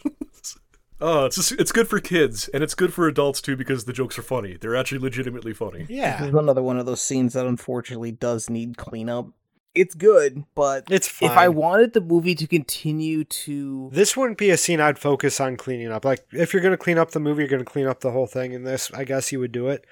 Oh, 1.01 1.27
it's 1.27 1.37
just, 1.37 1.53
it's 1.53 1.73
good 1.73 1.89
for 1.89 2.01
kids 2.01 2.49
and 2.49 2.63
it's 2.63 2.75
good 2.75 2.93
for 2.93 3.07
adults 3.07 3.41
too 3.41 3.57
because 3.57 3.85
the 3.85 3.93
jokes 3.93 4.19
are 4.19 4.23
funny. 4.23 4.57
They're 4.61 4.77
actually 4.77 4.99
legitimately 4.99 5.53
funny. 5.55 5.87
Yeah. 5.89 6.19
This 6.19 6.29
is 6.29 6.35
another 6.35 6.63
one 6.63 6.79
of 6.79 6.87
those 6.87 7.01
scenes 7.03 7.35
that 7.35 7.47
unfortunately 7.47 8.13
does 8.13 8.51
need 8.51 8.77
cleanup. 8.77 9.29
It's 9.75 9.95
good, 9.95 10.43
but 10.57 10.85
It's 10.91 11.23
if 11.23 11.31
I 11.31 11.49
wanted 11.49 11.93
the 11.93 12.01
movie 12.01 12.35
to 12.35 12.49
continue 12.49 13.23
to 13.23 13.91
This 13.93 14.17
wouldn't 14.17 14.39
be 14.39 14.51
a 14.51 14.57
scene 14.57 14.81
I'd 14.81 14.99
focus 14.99 15.41
on 15.41 15.57
cleaning 15.57 15.93
up. 15.93 16.05
Like, 16.05 16.27
if 16.33 16.53
you're 16.53 16.63
going 16.63 16.73
to 16.73 16.79
clean 16.79 16.99
up 16.99 17.13
the 17.13 17.21
movie, 17.21 17.43
you're 17.43 17.51
going 17.51 17.65
to 17.65 17.71
clean 17.71 17.87
up 17.87 18.01
the 18.01 18.11
whole 18.11 18.27
thing. 18.27 18.53
In 18.53 18.65
this, 18.65 18.91
I 18.93 19.05
guess 19.05 19.31
you 19.31 19.39
would 19.39 19.53
do 19.53 19.69
it. 19.69 19.85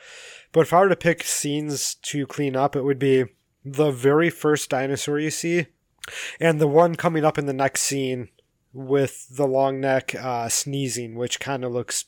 But 0.51 0.63
if 0.63 0.73
I 0.73 0.81
were 0.81 0.89
to 0.89 0.97
pick 0.97 1.23
scenes 1.23 1.95
to 2.03 2.27
clean 2.27 2.57
up, 2.57 2.75
it 2.75 2.83
would 2.83 2.99
be 2.99 3.27
the 3.65 3.93
very 3.93 4.31
first 4.31 4.71
dinosaur 4.71 5.21
you 5.21 5.31
see, 5.31 5.67
and 6.41 6.61
the 6.61 6.67
one 6.67 6.97
coming 6.97 7.25
up 7.25 7.39
in 7.39 7.47
the 7.47 7.53
next 7.53 7.83
scene 7.83 8.31
with 8.77 9.35
the 9.35 9.47
long 9.47 9.81
neck 9.81 10.15
uh, 10.15 10.49
sneezing, 10.49 11.15
which 11.15 11.41
kind 11.41 11.65
of 11.65 11.73
looks 11.73 12.05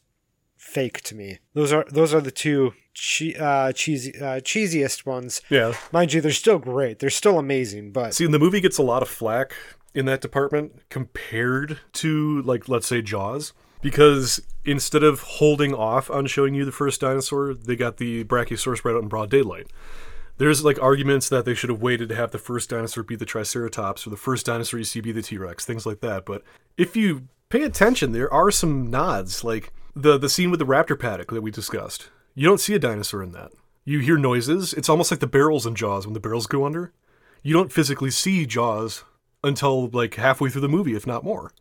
fake 0.57 1.01
to 1.03 1.15
me. 1.15 1.39
Those 1.55 1.73
are 1.73 1.87
those 1.91 2.13
are 2.13 2.21
the 2.21 2.31
two 2.31 2.75
che- 2.93 3.35
uh, 3.35 3.73
cheesy 3.73 4.15
uh, 4.17 4.41
cheesiest 4.41 5.07
ones. 5.07 5.41
Yeah. 5.49 5.75
Mind 5.93 6.13
you, 6.13 6.21
they're 6.21 6.31
still 6.33 6.59
great. 6.59 6.99
They're 6.99 7.11
still 7.11 7.39
amazing, 7.39 7.93
but 7.93 8.15
See, 8.15 8.27
the 8.27 8.39
movie 8.39 8.61
gets 8.61 8.79
a 8.79 8.83
lot 8.83 9.03
of 9.03 9.09
flack 9.09 9.55
in 9.95 10.05
that 10.05 10.21
department 10.21 10.83
compared 10.91 11.81
to, 11.95 12.43
like, 12.43 12.69
let's 12.69 12.87
say 12.87 13.01
Jaws, 13.01 13.53
because 13.81 14.41
instead 14.65 15.03
of 15.03 15.21
holding 15.21 15.73
off 15.73 16.11
on 16.11 16.27
showing 16.27 16.55
you 16.55 16.65
the 16.65 16.73
first 16.73 17.01
dinosaur, 17.01 17.55
they 17.55 17.75
got 17.75 17.97
the 17.97 18.25
Brachiosaurus 18.25 18.85
right 18.85 18.95
out 18.95 19.03
in 19.03 19.09
broad 19.09 19.31
daylight. 19.31 19.69
There's 20.39 20.65
like 20.65 20.81
arguments 20.81 21.29
that 21.29 21.45
they 21.45 21.55
should 21.55 21.71
have 21.71 21.83
waited 21.83 22.09
to 22.09 22.15
have 22.15 22.31
the 22.31 22.39
first 22.39 22.71
dinosaur 22.71 23.05
be 23.05 23.17
the 23.17 23.27
Triceratops 23.27 24.07
or 24.07 24.11
the 24.11 24.17
first 24.17 24.47
dinosaur 24.47 24.79
you 24.79 24.85
see 24.85 25.01
be 25.01 25.13
the 25.13 25.23
T 25.23 25.37
Rex, 25.37 25.65
things 25.65 25.85
like 25.85 26.01
that. 26.01 26.25
But 26.25 26.43
if 26.77 26.97
you 26.97 27.29
pay 27.49 27.63
attention, 27.63 28.13
there 28.13 28.33
are 28.33 28.51
some 28.51 28.89
nods, 28.91 29.45
like 29.45 29.73
the 29.95 30.17
the 30.17 30.29
scene 30.29 30.51
with 30.51 30.61
the 30.61 30.67
raptor 30.67 30.99
paddock 30.99 31.31
that 31.33 31.43
we 31.43 31.51
discussed. 31.51 32.09
You 32.35 32.47
don't 32.47 32.61
see 32.61 32.75
a 32.75 32.79
dinosaur 32.79 33.23
in 33.23 33.33
that. 33.33 33.53
You 33.85 33.99
hear 34.01 34.17
noises. 34.17 34.73
It's 34.75 34.89
almost 34.89 35.11
like 35.11 35.21
the 35.21 35.27
barrels 35.27 35.67
in 35.67 35.75
Jaws 35.75 36.07
when 36.07 36.15
the 36.15 36.21
barrels 36.21 36.47
go 36.47 36.65
under 36.65 36.93
you 37.43 37.55
don't 37.55 37.73
physically 37.73 38.11
see 38.11 38.47
Jaws 38.47 39.05
until 39.43 39.89
like 39.89 40.15
halfway 40.15 40.51
through 40.51 40.63
the 40.63 40.69
movie, 40.69 40.95
if 40.95 41.07
not 41.07 41.25
more. 41.25 41.53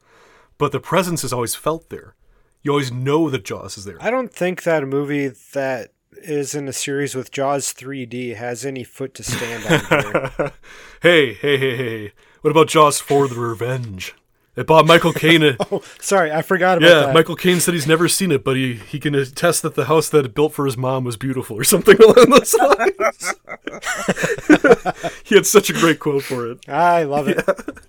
But 0.58 0.72
the 0.72 0.80
presence 0.80 1.24
is 1.24 1.32
always 1.32 1.56
felt 1.56 1.90
there. 1.90 2.16
You 2.64 2.72
always 2.72 2.92
know 2.92 3.30
that 3.30 3.46
Jaws 3.46 3.78
is 3.78 3.86
there. 3.86 3.98
I 4.02 4.10
don't 4.10 4.34
think 4.34 4.64
that 4.64 4.84
a 4.84 4.88
movie 4.88 5.28
that 5.54 5.94
is 6.24 6.56
in 6.56 6.68
a 6.68 6.74
series 6.74 7.16
with 7.16 7.32
Jaws 7.32 7.74
3D 7.74 8.36
has 8.36 8.66
any 8.66 8.84
foot 8.84 9.14
to 9.16 9.24
stand 9.24 9.66
on 9.66 10.52
hey, 11.02 11.34
hey, 11.34 11.58
hey, 11.58 11.76
hey. 11.76 12.12
What 12.42 12.52
about 12.52 12.68
Jaws 12.68 13.00
for 13.00 13.28
the 13.28 13.40
Revenge? 13.40 14.14
It 14.56 14.66
bought 14.66 14.88
Michael 14.88 15.14
Caine. 15.14 15.44
A, 15.44 15.58
oh, 15.72 15.84
sorry, 16.00 16.32
I 16.32 16.42
forgot 16.42 16.80
about 16.80 16.88
yeah, 16.88 17.00
that. 17.06 17.14
Michael 17.14 17.36
Caine 17.36 17.60
said 17.60 17.74
he's 17.74 17.86
never 17.88 18.08
seen 18.08 18.32
it, 18.32 18.44
but 18.44 18.56
he, 18.56 18.74
he 18.74 19.00
can 19.00 19.14
attest 19.14 19.62
that 19.62 19.76
the 19.76 19.86
house 19.86 20.10
that 20.10 20.26
it 20.26 20.34
built 20.34 20.54
for 20.54 20.66
his 20.66 20.76
mom 20.76 21.04
was 21.04 21.16
beautiful 21.16 21.56
or 21.58 21.64
something 21.64 21.96
along 22.02 22.30
those 22.30 22.54
lines. 22.56 23.36
he 25.24 25.36
had 25.36 25.46
such 25.46 25.70
a 25.70 25.74
great 25.74 26.00
quote 26.00 26.24
for 26.24 26.50
it. 26.50 26.68
I 26.68 27.04
love 27.04 27.28
it. 27.28 27.44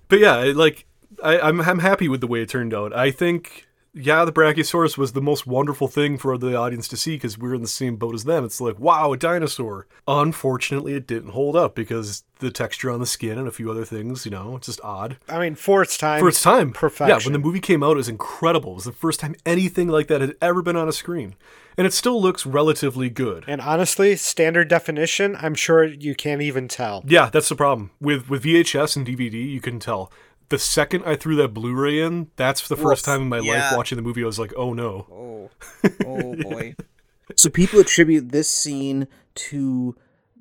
But 0.07 0.19
yeah, 0.19 0.51
like 0.55 0.85
I, 1.23 1.39
I'm 1.39 1.61
I'm 1.61 1.79
happy 1.79 2.07
with 2.07 2.21
the 2.21 2.27
way 2.27 2.41
it 2.41 2.49
turned 2.49 2.73
out. 2.73 2.95
I 2.95 3.11
think 3.11 3.67
yeah, 3.93 4.23
the 4.25 4.31
Brachiosaurus 4.31 4.97
was 4.97 5.13
the 5.13 5.21
most 5.21 5.47
wonderful 5.47 5.87
thing 5.87 6.17
for 6.17 6.37
the 6.37 6.55
audience 6.55 6.87
to 6.89 6.97
see 6.97 7.15
because 7.15 7.37
we 7.37 7.49
are 7.49 7.55
in 7.55 7.61
the 7.61 7.67
same 7.67 7.95
boat 7.95 8.15
as 8.15 8.23
them. 8.23 8.45
It's 8.45 8.61
like 8.61 8.79
wow, 8.79 9.13
a 9.13 9.17
dinosaur. 9.17 9.87
Unfortunately, 10.07 10.93
it 10.93 11.07
didn't 11.07 11.31
hold 11.31 11.55
up 11.55 11.75
because 11.75 12.23
the 12.39 12.51
texture 12.51 12.89
on 12.89 12.99
the 12.99 13.05
skin 13.05 13.37
and 13.37 13.47
a 13.47 13.51
few 13.51 13.69
other 13.69 13.83
things, 13.85 14.25
you 14.25 14.31
know, 14.31 14.55
it's 14.55 14.67
just 14.67 14.79
odd 14.81 15.17
I 15.27 15.39
mean, 15.39 15.55
for 15.55 15.81
its 15.81 15.97
time, 15.97 16.19
for 16.19 16.29
its 16.29 16.41
time. 16.41 16.71
perfection. 16.71 17.19
Yeah, 17.19 17.25
when 17.25 17.33
the 17.33 17.39
movie 17.39 17.59
came 17.59 17.83
out, 17.83 17.93
it 17.93 17.97
was 17.97 18.07
incredible. 18.09 18.71
It 18.71 18.75
was 18.75 18.83
the 18.85 18.91
first 18.91 19.19
time 19.19 19.35
anything 19.45 19.87
like 19.87 20.07
that 20.07 20.21
had 20.21 20.35
ever 20.41 20.61
been 20.61 20.75
on 20.75 20.87
a 20.87 20.93
screen, 20.93 21.35
and 21.77 21.85
it 21.85 21.93
still 21.93 22.21
looks 22.21 22.45
relatively 22.45 23.09
good. 23.09 23.43
and 23.47 23.59
honestly, 23.61 24.15
standard 24.15 24.67
definition, 24.67 25.35
I'm 25.39 25.55
sure 25.55 25.83
you 25.83 26.15
can't 26.15 26.41
even 26.41 26.67
tell. 26.67 27.03
Yeah, 27.07 27.29
that's 27.29 27.49
the 27.49 27.55
problem 27.55 27.91
with 27.99 28.29
with 28.29 28.43
VHS 28.43 28.95
and 28.95 29.05
DVD. 29.05 29.33
You 29.49 29.61
can 29.61 29.79
tell. 29.79 30.11
The 30.49 30.59
second 30.59 31.03
I 31.05 31.15
threw 31.15 31.35
that 31.37 31.49
Blu-ray 31.53 31.99
in, 31.99 32.31
that's 32.35 32.67
the 32.67 32.75
first 32.75 33.05
Woof. 33.07 33.13
time 33.13 33.21
in 33.23 33.29
my 33.29 33.39
Yeah. 33.39 33.69
life 33.69 33.77
watching 33.77 33.95
the 33.97 34.01
movie. 34.01 34.23
I 34.23 34.25
was 34.25 34.39
like, 34.39 34.53
"Oh 34.57 34.73
no!" 34.73 35.05
Oh, 35.11 35.49
oh 36.05 36.35
boy. 36.35 36.75
so 37.35 37.49
people 37.49 37.79
attribute 37.79 38.29
this 38.31 38.49
scene 38.49 39.07
to 39.35 39.95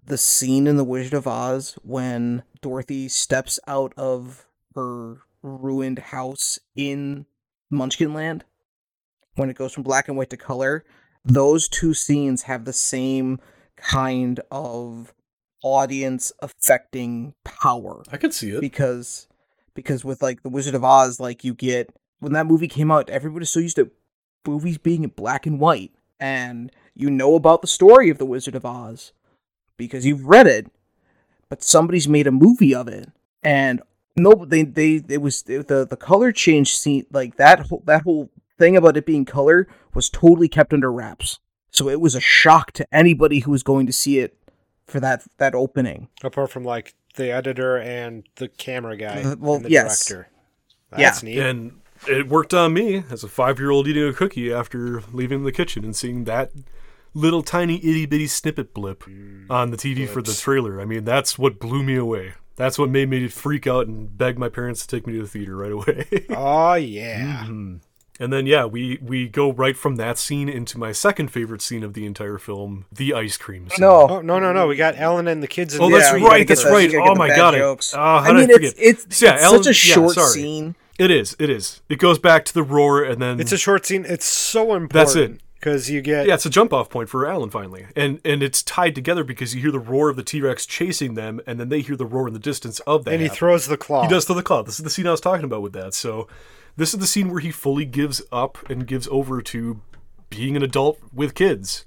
the 0.04 0.16
scene 0.18 0.66
in 0.66 0.76
The 0.78 0.84
Wizard 0.84 1.12
of 1.12 1.26
Oz 1.26 1.78
when 1.82 2.42
Dorothy 2.62 3.08
steps 3.08 3.58
out 3.66 3.92
of 3.98 4.46
her 4.74 5.18
ruined 5.42 5.98
house 5.98 6.58
in 6.74 7.26
Munchkinland 7.72 8.42
When 9.34 9.50
it 9.50 9.56
goes 9.56 9.72
from 9.74 9.82
black 9.82 10.08
and 10.08 10.16
white 10.16 10.30
to 10.30 10.36
color, 10.38 10.84
those 11.24 11.68
two 11.68 11.92
scenes 11.94 12.42
have 12.44 12.64
the 12.64 12.72
same 12.72 13.38
kind 13.76 14.40
of 14.50 15.12
audience 15.62 16.32
affecting 16.40 17.34
power 17.44 18.02
I 18.10 18.16
could 18.16 18.32
see 18.32 18.50
it. 18.52 18.60
because 18.62 19.28
because 19.78 20.04
with 20.04 20.20
like 20.20 20.42
the 20.42 20.48
Wizard 20.48 20.74
of 20.74 20.82
Oz, 20.82 21.20
like 21.20 21.44
you 21.44 21.54
get 21.54 21.94
when 22.18 22.32
that 22.32 22.46
movie 22.46 22.66
came 22.66 22.90
out, 22.90 23.08
everybody's 23.08 23.50
so 23.50 23.60
used 23.60 23.76
to 23.76 23.92
movies 24.44 24.76
being 24.76 25.04
in 25.04 25.10
black 25.10 25.46
and 25.46 25.60
white, 25.60 25.92
and 26.18 26.72
you 26.96 27.08
know 27.08 27.36
about 27.36 27.60
the 27.60 27.68
story 27.68 28.10
of 28.10 28.18
the 28.18 28.26
Wizard 28.26 28.56
of 28.56 28.66
Oz 28.66 29.12
because 29.76 30.04
you've 30.04 30.26
read 30.26 30.48
it, 30.48 30.66
but 31.48 31.62
somebody's 31.62 32.08
made 32.08 32.26
a 32.26 32.32
movie 32.32 32.74
of 32.74 32.88
it, 32.88 33.08
and 33.44 33.80
no, 34.16 34.44
they 34.44 34.64
they 34.64 35.00
it 35.08 35.22
was 35.22 35.44
the 35.44 35.86
the 35.88 35.96
color 35.96 36.32
change 36.32 36.76
scene 36.76 37.06
like 37.12 37.36
that 37.36 37.68
whole 37.68 37.84
that 37.86 38.02
whole 38.02 38.30
thing 38.58 38.76
about 38.76 38.96
it 38.96 39.06
being 39.06 39.24
color 39.24 39.68
was 39.94 40.10
totally 40.10 40.48
kept 40.48 40.72
under 40.72 40.90
wraps, 40.90 41.38
so 41.70 41.88
it 41.88 42.00
was 42.00 42.16
a 42.16 42.20
shock 42.20 42.72
to 42.72 42.86
anybody 42.92 43.38
who 43.38 43.52
was 43.52 43.62
going 43.62 43.86
to 43.86 43.92
see 43.92 44.18
it 44.18 44.36
for 44.88 44.98
that 44.98 45.22
that 45.36 45.54
opening. 45.54 46.08
Apart 46.24 46.50
from 46.50 46.64
like 46.64 46.96
the 47.16 47.30
editor 47.30 47.76
and 47.78 48.24
the 48.36 48.48
camera 48.48 48.96
guy, 48.96 49.22
Uh, 49.22 49.36
well, 49.38 49.56
and 49.56 49.64
the 49.64 49.70
yes. 49.70 50.06
director. 50.06 50.28
Yeah. 50.96 51.14
Neat. 51.22 51.38
And 51.38 51.80
it 52.06 52.28
worked 52.28 52.54
on 52.54 52.72
me 52.72 53.02
as 53.10 53.24
a 53.24 53.28
five-year-old 53.28 53.88
eating 53.88 54.08
a 54.08 54.12
cookie 54.12 54.52
after 54.52 55.02
leaving 55.12 55.44
the 55.44 55.52
kitchen 55.52 55.84
and 55.84 55.94
seeing 55.96 56.24
that 56.24 56.52
little 57.14 57.42
tiny 57.42 57.76
itty 57.76 58.06
bitty 58.06 58.26
snippet 58.28 58.72
blip 58.72 59.04
on 59.50 59.70
the 59.70 59.76
TV 59.76 60.08
for 60.08 60.22
the 60.22 60.32
trailer. 60.34 60.80
I 60.80 60.84
mean, 60.84 61.04
that's 61.04 61.38
what 61.38 61.58
blew 61.58 61.82
me 61.82 61.96
away. 61.96 62.34
That's 62.56 62.78
what 62.78 62.90
made 62.90 63.08
me 63.08 63.26
freak 63.28 63.66
out 63.66 63.86
and 63.86 64.16
beg 64.16 64.38
my 64.38 64.48
parents 64.48 64.86
to 64.86 64.96
take 64.96 65.06
me 65.06 65.12
to 65.14 65.22
the 65.22 65.28
theater 65.28 65.56
right 65.56 65.72
away. 65.72 66.06
Oh 66.30 66.74
yeah. 66.74 67.44
Mm-hmm. 67.44 67.76
And 68.20 68.32
then 68.32 68.46
yeah, 68.46 68.64
we 68.64 68.98
we 69.00 69.28
go 69.28 69.52
right 69.52 69.76
from 69.76 69.94
that 69.96 70.18
scene 70.18 70.48
into 70.48 70.76
my 70.78 70.90
second 70.92 71.28
favorite 71.28 71.62
scene 71.62 71.84
of 71.84 71.94
the 71.94 72.04
entire 72.04 72.38
film, 72.38 72.86
the 72.90 73.14
ice 73.14 73.36
cream 73.36 73.68
scene. 73.70 73.80
No, 73.80 74.08
Oh 74.08 74.20
no 74.20 74.38
no 74.40 74.52
no! 74.52 74.66
We 74.66 74.74
got 74.76 74.98
Ellen 74.98 75.28
and 75.28 75.40
the 75.42 75.46
kids. 75.46 75.74
In 75.74 75.80
Oh, 75.82 75.88
the 75.88 75.98
that's 75.98 76.12
Yeah, 76.20 76.26
right. 76.26 76.46
That's 76.48 76.64
the- 76.64 76.70
right. 76.70 76.90
you 76.90 76.98
gotta 76.98 77.10
get 77.10 77.12
Oh 77.12 77.14
my 77.14 77.28
god. 77.28 77.54
I- 77.54 77.58
jokes. 77.58 77.94
Oh, 77.94 77.98
how 77.98 78.16
I 78.18 78.26
did 78.32 78.34
mean, 78.36 78.50
I 78.50 78.52
forget? 78.54 78.74
it's 78.76 79.04
it's, 79.04 79.16
So, 79.18 79.26
yeah, 79.26 79.34
it's 79.34 79.42
Ellen- 79.44 79.62
such 79.62 79.70
a 79.70 79.74
short 79.74 80.14
sorry. 80.14 80.30
scene. 80.32 80.74
It 80.98 81.12
is. 81.12 81.36
It 81.38 81.48
is. 81.48 81.80
It 81.88 82.00
goes 82.00 82.18
back 82.18 82.44
to 82.46 82.54
the 82.54 82.64
roar, 82.64 83.04
and 83.04 83.22
then 83.22 83.38
It's 83.38 83.52
a 83.52 83.56
short 83.58 83.86
scene. 83.86 84.04
It's 84.08 84.24
so 84.26 84.74
important. 84.74 84.92
that's 84.92 85.14
it. 85.14 85.40
because 85.60 85.88
you 85.88 86.00
get 86.00 86.26
Yeah, 86.26 86.34
it's 86.34 86.44
a 86.46 86.50
jump 86.50 86.72
off 86.72 86.88
point 86.90 87.08
for 87.08 87.24
Alan 87.24 87.50
finally, 87.50 87.86
and 87.94 88.20
and 88.24 88.42
it's 88.42 88.64
tied 88.64 88.96
together 88.96 89.22
because 89.22 89.54
you 89.54 89.60
hear 89.60 89.70
the 89.70 89.78
roar 89.78 90.08
of 90.08 90.16
the 90.16 90.24
T 90.24 90.40
Rex 90.40 90.66
chasing 90.66 91.14
them, 91.14 91.40
and 91.46 91.60
then 91.60 91.68
they 91.68 91.82
hear 91.82 91.94
the 91.94 92.04
roar 92.06 92.26
in 92.26 92.34
the 92.34 92.40
distance 92.40 92.80
of 92.80 93.04
that. 93.04 93.12
and 93.12 93.20
he 93.20 93.26
happening. 93.28 93.38
throws 93.38 93.66
the 93.68 93.76
claw. 93.76 94.02
He 94.02 94.08
does 94.08 94.24
to 94.24 94.34
the 94.34 94.42
cloud. 94.42 94.66
This 94.66 94.80
is 94.80 94.82
the 94.84 94.90
scene 94.90 95.06
I 95.06 95.12
was 95.12 95.20
talking 95.20 95.44
about 95.44 95.62
with 95.62 95.72
that. 95.74 95.94
So, 95.94 96.26
this 96.78 96.94
is 96.94 97.00
the 97.00 97.06
scene 97.06 97.28
where 97.28 97.40
he 97.40 97.50
fully 97.50 97.84
gives 97.84 98.22
up 98.30 98.58
and 98.70 98.86
gives 98.86 99.08
over 99.08 99.42
to 99.42 99.80
being 100.30 100.56
an 100.56 100.62
adult 100.62 101.00
with 101.12 101.34
kids, 101.34 101.84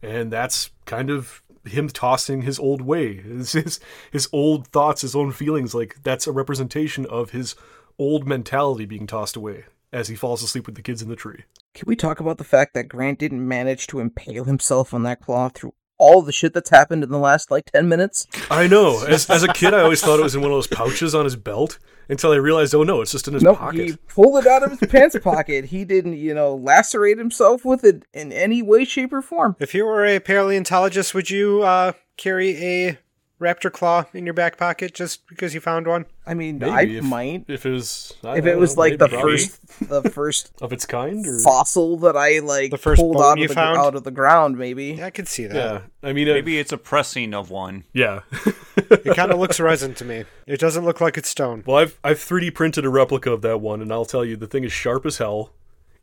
and 0.00 0.32
that's 0.32 0.70
kind 0.86 1.10
of 1.10 1.42
him 1.64 1.88
tossing 1.88 2.42
his 2.42 2.58
old 2.58 2.80
way, 2.80 3.16
his 3.22 3.52
his, 3.52 3.80
his 4.12 4.28
old 4.32 4.68
thoughts, 4.68 5.02
his 5.02 5.16
own 5.16 5.32
feelings. 5.32 5.74
Like 5.74 5.96
that's 6.04 6.28
a 6.28 6.32
representation 6.32 7.04
of 7.06 7.30
his 7.30 7.56
old 7.98 8.28
mentality 8.28 8.86
being 8.86 9.08
tossed 9.08 9.34
away 9.34 9.64
as 9.92 10.06
he 10.06 10.14
falls 10.14 10.42
asleep 10.42 10.66
with 10.66 10.76
the 10.76 10.82
kids 10.82 11.02
in 11.02 11.08
the 11.08 11.16
tree. 11.16 11.44
Can 11.74 11.84
we 11.86 11.96
talk 11.96 12.20
about 12.20 12.38
the 12.38 12.44
fact 12.44 12.74
that 12.74 12.88
Grant 12.88 13.18
didn't 13.18 13.46
manage 13.46 13.88
to 13.88 13.98
impale 13.98 14.44
himself 14.44 14.94
on 14.94 15.02
that 15.02 15.20
claw 15.20 15.48
through 15.48 15.72
all 15.98 16.22
the 16.22 16.32
shit 16.32 16.54
that's 16.54 16.70
happened 16.70 17.02
in 17.02 17.10
the 17.10 17.18
last 17.18 17.50
like 17.50 17.66
10 17.72 17.88
minutes? 17.88 18.26
I 18.50 18.66
know. 18.66 19.04
As, 19.04 19.28
as 19.28 19.42
a 19.42 19.48
kid, 19.52 19.74
I 19.74 19.80
always 19.82 20.00
thought 20.00 20.18
it 20.18 20.22
was 20.22 20.34
in 20.34 20.40
one 20.40 20.50
of 20.50 20.56
those 20.56 20.66
pouches 20.68 21.14
on 21.14 21.24
his 21.24 21.36
belt 21.36 21.78
until 22.08 22.32
I 22.32 22.36
realized, 22.36 22.74
oh 22.74 22.82
no, 22.84 23.02
it's 23.02 23.12
just 23.12 23.28
in 23.28 23.34
his 23.34 23.42
Nope, 23.42 23.58
pocket. 23.58 23.84
he 23.86 23.96
pulled 24.08 24.42
it 24.42 24.46
out 24.48 24.62
of 24.62 24.70
his 24.78 24.88
pants 24.90 25.16
pocket. 25.22 25.66
He 25.66 25.84
didn't, 25.84 26.14
you 26.16 26.32
know, 26.32 26.54
lacerate 26.54 27.18
himself 27.18 27.64
with 27.64 27.84
it 27.84 28.04
in 28.14 28.32
any 28.32 28.62
way, 28.62 28.84
shape, 28.84 29.12
or 29.12 29.20
form. 29.20 29.56
if 29.60 29.74
you 29.74 29.84
were 29.84 30.06
a 30.06 30.18
paleontologist, 30.18 31.12
would 31.14 31.28
you 31.28 31.62
uh, 31.62 31.92
carry 32.16 32.56
a 32.88 32.98
raptor 33.40 33.72
claw 33.72 34.04
in 34.12 34.24
your 34.26 34.34
back 34.34 34.56
pocket 34.56 34.94
just 34.94 35.26
because 35.28 35.54
you 35.54 35.60
found 35.60 35.86
one? 35.86 36.06
I 36.26 36.34
mean, 36.34 36.58
Maybe 36.58 36.70
I 36.72 36.82
if, 36.82 37.04
might. 37.04 37.44
if 37.48 37.64
it 37.64 37.70
was 37.70 38.14
I 38.24 38.36
If 38.38 38.46
it 38.46 38.56
was 38.58 38.76
know, 38.76 38.80
like 38.82 38.98
the 38.98 39.08
probably 39.08 39.38
first, 39.38 39.88
the 39.88 40.02
first 40.10 40.52
of 40.60 40.72
its 40.72 40.84
kind, 40.86 41.26
or 41.26 41.40
fossil 41.40 41.96
that 41.98 42.16
I 42.16 42.40
like 42.40 42.70
The 42.70 42.78
first 42.78 43.00
pulled 43.00 43.14
bone 43.16 43.24
out 43.32 43.38
you 43.38 43.44
of 43.44 43.48
the 43.50 43.54
found? 43.54 43.78
out 43.78 43.94
of 43.94 44.04
the 44.04 44.10
ground, 44.10 44.58
maybe. 44.58 44.86
Yeah, 44.98 45.06
I 45.06 45.10
could 45.10 45.28
see 45.28 45.46
that. 45.46 45.54
yeah, 45.54 45.80
I 46.08 46.12
mean, 46.12 46.28
uh, 46.28 46.32
Maybe 46.34 46.58
it's 46.58 46.72
a 46.72 46.78
pressing 46.78 47.32
of 47.34 47.50
one. 47.50 47.84
yeah. 47.92 48.20
It 48.90 49.16
kind 49.16 49.30
of 49.32 49.38
looks 49.38 49.60
resin 49.60 49.92
to 49.96 50.04
me. 50.04 50.24
It 50.46 50.60
doesn't 50.60 50.84
look 50.84 51.00
like 51.00 51.18
it's 51.18 51.28
stone. 51.28 51.62
well, 51.66 51.76
I've 51.76 51.98
I've 52.02 52.18
3D 52.18 52.54
printed 52.54 52.84
a 52.86 52.88
replica 52.88 53.30
of 53.32 53.42
that 53.42 53.60
one, 53.60 53.82
and 53.82 53.92
I'll 53.92 54.04
tell 54.06 54.24
you, 54.24 54.36
the 54.36 54.46
thing 54.46 54.64
is 54.64 54.72
sharp 54.72 55.04
as 55.04 55.18
hell. 55.18 55.50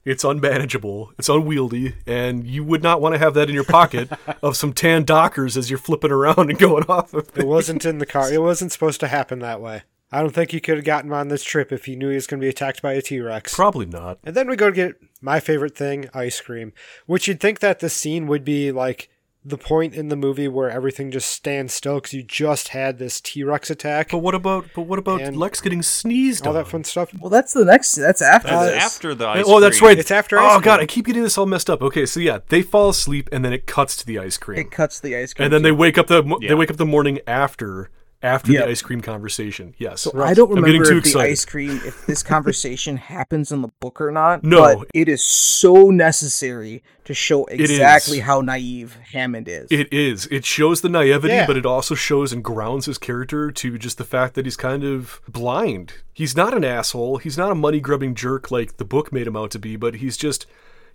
It's 0.05 0.23
unmanageable. 0.23 1.13
It's 1.17 1.29
unwieldy, 1.29 1.95
and 2.05 2.45
you 2.45 2.63
would 2.63 2.83
not 2.83 3.01
want 3.01 3.15
to 3.15 3.19
have 3.19 3.33
that 3.33 3.49
in 3.49 3.55
your 3.55 3.63
pocket 3.63 4.09
of 4.43 4.55
some 4.55 4.71
tan 4.71 5.03
Dockers 5.03 5.57
as 5.57 5.71
you're 5.71 5.79
flipping 5.79 6.11
around 6.11 6.51
and 6.51 6.59
going 6.59 6.85
off 6.87 7.13
of 7.15 7.35
It 7.35 7.47
wasn't 7.47 7.85
in 7.85 7.97
the 7.97 8.05
car. 8.05 8.31
It 8.31 8.41
wasn't 8.41 8.71
supposed 8.71 8.99
to 8.99 9.07
happen 9.07 9.39
that 9.39 9.61
way. 9.61 9.81
I 10.11 10.21
don't 10.21 10.33
think 10.33 10.51
he 10.51 10.59
could 10.59 10.75
have 10.75 10.85
gotten 10.85 11.11
on 11.11 11.29
this 11.29 11.43
trip 11.43 11.71
if 11.71 11.85
he 11.85 11.95
knew 11.95 12.09
he 12.09 12.15
was 12.15 12.27
going 12.27 12.39
to 12.39 12.45
be 12.45 12.49
attacked 12.49 12.83
by 12.83 12.93
a 12.93 13.01
T 13.01 13.19
Rex. 13.19 13.55
Probably 13.55 13.87
not. 13.87 14.19
And 14.23 14.35
then 14.35 14.47
we 14.47 14.55
go 14.55 14.69
to 14.69 14.75
get 14.75 14.95
my 15.21 15.39
favorite 15.39 15.75
thing, 15.75 16.07
ice 16.13 16.39
cream. 16.39 16.71
Which 17.07 17.27
you'd 17.27 17.39
think 17.39 17.59
that 17.59 17.79
the 17.79 17.89
scene 17.89 18.27
would 18.27 18.45
be 18.45 18.71
like 18.71 19.09
the 19.47 19.57
point 19.59 19.93
in 19.93 20.09
the 20.09 20.15
movie 20.15 20.47
where 20.47 20.71
everything 20.71 21.11
just 21.11 21.29
stands 21.29 21.71
still 21.71 21.95
because 21.95 22.13
you 22.13 22.23
just 22.23 22.69
had 22.69 22.97
this 22.97 23.21
T 23.21 23.43
Rex 23.43 23.69
attack, 23.69 24.09
But 24.09 24.17
what 24.17 24.33
about 24.33 24.65
but 24.75 24.81
what 24.83 24.97
about 24.97 25.21
And- 25.21 25.37
Lex 25.37 25.61
getting 25.61 25.83
sneezed 25.83 26.47
all 26.47 26.57
on? 26.57 26.63
that 26.63 26.67
fun 26.69 26.83
stuff. 26.83 27.11
Well, 27.19 27.29
that's 27.29 27.53
the 27.53 27.63
next. 27.63 27.93
That's 27.93 28.21
after 28.23 28.49
That's 28.49 28.71
this. 28.73 28.83
after 28.83 29.13
the 29.13 29.27
ice 29.27 29.45
oh, 29.47 29.59
that's 29.59 29.81
right. 29.83 29.99
It's 29.99 30.09
after 30.09 30.39
Oh 30.39 30.49
cream. 30.53 30.61
god, 30.61 30.79
I 30.79 30.87
keep 30.87 31.05
getting 31.05 31.21
this 31.23 31.37
all 31.37 31.45
messed 31.45 31.69
up. 31.69 31.81
Okay, 31.83 32.05
so 32.07 32.19
yeah, 32.19 32.39
they 32.49 32.63
fall 32.63 32.89
asleep 32.89 33.29
and 33.31 33.45
then 33.45 33.53
it 33.53 33.67
cuts 33.67 33.95
to 33.97 34.05
the 34.07 34.17
ice 34.17 34.37
cream. 34.37 34.57
It 34.57 34.71
cuts 34.71 34.99
the 34.99 35.15
ice 35.15 35.33
cream. 35.33 35.45
and 35.45 35.53
then 35.53 35.61
they 35.61 35.71
wake 35.71 35.97
up 35.99 36.07
the 36.07 36.23
Yeah. 36.41 36.49
they 36.49 36.55
wake 36.55 36.71
up 36.71 36.77
the 36.77 36.85
morning 36.85 37.19
after 37.27 37.89
after 38.23 38.51
Yep. 38.51 38.65
the 38.65 38.71
ice 38.71 38.81
cream 38.81 39.01
conversation. 39.01 39.75
Yes. 39.77 40.01
So 40.01 40.11
I 40.21 40.33
don't 40.33 40.49
I'm 40.57 40.63
remember 40.63 40.85
too 40.85 40.97
if 40.97 41.03
the 41.03 41.09
excited. 41.09 41.31
ice 41.31 41.45
cream, 41.45 41.81
if 41.85 42.05
this 42.07 42.23
conversation 42.23 42.97
happens 43.15 43.51
in 43.51 43.61
the 43.61 43.67
book 43.79 44.01
or 44.01 44.11
not. 44.11 44.43
No. 44.43 44.61
but 44.79 44.87
it 44.93 45.07
is 45.07 45.23
so 45.23 45.91
necessary 45.91 46.81
to 47.03 47.13
show 47.13 47.45
exactly 47.45 48.19
how 48.21 48.41
naive 48.41 48.97
Hammond 49.13 49.47
is. 49.47 49.67
It 49.71 49.93
is. 49.93 50.25
It 50.31 50.43
shows 50.43 50.81
the 50.81 50.89
naivety, 50.89 51.35
Yeah. 51.35 51.45
but 51.45 51.57
it 51.57 51.65
also 51.65 51.93
shows 51.93 52.33
and 52.33 52.43
grounds 52.43 52.87
his 52.87 52.97
character 52.97 53.51
to 53.51 53.77
just 53.77 53.97
the 53.99 54.03
fact 54.03 54.33
that 54.35 54.45
he's 54.45 54.57
kind 54.57 54.83
of 54.83 55.21
blind. 55.27 55.93
He's 56.13 56.35
not 56.35 56.55
an 56.55 56.63
asshole. 56.63 57.17
He's 57.17 57.37
not 57.37 57.51
a 57.51 57.55
money 57.55 57.79
grubbing 57.79 58.15
jerk 58.15 58.49
like 58.49 58.77
the 58.77 58.85
book 58.85 59.11
made 59.13 59.27
him 59.27 59.35
out 59.37 59.51
to 59.51 59.59
be, 59.59 59.75
but 59.75 59.95
he's 59.95 60.17
just 60.17 60.47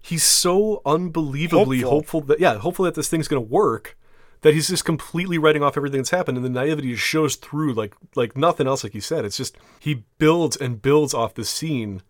he's 0.03 0.25
so 0.25 0.81
unbelievably 0.85 1.81
Hopeful. 1.83 1.91
hopeful, 1.99 2.21
that 2.23 2.41
yeah, 2.41 2.59
hopeful 2.59 2.87
that 2.87 2.95
this 2.97 3.09
thing's 3.09 3.29
gonna 3.29 3.41
work. 3.41 3.97
That 4.43 4.55
he's 4.55 4.69
just 4.69 4.87
completely 4.87 5.37
writing 5.37 5.63
off 5.63 5.77
everything 5.77 5.99
that's 6.01 6.11
happened, 6.11 6.39
and 6.39 6.45
the 6.45 6.51
naivety 6.51 6.93
just 6.93 7.03
shows 7.03 7.37
through 7.37 7.75
like 7.75 7.95
like 8.15 8.37
nothing 8.37 8.67
else. 8.67 8.83
Like 8.83 8.95
you 8.95 9.01
said, 9.03 9.25
it's 9.25 9.37
just 9.37 9.57
he 9.79 10.05
builds 10.19 10.57
and 10.57 10.81
builds 10.81 11.13
off 11.13 11.35
this 11.35 11.51
scene, 11.51 12.03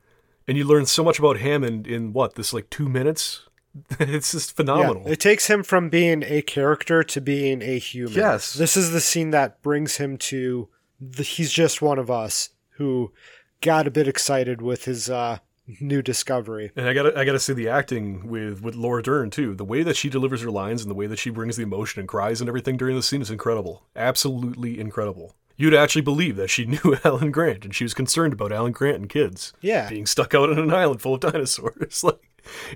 and 0.46 0.56
you 0.56 0.64
learn 0.64 0.86
so 0.86 1.02
much 1.02 1.18
about 1.18 1.38
Hammond 1.38 1.86
in 1.88 2.12
what 2.12 2.36
this 2.36 2.52
like 2.52 2.70
two 2.70 2.88
minutes. 2.88 3.42
it's 4.00 4.32
just 4.32 4.50
Yeah, 4.50 4.56
phenomenal. 4.56 5.02
it 5.06 5.20
takes 5.20 5.46
him 5.48 5.62
from 5.62 5.88
being 5.90 6.22
a 6.24 6.42
character 6.42 7.02
to 7.04 7.20
being 7.20 7.62
a 7.62 7.78
human. 7.78 8.14
Yes. 8.14 8.52
This 8.54 8.76
is 8.76 8.90
the 8.90 9.00
scene 9.00 9.30
that 9.30 9.62
brings 9.62 9.96
him 9.98 10.16
to 10.18 10.68
the, 11.00 11.22
he's 11.22 11.52
just 11.52 11.80
one 11.80 11.98
of 11.98 12.10
us 12.10 12.50
who 12.78 13.12
got 13.60 13.86
a 13.86 13.90
bit 13.92 14.08
excited 14.08 14.60
with 14.60 14.86
his 14.86 15.08
uh, 15.08 15.38
new 15.80 16.02
discovery. 16.02 16.72
And 16.76 16.88
I 16.88 16.92
gotta, 16.92 17.18
I 17.18 17.24
gotta 17.24 17.38
say 17.38 17.52
the 17.52 17.68
acting 17.68 18.26
with 18.28 18.62
with 18.62 18.74
Laura 18.74 19.02
Dern 19.02 19.30
too. 19.30 19.54
The 19.54 19.64
way 19.64 19.82
that 19.82 19.96
she 19.96 20.08
delivers 20.08 20.42
her 20.42 20.50
lines 20.50 20.82
and 20.82 20.90
the 20.90 20.94
way 20.94 21.06
that 21.06 21.18
she 21.18 21.30
brings 21.30 21.56
the 21.56 21.62
emotion 21.62 22.00
and 22.00 22.08
cries 22.08 22.40
and 22.40 22.48
everything 22.48 22.76
during 22.76 22.96
the 22.96 23.02
scene 23.02 23.22
is 23.22 23.30
incredible. 23.30 23.84
Absolutely 23.96 24.78
incredible. 24.80 25.34
You'd 25.56 25.74
actually 25.74 26.02
believe 26.02 26.36
that 26.36 26.48
she 26.48 26.64
knew 26.84 26.96
Alan 27.04 27.30
Grant 27.30 27.64
and 27.64 27.74
she 27.74 27.84
was 27.84 27.94
concerned 27.94 28.32
about 28.32 28.52
Alan 28.52 28.72
Grant 28.72 28.96
and 28.96 29.08
kids 29.08 29.52
Yeah. 29.60 29.88
being 29.88 30.06
stuck 30.06 30.34
out 30.34 30.50
on 30.50 30.58
an 30.58 30.72
island 30.72 31.02
full 31.02 31.14
of 31.14 31.20
dinosaurs. 31.32 32.02
like, 32.04 32.20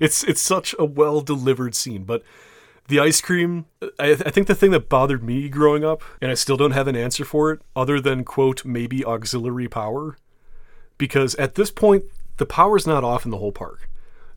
it's 0.01 0.23
it's 0.25 0.41
such 0.43 0.75
a 0.79 0.85
well 0.85 1.21
delivered 1.23 1.75
scene. 1.75 2.05
But 2.05 2.23
the 2.89 3.01
ice 3.01 3.23
cream, 3.23 3.65
I, 3.99 4.11
I 4.11 4.15
think 4.31 4.47
the 4.47 4.55
thing 4.55 4.71
that 4.73 4.91
bothered 4.91 5.23
me 5.25 5.49
growing 5.49 5.83
up, 5.85 6.03
and 6.21 6.31
I 6.31 6.35
still 6.35 6.59
don't 6.59 6.73
have 6.73 6.87
an 6.87 6.95
answer 6.97 7.25
for 7.25 7.51
it, 7.51 7.63
other 7.75 7.99
than 7.99 8.25
quote 8.25 8.67
maybe 8.67 9.03
auxiliary 9.03 9.69
power, 9.69 10.19
because 10.99 11.35
at 11.37 11.55
this 11.55 11.71
point 11.71 12.05
the 12.39 12.47
power's 12.47 12.87
not 12.87 13.05
off 13.05 13.25
in 13.25 13.31
the 13.31 13.39
whole 13.39 13.53
park. 13.53 13.89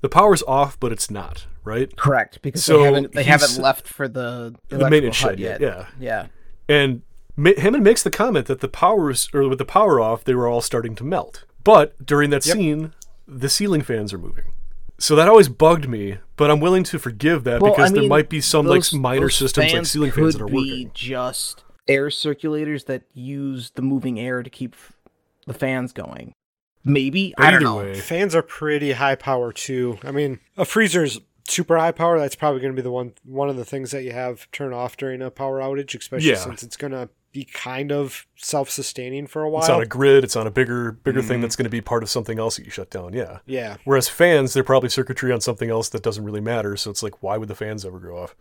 The 0.01 0.09
power's 0.09 0.43
off, 0.43 0.79
but 0.79 0.91
it's 0.91 1.09
not 1.09 1.47
right. 1.63 1.95
Correct, 1.97 2.41
because 2.41 2.63
So 2.63 2.77
they 2.79 2.83
haven't 2.85 3.11
they 3.13 3.23
haven't 3.23 3.57
left 3.59 3.87
for 3.87 4.07
the 4.07 4.55
The 4.69 4.89
maintenance 4.89 5.15
shed 5.15 5.39
yet. 5.39 5.59
yet, 5.59 5.61
yeah. 5.61 5.87
yeah. 5.99 6.27
And 6.69 7.01
Ma- 7.35 7.51
Hammond 7.57 7.83
makes 7.83 8.01
the 8.03 8.09
comment 8.11 8.47
that 8.47 8.61
the 8.61 8.67
powers, 8.67 9.29
or 9.33 9.47
with 9.47 9.57
the 9.59 9.65
power 9.65 9.99
off, 9.99 10.23
they 10.23 10.33
were 10.33 10.47
all 10.47 10.61
starting 10.61 10.95
to 10.95 11.03
melt. 11.03 11.45
But 11.63 12.03
during 12.05 12.29
that 12.31 12.43
scene, 12.43 12.93
the 13.27 13.49
ceiling 13.49 13.81
fans 13.81 14.11
are 14.13 14.17
moving. 14.17 14.45
So 14.99 15.15
that 15.15 15.27
always 15.27 15.47
bugged 15.49 15.87
me, 15.87 16.17
but 16.37 16.49
I'm 16.49 16.59
willing 16.59 16.83
to 16.85 16.97
forgive 16.97 17.43
that 17.43 17.61
Well, 17.61 17.71
because 17.73 17.91
I 17.91 17.95
there 17.95 18.07
might 18.07 18.29
be 18.29 18.41
some 18.41 18.65
those- 18.65 18.91
like 18.93 18.99
minor 19.01 19.29
systems 19.29 19.71
like 19.73 19.85
ceiling 19.85 20.11
fans 20.11 20.33
that 20.33 20.41
are 20.41 20.47
be 20.47 20.53
working. 20.55 20.91
just 20.95 21.63
air 21.87 22.07
circulators 22.07 22.85
that 22.87 23.03
use 23.13 23.69
the 23.71 23.81
moving 23.83 24.19
air 24.19 24.41
to 24.41 24.49
keep 24.49 24.75
the 25.45 25.53
fans 25.53 25.93
going. 25.93 26.33
Maybe 26.87 27.33
I 27.37 27.51
don't 27.51 27.63
know. 27.63 27.77
way, 27.77 27.99
Fans 27.99 28.33
are 28.33 28.41
pretty 28.41 28.93
high 28.93 29.15
power 29.15 29.51
too. 29.51 29.99
I 30.03 30.11
mean, 30.11 30.39
a 30.55 30.65
freezer's 30.65 31.19
super 31.47 31.77
high 31.77 31.91
power. 31.91 32.19
That's 32.19 32.35
probably 32.35 32.61
going 32.61 32.73
to 32.73 32.75
be 32.75 32.81
the 32.83 32.91
one 32.91 33.13
one 33.23 33.49
of 33.49 33.55
the 33.57 33.65
things 33.65 33.91
that 33.91 34.03
you 34.03 34.11
have 34.11 34.49
turn 34.51 34.73
off 34.73 34.97
during 34.97 35.21
a 35.21 35.29
power 35.31 35.59
outage, 35.59 35.97
especially 35.99 36.29
Yeah. 36.29 36.35
since 36.35 36.63
it's 36.63 36.77
going 36.77 36.91
to 36.91 37.09
be 37.33 37.43
kind 37.45 37.91
of 37.91 38.25
self-sustaining 38.35 39.27
for 39.27 39.43
a 39.43 39.49
while. 39.49 39.61
it's 39.61 39.69
on 39.69 39.81
a 39.81 39.85
grid. 39.85 40.23
It's 40.23 40.35
on 40.35 40.47
a 40.47 40.51
bigger, 40.51 40.91
bigger 40.93 41.19
Mm-hmm. 41.19 41.27
thing 41.27 41.41
that's 41.41 41.55
going 41.55 41.65
to 41.65 41.69
be 41.69 41.81
part 41.81 42.01
of 42.03 42.09
something 42.09 42.39
else 42.39 42.55
that 42.57 42.65
you 42.65 42.71
shut 42.71 42.89
down. 42.89 43.13
Yeah. 43.13 43.39
yeah. 43.45 43.77
Whereas 43.83 44.07
fans, 44.09 44.53
they're 44.53 44.63
probably 44.63 44.89
circuitry 44.89 45.31
on 45.31 45.41
something 45.41 45.69
else 45.69 45.89
that 45.89 46.01
doesn't 46.03 46.23
really 46.23 46.41
matter. 46.41 46.75
So 46.77 46.89
it's 46.89 47.03
like, 47.03 47.21
why 47.21 47.37
would 47.37 47.47
the 47.49 47.55
fans 47.55 47.85
ever 47.85 47.99
go 47.99 48.17
off? 48.17 48.35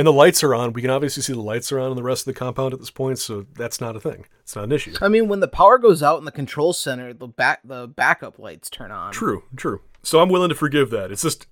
And 0.00 0.06
the 0.06 0.14
lights 0.14 0.42
are 0.42 0.54
on. 0.54 0.72
We 0.72 0.80
can 0.80 0.88
obviously 0.88 1.22
see 1.22 1.34
the 1.34 1.42
lights 1.42 1.70
are 1.70 1.78
on 1.78 1.90
in 1.90 1.94
the 1.94 2.02
rest 2.02 2.22
of 2.26 2.32
the 2.32 2.38
compound 2.38 2.72
at 2.72 2.80
this 2.80 2.90
point, 2.90 3.18
so 3.18 3.44
that's 3.52 3.82
not 3.82 3.96
a 3.96 4.00
thing. 4.00 4.24
It's 4.40 4.56
not 4.56 4.64
an 4.64 4.72
issue. 4.72 4.94
I 5.02 5.08
mean, 5.08 5.28
when 5.28 5.40
the 5.40 5.46
power 5.46 5.76
goes 5.76 6.02
out 6.02 6.18
in 6.18 6.24
the 6.24 6.32
control 6.32 6.72
center, 6.72 7.12
the 7.12 7.26
back 7.28 7.60
the 7.64 7.86
backup 7.86 8.38
lights 8.38 8.70
turn 8.70 8.92
on. 8.92 9.12
True, 9.12 9.42
true. 9.56 9.82
So 10.02 10.22
I'm 10.22 10.30
willing 10.30 10.48
to 10.48 10.54
forgive 10.54 10.88
that. 10.88 11.12
It's 11.12 11.20
just 11.20 11.46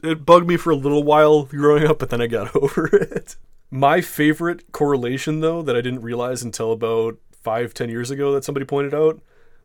it 0.00 0.24
bugged 0.24 0.46
me 0.46 0.56
for 0.56 0.70
a 0.70 0.76
little 0.76 1.02
while 1.02 1.42
growing 1.42 1.88
up, 1.88 1.98
but 1.98 2.10
then 2.10 2.20
I 2.20 2.28
got 2.28 2.54
over 2.62 2.86
it. 2.86 3.34
My 3.68 4.00
favorite 4.00 4.70
correlation, 4.70 5.40
though, 5.40 5.60
that 5.62 5.74
I 5.74 5.80
didn't 5.80 6.02
realize 6.02 6.44
until 6.44 6.70
about 6.70 7.18
five, 7.32 7.74
ten 7.74 7.88
years 7.88 8.12
ago 8.12 8.30
that 8.30 8.44
somebody 8.44 8.64
pointed 8.64 8.94
out 8.94 9.20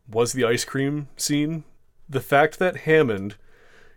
was 0.08 0.34
the 0.34 0.44
ice 0.44 0.66
cream 0.66 1.08
scene. 1.18 1.66
The 2.10 2.20
fact 2.20 2.58
that 2.58 2.78
Hammond 2.78 3.36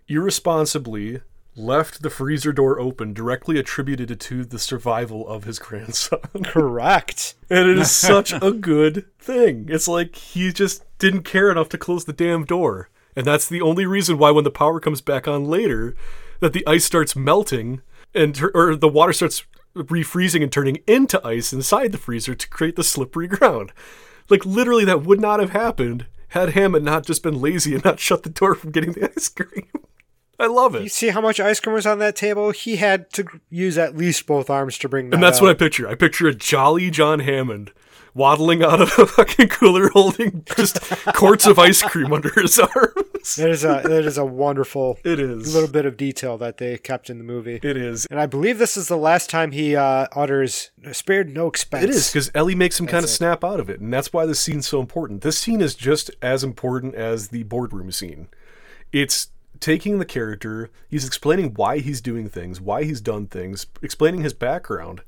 irresponsibly 0.09 1.22
left 1.57 2.03
the 2.03 2.11
freezer 2.11 2.53
door 2.53 2.79
open 2.79 3.15
directly 3.15 3.59
attributed 3.59 4.21
to 4.21 4.45
the 4.45 4.59
survival 4.59 5.27
of 5.27 5.45
his 5.45 5.59
grandson. 5.59 6.21
Correct. 6.45 7.35
And 7.49 7.69
it 7.71 7.79
is 7.79 7.91
such 7.95 8.33
a 8.33 8.53
good 8.53 9.07
thing. 9.19 9.67
It's 9.69 9.89
like 9.89 10.15
he 10.17 10.53
just 10.53 10.85
didn't 10.99 11.23
care 11.23 11.51
enough 11.51 11.69
to 11.71 11.79
close 11.79 12.05
the 12.05 12.13
damn 12.13 12.45
door. 12.45 12.91
And 13.17 13.27
that's 13.27 13.49
the 13.49 13.63
only 13.63 13.87
reason 13.87 14.19
why 14.19 14.31
when 14.31 14.45
the 14.45 14.51
power 14.51 14.79
comes 14.79 15.01
back 15.01 15.27
on 15.27 15.47
later, 15.47 15.97
that 16.41 16.53
the 16.53 16.67
ice 16.67 16.85
starts 16.85 17.17
melting 17.17 17.81
and 18.15 18.39
or 18.55 18.77
the 18.77 18.89
water 18.89 19.13
starts 19.13 19.45
refreezing 19.75 20.43
and 20.43 20.53
turning 20.53 20.79
into 20.87 21.25
ice 21.27 21.53
inside 21.53 21.93
the 21.93 21.99
freezer 21.99 22.35
to 22.35 22.49
create 22.49 22.77
the 22.77 22.85
slippery 22.85 23.27
ground. 23.29 23.73
Like 24.29 24.45
literally 24.45 24.85
that 24.85 25.03
would 25.03 25.21
not 25.21 25.41
have 25.41 25.51
happened 25.51 26.07
had 26.29 26.51
Hammond 26.51 26.85
not 26.85 27.07
just 27.07 27.23
been 27.23 27.41
lazy 27.41 27.75
and 27.75 27.85
not 27.85 28.01
shut 28.01 28.23
the 28.23 28.31
door 28.31 28.55
from 28.55 28.73
getting 28.73 28.93
the 28.93 29.11
ice 29.17 29.29
cream. 29.29 29.69
I 30.39 30.47
love 30.47 30.74
it. 30.74 30.82
You 30.82 30.89
see 30.89 31.09
how 31.09 31.20
much 31.20 31.41
ice 31.41 31.61
cream 31.61 31.74
was 31.74 31.87
on 31.87 31.99
that 32.01 32.16
table? 32.16 32.51
He 32.51 32.76
had 32.76 33.11
to 33.14 33.24
use 33.51 33.78
at 33.78 33.97
least 33.97 34.26
both 34.26 34.51
arms 34.51 34.78
to 34.78 34.89
bring 34.89 35.11
that 35.11 35.16
And 35.16 35.22
that's 35.22 35.41
what 35.41 35.51
I 35.51 35.55
picture. 35.55 35.89
I 35.89 35.95
picture 35.95 36.28
a 36.28 36.34
jolly 36.34 36.91
John 36.91 37.20
Hammond 37.20 37.72
waddling 38.14 38.62
out 38.62 38.80
of 38.80 38.99
a 38.99 39.07
fucking 39.07 39.49
cooler 39.49 39.91
holding 39.91 40.43
just 40.57 40.80
quarts 41.14 41.47
of 41.47 41.59
ice 41.59 41.82
cream 41.82 42.12
under 42.12 42.30
his 42.30 42.59
arms. 42.76 43.37
That 43.37 43.51
is 43.51 43.64
a 43.64 43.80
that 43.84 44.05
is 44.05 44.16
a 44.18 44.24
wonderful 44.24 44.99
It 45.05 45.18
is. 45.20 45.53
little 45.55 45.68
bit 45.68 45.84
of 45.84 45.97
detail 45.97 46.39
that 46.39 46.57
they 46.59 46.78
kept 46.78 47.11
in 47.11 47.18
the 47.18 47.24
movie. 47.24 47.59
It 47.62 47.76
is. 47.76 48.07
And 48.11 48.18
I 48.20 48.26
believe 48.26 48.59
this 48.59 48.76
is 48.76 48.89
the 48.89 48.97
last 48.97 49.28
time 49.28 49.53
he 49.53 49.74
uh, 49.76 50.07
utters 50.14 50.70
"spared 50.93 51.28
no 51.28 51.47
expense." 51.47 51.84
It 51.84 51.91
is 51.91 52.09
because 52.09 52.30
Ellie 52.34 52.55
makes 52.55 52.78
him 52.80 52.87
kind 52.87 53.05
of 53.05 53.11
snap 53.11 53.43
out 53.45 53.61
of 53.61 53.68
it, 53.68 53.80
and 53.80 53.93
that's 53.93 54.12
why 54.12 54.26
this 54.26 54.41
scene's 54.41 54.66
so 54.68 54.80
important. 54.80 55.22
This 55.22 55.39
scene 55.39 55.61
is 55.61 55.74
just 55.74 56.11
as 56.22 56.45
important 56.45 56.95
as 56.95 57.28
the 57.28 57.43
boardroom 57.43 57.91
scene. 57.91 58.28
It's 58.93 59.28
taking 59.61 59.99
the 59.99 60.05
character, 60.05 60.71
he's 60.89 61.07
explaining 61.07 61.55
why 61.55 61.79
he's 61.79 62.01
doing 62.01 62.29
things, 62.29 62.61
why 62.61 62.85
he's 62.85 63.01
done 63.01 63.27
things, 63.27 63.67
explaining 63.83 64.23
his 64.23 64.33
background, 64.33 65.03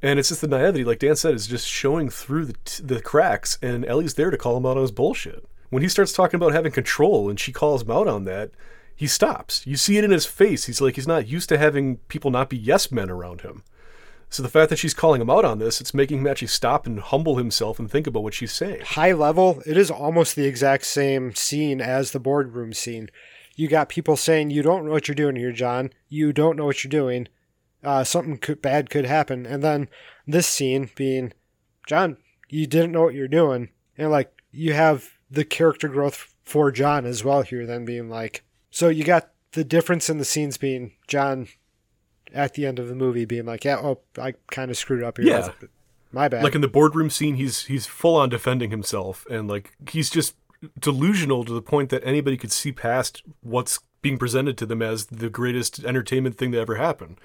and 0.00 0.18
it's 0.18 0.28
just 0.28 0.40
the 0.40 0.48
naivety, 0.48 0.84
like 0.84 1.00
Dan 1.00 1.16
said, 1.16 1.34
is 1.34 1.46
just 1.46 1.66
showing 1.66 2.08
through 2.08 2.46
the 2.46 2.56
t- 2.64 2.82
the 2.84 3.02
cracks. 3.02 3.58
And 3.60 3.84
Ellie's 3.84 4.14
there 4.14 4.30
to 4.30 4.36
call 4.36 4.56
him 4.56 4.66
out 4.66 4.76
on 4.76 4.82
his 4.82 4.92
bullshit. 4.92 5.44
When 5.70 5.82
he 5.82 5.88
starts 5.88 6.12
talking 6.12 6.36
about 6.36 6.52
having 6.52 6.72
control, 6.72 7.28
and 7.28 7.38
she 7.38 7.52
calls 7.52 7.82
him 7.82 7.90
out 7.90 8.08
on 8.08 8.24
that. 8.24 8.50
He 8.94 9.06
stops. 9.06 9.64
You 9.64 9.76
see 9.76 9.96
it 9.96 10.02
in 10.02 10.10
his 10.10 10.26
face. 10.26 10.64
He's 10.64 10.80
like 10.80 10.96
he's 10.96 11.06
not 11.06 11.28
used 11.28 11.48
to 11.50 11.58
having 11.58 11.98
people 12.08 12.32
not 12.32 12.48
be 12.48 12.56
yes 12.56 12.90
men 12.90 13.08
around 13.10 13.42
him. 13.42 13.62
So 14.28 14.42
the 14.42 14.48
fact 14.48 14.70
that 14.70 14.78
she's 14.80 14.92
calling 14.92 15.22
him 15.22 15.30
out 15.30 15.44
on 15.44 15.60
this, 15.60 15.80
it's 15.80 15.94
making 15.94 16.18
him 16.18 16.26
actually 16.26 16.48
stop 16.48 16.84
and 16.84 16.98
humble 16.98 17.36
himself 17.36 17.78
and 17.78 17.88
think 17.88 18.08
about 18.08 18.24
what 18.24 18.34
she's 18.34 18.52
saying. 18.52 18.80
high 18.80 19.12
level. 19.12 19.62
It 19.64 19.76
is 19.76 19.88
almost 19.88 20.34
the 20.34 20.46
exact 20.46 20.84
same 20.84 21.32
scene 21.36 21.80
as 21.80 22.10
the 22.10 22.18
boardroom 22.18 22.72
scene. 22.72 23.08
You 23.58 23.66
got 23.66 23.88
people 23.88 24.16
saying, 24.16 24.50
"You 24.50 24.62
don't 24.62 24.86
know 24.86 24.92
what 24.92 25.08
you're 25.08 25.16
doing 25.16 25.34
here, 25.34 25.50
John. 25.50 25.90
You 26.08 26.32
don't 26.32 26.56
know 26.56 26.64
what 26.64 26.84
you're 26.84 26.88
doing. 26.90 27.26
Uh, 27.82 28.04
something 28.04 28.38
could, 28.38 28.62
bad 28.62 28.88
could 28.88 29.04
happen." 29.04 29.46
And 29.46 29.64
then 29.64 29.88
this 30.28 30.46
scene 30.46 30.90
being, 30.94 31.32
"John, 31.84 32.18
you 32.48 32.68
didn't 32.68 32.92
know 32.92 33.02
what 33.02 33.14
you're 33.14 33.26
doing," 33.26 33.70
and 33.98 34.12
like 34.12 34.30
you 34.52 34.74
have 34.74 35.10
the 35.28 35.44
character 35.44 35.88
growth 35.88 36.32
for 36.44 36.70
John 36.70 37.04
as 37.04 37.24
well 37.24 37.42
here. 37.42 37.66
Then 37.66 37.84
being 37.84 38.08
like, 38.08 38.44
so 38.70 38.88
you 38.90 39.02
got 39.02 39.32
the 39.52 39.64
difference 39.64 40.08
in 40.08 40.18
the 40.18 40.24
scenes 40.24 40.56
being 40.56 40.92
John 41.08 41.48
at 42.32 42.54
the 42.54 42.64
end 42.64 42.78
of 42.78 42.86
the 42.86 42.94
movie 42.94 43.24
being 43.24 43.46
like, 43.46 43.64
"Yeah, 43.64 43.78
oh, 43.78 44.02
I 44.16 44.34
kind 44.52 44.70
of 44.70 44.76
screwed 44.76 45.02
up 45.02 45.18
here. 45.18 45.26
Yeah. 45.26 45.50
my 46.12 46.28
bad." 46.28 46.44
Like 46.44 46.54
in 46.54 46.60
the 46.60 46.68
boardroom 46.68 47.10
scene, 47.10 47.34
he's 47.34 47.64
he's 47.64 47.86
full 47.86 48.14
on 48.14 48.28
defending 48.28 48.70
himself, 48.70 49.26
and 49.28 49.48
like 49.48 49.72
he's 49.90 50.10
just 50.10 50.36
delusional 50.78 51.44
to 51.44 51.52
the 51.52 51.62
point 51.62 51.90
that 51.90 52.04
anybody 52.04 52.36
could 52.36 52.52
see 52.52 52.72
past 52.72 53.22
what's 53.42 53.80
being 54.02 54.18
presented 54.18 54.56
to 54.58 54.66
them 54.66 54.82
as 54.82 55.06
the 55.06 55.30
greatest 55.30 55.84
entertainment 55.84 56.36
thing 56.36 56.50
that 56.52 56.60
ever 56.60 56.76
happened. 56.76 57.20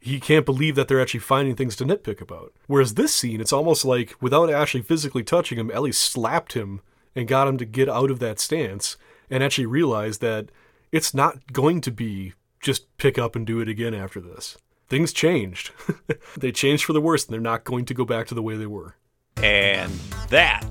He 0.00 0.18
can't 0.18 0.46
believe 0.46 0.74
that 0.74 0.88
they're 0.88 1.00
actually 1.00 1.20
finding 1.20 1.54
things 1.54 1.76
to 1.76 1.84
nitpick 1.84 2.20
about. 2.20 2.52
Whereas 2.66 2.94
this 2.94 3.14
scene, 3.14 3.40
it's 3.40 3.52
almost 3.52 3.84
like 3.84 4.16
without 4.20 4.50
actually 4.50 4.82
physically 4.82 5.22
touching 5.22 5.58
him, 5.58 5.70
Ellie 5.70 5.92
slapped 5.92 6.54
him 6.54 6.80
and 7.14 7.28
got 7.28 7.46
him 7.46 7.56
to 7.58 7.64
get 7.64 7.88
out 7.88 8.10
of 8.10 8.18
that 8.18 8.40
stance 8.40 8.96
and 9.30 9.42
actually 9.42 9.66
realize 9.66 10.18
that 10.18 10.50
it's 10.90 11.14
not 11.14 11.52
going 11.52 11.80
to 11.82 11.90
be 11.90 12.32
just 12.60 12.96
pick 12.96 13.18
up 13.18 13.36
and 13.36 13.46
do 13.46 13.60
it 13.60 13.68
again 13.68 13.94
after 13.94 14.20
this. 14.20 14.56
Things 14.88 15.12
changed. 15.12 15.70
they 16.36 16.52
changed 16.52 16.84
for 16.84 16.92
the 16.92 17.00
worse, 17.00 17.24
and 17.24 17.32
they're 17.32 17.40
not 17.40 17.64
going 17.64 17.84
to 17.86 17.94
go 17.94 18.04
back 18.04 18.26
to 18.26 18.34
the 18.34 18.42
way 18.42 18.56
they 18.56 18.66
were. 18.66 18.96
And 19.38 19.92
that 20.28 20.62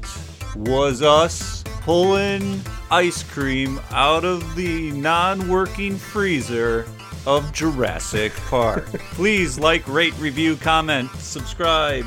was 0.56 1.02
us 1.02 1.64
pulling 1.82 2.62
ice 2.89 3.24
cream 3.24 3.80
out 3.91 4.24
of 4.26 4.56
the 4.56 4.91
non 4.91 5.47
working 5.47 5.95
freezer 5.97 6.86
of 7.26 7.52
Jurassic 7.54 8.34
Park. 8.49 8.86
Please 9.12 9.60
like, 9.60 9.88
rate, 9.88 10.18
review, 10.20 10.56
comment, 10.56 11.10
subscribe. 11.12 12.06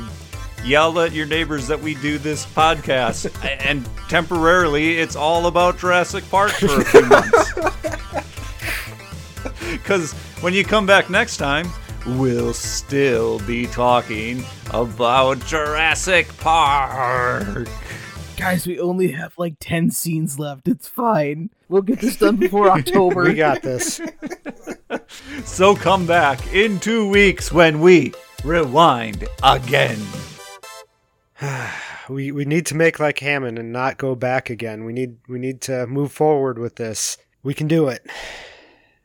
Yell 0.63 0.99
at 0.99 1.11
your 1.11 1.25
neighbors 1.25 1.67
that 1.67 1.79
we 1.79 1.95
do 1.95 2.17
this 2.17 2.45
podcast. 2.45 3.31
And 3.65 3.87
temporarily, 4.09 4.97
it's 4.97 5.15
all 5.15 5.47
about 5.47 5.77
Jurassic 5.77 6.27
Park 6.29 6.51
for 6.51 6.81
a 6.81 6.85
few 6.85 7.05
months. 7.05 7.53
Because 9.71 10.13
when 10.41 10.53
you 10.53 10.63
come 10.63 10.85
back 10.85 11.09
next 11.09 11.37
time, 11.37 11.69
we'll 12.05 12.53
still 12.53 13.39
be 13.39 13.67
talking 13.67 14.43
about 14.71 15.45
Jurassic 15.45 16.35
Park. 16.37 17.67
Guys, 18.37 18.67
we 18.67 18.79
only 18.79 19.11
have 19.11 19.33
like 19.37 19.55
10 19.59 19.91
scenes 19.91 20.37
left. 20.37 20.67
It's 20.67 20.87
fine. 20.87 21.49
We'll 21.69 21.81
get 21.81 21.99
this 22.01 22.17
done 22.17 22.35
before 22.35 22.69
October. 22.77 23.23
we 23.23 23.33
got 23.33 23.61
this. 23.61 24.01
So 25.45 25.75
come 25.75 26.05
back 26.05 26.53
in 26.53 26.79
two 26.79 27.07
weeks 27.07 27.51
when 27.51 27.79
we 27.79 28.13
rewind 28.43 29.25
again. 29.43 29.99
we 32.09 32.31
we 32.31 32.43
need 32.45 32.65
to 32.67 32.75
make 32.75 32.99
like 32.99 33.19
Hammond 33.19 33.59
and 33.59 33.71
not 33.71 33.97
go 33.97 34.15
back 34.15 34.49
again. 34.49 34.83
We 34.83 34.91
need 34.93 35.17
we 35.29 35.39
need 35.39 35.61
to 35.61 35.85
move 35.87 36.11
forward 36.11 36.57
with 36.57 36.75
this. 36.75 37.17
We 37.43 37.53
can 37.53 37.67
do 37.67 37.87
it. 37.87 38.05